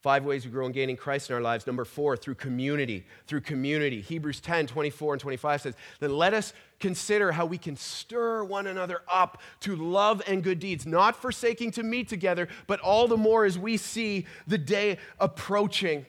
Five 0.00 0.24
ways 0.24 0.44
we 0.44 0.52
grow 0.52 0.66
in 0.66 0.72
gaining 0.72 0.96
Christ 0.96 1.28
in 1.28 1.34
our 1.34 1.42
lives. 1.42 1.66
Number 1.66 1.84
four, 1.84 2.16
through 2.16 2.36
community. 2.36 3.04
Through 3.26 3.40
community. 3.40 4.00
Hebrews 4.00 4.38
10, 4.40 4.68
24 4.68 5.14
and 5.14 5.20
25 5.20 5.62
says, 5.62 5.74
Then 5.98 6.16
let 6.16 6.34
us 6.34 6.52
consider 6.78 7.32
how 7.32 7.46
we 7.46 7.58
can 7.58 7.76
stir 7.76 8.44
one 8.44 8.68
another 8.68 9.02
up 9.12 9.40
to 9.60 9.74
love 9.74 10.22
and 10.28 10.44
good 10.44 10.60
deeds, 10.60 10.86
not 10.86 11.16
forsaking 11.16 11.72
to 11.72 11.82
meet 11.82 12.08
together, 12.08 12.48
but 12.68 12.78
all 12.78 13.08
the 13.08 13.16
more 13.16 13.44
as 13.44 13.58
we 13.58 13.76
see 13.76 14.24
the 14.46 14.58
day 14.58 14.98
approaching 15.18 16.06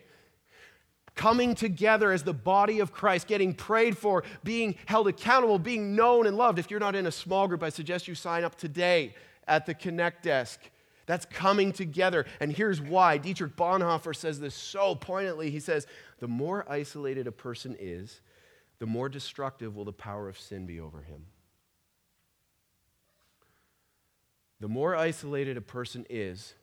coming 1.16 1.54
together 1.54 2.14
as 2.14 2.24
the 2.24 2.34
body 2.34 2.80
of 2.80 2.94
Christ, 2.94 3.28
getting 3.28 3.54
prayed 3.54 3.98
for, 3.98 4.24
being 4.46 4.76
held 4.86 5.06
accountable, 5.10 5.60
being 5.60 5.94
known 5.94 6.26
and 6.26 6.38
loved. 6.38 6.60
If 6.60 6.72
you're 6.72 6.80
not 6.80 6.96
in 6.96 7.08
a 7.08 7.12
small 7.12 7.46
group, 7.46 7.62
I 7.62 7.68
suggest 7.68 8.08
you 8.08 8.16
sign 8.16 8.46
up 8.46 8.56
today 8.56 9.14
at 9.46 9.66
the 9.66 9.74
Connect 9.74 10.24
desk. 10.24 10.62
That's 11.10 11.26
coming 11.26 11.72
together. 11.72 12.28
And 12.40 12.52
here's 12.52 12.80
why. 12.80 13.18
Dietrich 13.18 13.56
Bonhoeffer 13.56 14.16
says 14.16 14.40
this 14.40 14.54
so 14.54 14.94
poignantly. 14.94 15.50
He 15.50 15.60
says, 15.60 15.88
The 16.20 16.28
more 16.28 16.72
isolated 16.72 17.26
a 17.26 17.32
person 17.32 17.76
is, 17.80 18.22
the 18.78 18.86
more 18.86 19.10
destructive 19.10 19.76
will 19.76 19.86
the 19.86 19.92
power 19.92 20.30
of 20.30 20.40
sin 20.40 20.68
be 20.68 20.80
over 20.80 21.02
him. 21.02 21.26
The 24.60 24.68
more 24.68 24.96
isolated 24.96 25.58
a 25.58 25.62
person 25.62 26.06
is, 26.12 26.54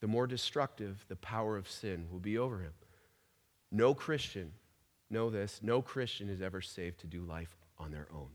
the 0.00 0.08
more 0.08 0.26
destructive 0.26 1.04
the 1.06 1.14
power 1.14 1.56
of 1.56 1.70
sin 1.70 2.08
will 2.10 2.18
be 2.18 2.36
over 2.36 2.58
him. 2.58 2.72
No 3.70 3.94
Christian, 3.94 4.50
know 5.10 5.30
this, 5.30 5.60
no 5.62 5.80
Christian 5.80 6.28
is 6.28 6.42
ever 6.42 6.60
saved 6.60 6.98
to 7.02 7.06
do 7.06 7.20
life 7.20 7.56
on 7.78 7.92
their 7.92 8.08
own. 8.12 8.30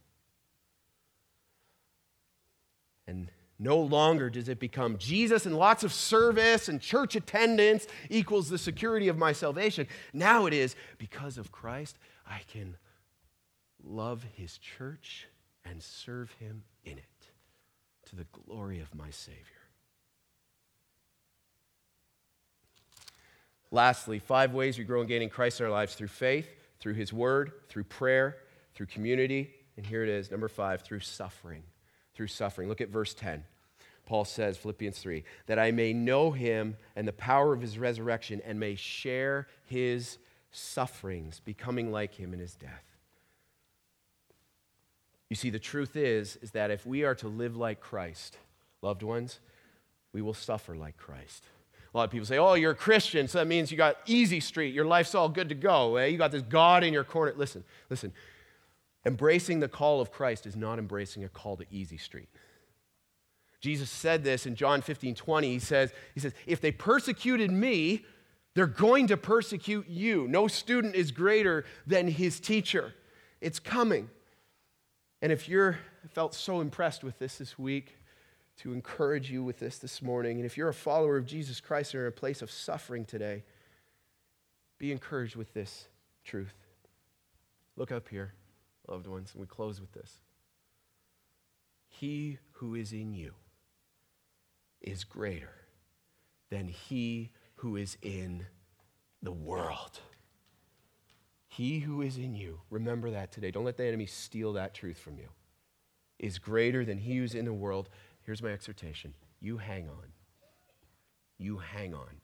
And 3.06 3.30
no 3.60 3.78
longer 3.78 4.30
does 4.30 4.47
it 4.47 4.60
become 4.60 4.97
Jesus 4.97 5.45
and 5.45 5.55
lots 5.57 5.84
of 5.84 5.91
service 5.91 6.70
and 6.70 6.80
church 6.80 7.16
attendance 7.16 7.86
equals 8.10 8.49
the 8.49 8.57
security 8.57 9.10
of 9.10 9.18
my 9.18 9.34
salvation. 9.34 9.86
Now 10.14 10.45
it 10.45 10.53
is 10.53 10.76
because 10.97 11.38
of 11.38 11.51
Christ, 11.51 11.97
I 12.26 12.39
can 12.51 12.78
love 13.84 14.26
his 14.34 14.57
church 14.57 15.28
and 15.66 15.84
serve 15.84 16.32
him 16.39 16.64
in 16.86 16.97
it 16.97 17.03
to 18.10 18.16
the 18.16 18.26
glory 18.32 18.80
of 18.80 18.95
my 18.95 19.10
Savior. 19.10 19.43
Lastly, 23.72 24.20
five 24.20 24.53
ways 24.53 24.78
we 24.78 24.84
grow 24.84 25.01
in 25.01 25.07
gaining 25.07 25.30
Christ 25.30 25.60
in 25.60 25.66
our 25.66 25.72
lives 25.72 25.93
through 25.93 26.07
faith, 26.07 26.49
through 26.80 26.95
His 26.95 27.14
Word, 27.14 27.51
through 27.68 27.84
prayer, 27.84 28.38
through 28.74 28.88
community, 28.88 29.53
and 29.78 29.86
here 29.86 30.01
it 30.01 30.10
is, 30.10 30.32
number 30.32 30.47
five, 30.47 30.82
through 30.82 31.01
suffering. 31.01 31.64
Through 32.20 32.28
suffering. 32.28 32.68
Look 32.68 32.82
at 32.82 32.90
verse 32.90 33.14
10. 33.14 33.46
Paul 34.06 34.26
says, 34.26 34.58
Philippians 34.58 35.00
3, 35.00 35.24
that 35.46 35.58
I 35.58 35.72
may 35.72 35.94
know 35.94 36.32
him 36.32 36.76
and 36.98 37.08
the 37.08 37.14
power 37.14 37.54
of 37.54 37.62
his 37.62 37.80
resurrection 37.80 38.42
and 38.44 38.60
may 38.60 38.76
share 38.76 39.48
his 39.64 40.18
sufferings, 40.52 41.40
becoming 41.40 41.94
like 41.94 42.16
him 42.16 42.34
in 42.34 42.42
his 42.42 42.56
death. 42.56 42.84
You 45.30 45.38
see, 45.38 45.50
the 45.50 45.60
truth 45.60 45.96
is, 45.96 46.38
is 46.42 46.52
that 46.52 46.72
if 46.72 46.86
we 46.86 47.06
are 47.06 47.16
to 47.16 47.30
live 47.30 47.56
like 47.56 47.80
Christ, 47.80 48.38
loved 48.82 49.02
ones, 49.02 49.40
we 50.12 50.22
will 50.22 50.34
suffer 50.34 50.76
like 50.76 50.98
Christ. 50.98 51.46
A 51.94 51.98
lot 51.98 52.04
of 52.04 52.12
people 52.12 52.26
say, 52.26 52.38
oh, 52.38 52.56
you're 52.56 52.72
a 52.72 52.76
Christian, 52.76 53.30
so 53.30 53.38
that 53.38 53.48
means 53.48 53.72
you 53.72 53.78
got 53.78 53.96
easy 54.06 54.42
street. 54.42 54.74
Your 54.74 54.84
life's 54.84 55.16
all 55.16 55.30
good 55.30 55.48
to 55.48 55.56
go. 55.56 55.96
Eh? 55.96 56.08
You 56.08 56.18
got 56.18 56.34
this 56.34 56.42
God 56.42 56.84
in 56.84 56.92
your 56.92 57.06
corner. 57.06 57.34
Listen, 57.38 57.64
listen. 57.90 58.12
Embracing 59.10 59.60
the 59.60 59.68
call 59.68 60.01
of 60.01 60.12
Christ 60.12 60.45
is 60.45 60.55
not 60.55 60.78
embracing 60.78 61.24
a 61.24 61.30
call 61.30 61.57
to 61.57 61.66
easy 61.72 61.97
street. 61.97 62.30
Jesus 63.60 63.89
said 63.89 64.24
this 64.24 64.45
in 64.45 64.53
John 64.53 64.84
15, 64.84 65.16
20. 65.16 65.51
He 65.51 65.57
says, 65.57 65.91
he 66.14 66.20
says, 66.20 66.32
if 66.45 66.62
they 66.62 66.72
persecuted 66.72 67.49
me, 67.49 68.05
they're 68.53 68.68
going 68.68 69.07
to 69.07 69.18
persecute 69.18 69.89
you. 69.89 70.28
No 70.28 70.47
student 70.47 70.93
is 70.93 71.10
greater 71.10 71.66
than 71.88 72.07
his 72.07 72.39
teacher. 72.39 72.93
It's 73.41 73.57
coming. 73.57 74.12
And 75.24 75.32
if 75.32 75.49
you're 75.49 75.80
felt 76.12 76.36
so 76.36 76.62
impressed 76.62 77.03
with 77.03 77.18
this 77.18 77.39
this 77.39 77.57
week, 77.57 77.97
to 78.57 78.74
encourage 78.74 79.32
you 79.32 79.43
with 79.43 79.57
this 79.57 79.80
this 79.80 80.03
morning. 80.03 80.38
And 80.38 80.45
if 80.45 80.55
you're 80.55 80.70
a 80.70 80.74
follower 80.74 81.18
of 81.18 81.26
Jesus 81.26 81.60
Christ 81.60 81.95
and 81.95 82.01
in 82.01 82.07
a 82.07 82.12
place 82.12 82.43
of 82.43 82.51
suffering 82.51 83.05
today, 83.05 83.43
be 84.78 84.91
encouraged 84.91 85.36
with 85.36 85.51
this 85.55 85.88
truth. 86.24 86.53
Look 87.76 87.91
up 87.91 88.07
here, 88.07 88.34
loved 88.90 89.08
ones, 89.08 89.32
and 89.34 89.42
we 89.42 89.48
close 89.48 89.80
with 89.80 89.94
this. 89.94 90.20
He 91.88 92.40
who 92.54 92.76
is 92.76 92.92
in 92.92 93.14
you 93.14 93.34
is 94.82 95.04
greater 95.04 95.54
than 96.50 96.68
he 96.68 97.32
who 97.56 97.76
is 97.76 97.98
in 98.02 98.46
the 99.22 99.32
world. 99.32 100.00
He 101.48 101.80
who 101.80 102.02
is 102.02 102.18
in 102.18 102.36
you, 102.36 102.62
remember 102.70 103.12
that 103.12 103.32
today. 103.32 103.52
Don't 103.52 103.66
let 103.66 103.78
the 103.78 103.86
enemy 103.86 104.06
steal 104.06 104.54
that 104.54 104.74
truth 104.74 104.98
from 104.98 105.18
you, 105.18 105.30
is 106.18 106.38
greater 106.38 106.86
than 106.86 107.00
he 107.00 107.18
who's 107.18 107.36
in 107.36 107.46
the 107.46 107.54
world. 107.54 107.90
here's 108.26 108.42
my 108.42 108.50
exhortation 108.50 109.14
you 109.42 109.58
hang 109.58 109.88
on. 109.90 110.14
You 111.38 111.58
hang 111.58 111.94
on. 111.94 112.22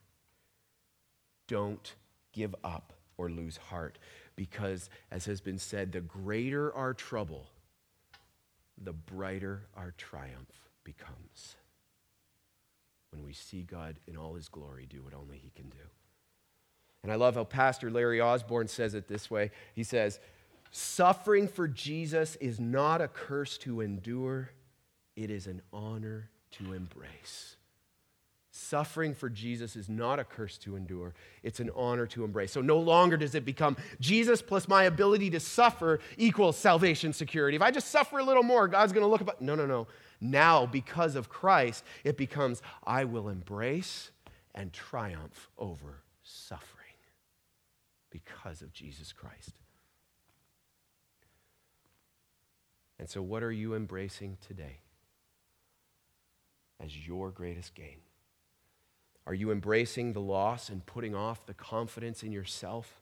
Don't 1.48 1.96
give 2.34 2.54
up 2.64 2.94
or 3.18 3.30
lose 3.30 3.58
heart 3.58 3.98
because, 4.36 4.90
as 5.12 5.26
has 5.26 5.42
been 5.42 5.58
said, 5.58 5.92
the 5.92 6.02
greater 6.02 6.74
our 6.74 6.94
trouble, 6.94 7.48
the 8.78 8.94
brighter 8.94 9.68
our 9.76 9.94
triumph 9.98 10.70
becomes. 10.84 11.56
When 13.12 13.24
we 13.24 13.34
see 13.34 13.62
God 13.62 14.00
in 14.08 14.18
all 14.18 14.34
his 14.34 14.50
glory 14.50 14.86
do 14.90 15.02
what 15.02 15.14
only 15.14 15.38
he 15.38 15.52
can 15.56 15.70
do. 15.70 15.78
And 17.04 17.12
I 17.12 17.16
love 17.16 17.36
how 17.36 17.44
Pastor 17.44 17.92
Larry 17.92 18.20
Osborne 18.20 18.68
says 18.68 18.94
it 18.94 19.08
this 19.08 19.30
way. 19.30 19.52
He 19.74 19.84
says, 19.84 20.20
Suffering 20.72 21.48
for 21.48 21.68
Jesus 21.68 22.36
is 22.38 22.60
not 22.60 23.00
a 23.00 23.08
curse 23.08 23.58
to 23.60 23.80
endure, 23.80 24.50
it 25.16 25.30
is 25.30 25.48
an 25.48 25.62
honor 25.72 26.30
to 26.52 26.74
embrace. 26.74 27.56
Suffering 28.58 29.14
for 29.14 29.30
Jesus 29.30 29.76
is 29.76 29.90
not 29.90 30.18
a 30.18 30.24
curse 30.24 30.58
to 30.60 30.78
endure, 30.78 31.14
it's 31.44 31.60
an 31.60 31.70
honor 31.76 32.08
to 32.08 32.24
embrace. 32.24 32.54
So 32.54 32.62
no 32.62 32.80
longer 32.80 33.18
does 33.18 33.36
it 33.36 33.44
become 33.44 33.76
Jesus 34.00 34.42
plus 34.42 34.70
my 34.70 34.86
ability 34.86 35.30
to 35.32 35.42
suffer 35.42 36.00
equals 36.16 36.58
salvation 36.58 37.12
security. 37.12 37.58
If 37.58 37.62
I 37.62 37.70
just 37.70 37.90
suffer 37.90 38.18
a 38.18 38.24
little 38.24 38.44
more, 38.44 38.70
God's 38.70 38.94
going 38.94 39.04
to 39.04 39.10
look 39.10 39.20
about. 39.20 39.42
No, 39.42 39.56
no, 39.56 39.66
no. 39.66 39.88
Now, 40.22 40.66
because 40.66 41.18
of 41.18 41.28
Christ, 41.28 41.84
it 42.06 42.16
becomes 42.16 42.62
I 42.88 43.04
will 43.04 43.28
embrace 43.28 44.12
and 44.56 44.72
triumph 44.72 45.50
over 45.58 46.04
suffering 46.24 46.96
because 48.10 48.62
of 48.62 48.72
Jesus 48.72 49.12
Christ. 49.12 49.60
And 52.98 53.10
so, 53.10 53.22
what 53.22 53.44
are 53.44 53.52
you 53.52 53.76
embracing 53.76 54.38
today 54.40 54.78
as 56.82 57.06
your 57.06 57.32
greatest 57.32 57.76
gain? 57.76 57.98
Are 59.28 59.34
you 59.34 59.52
embracing 59.52 60.14
the 60.14 60.22
loss 60.22 60.70
and 60.70 60.86
putting 60.86 61.16
off 61.16 61.46
the 61.46 61.54
confidence 61.54 62.22
in 62.22 62.32
yourself 62.32 63.02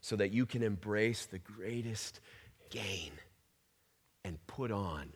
so 0.00 0.16
that 0.16 0.32
you 0.32 0.46
can 0.46 0.62
embrace 0.62 1.26
the 1.26 1.38
greatest 1.38 2.20
gain 2.70 3.12
and 4.24 4.44
put 4.46 4.70
on 4.70 5.12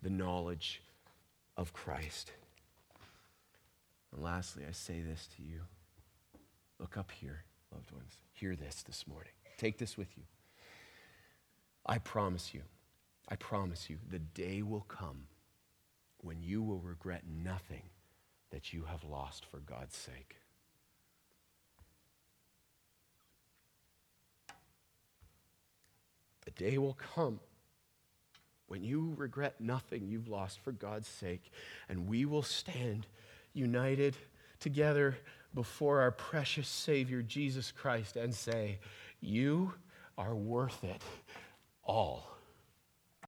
the 0.00 0.10
knowledge 0.10 0.82
of 1.56 1.72
Christ? 1.72 2.32
And 4.12 4.22
lastly, 4.22 4.64
I 4.66 4.72
say 4.72 5.00
this 5.00 5.28
to 5.36 5.42
you 5.42 5.60
look 6.78 6.96
up 6.96 7.10
here, 7.10 7.44
loved 7.72 7.90
ones. 7.92 8.18
Hear 8.32 8.56
this 8.56 8.82
this 8.82 9.06
morning. 9.06 9.32
Take 9.58 9.78
this 9.78 9.96
with 9.96 10.16
you. 10.16 10.24
I 11.86 11.98
promise 11.98 12.54
you, 12.54 12.62
I 13.28 13.36
promise 13.36 13.88
you, 13.90 13.98
the 14.10 14.18
day 14.18 14.62
will 14.62 14.84
come 14.88 15.26
when 16.18 16.42
you 16.42 16.62
will 16.62 16.80
regret 16.80 17.22
nothing 17.26 17.82
that 18.54 18.72
you 18.72 18.84
have 18.84 19.02
lost 19.02 19.44
for 19.44 19.58
God's 19.58 19.96
sake. 19.96 20.36
The 26.44 26.52
day 26.52 26.78
will 26.78 26.96
come 27.14 27.40
when 28.68 28.84
you 28.84 29.12
regret 29.16 29.60
nothing 29.60 30.06
you've 30.06 30.28
lost 30.28 30.60
for 30.60 30.70
God's 30.70 31.08
sake, 31.08 31.50
and 31.88 32.06
we 32.06 32.26
will 32.26 32.44
stand 32.44 33.08
united 33.54 34.16
together 34.60 35.18
before 35.52 36.00
our 36.00 36.12
precious 36.12 36.68
Savior, 36.68 37.22
Jesus 37.22 37.72
Christ, 37.72 38.14
and 38.14 38.32
say, 38.32 38.78
You 39.20 39.74
are 40.16 40.36
worth 40.36 40.84
it 40.84 41.02
all. 41.82 42.33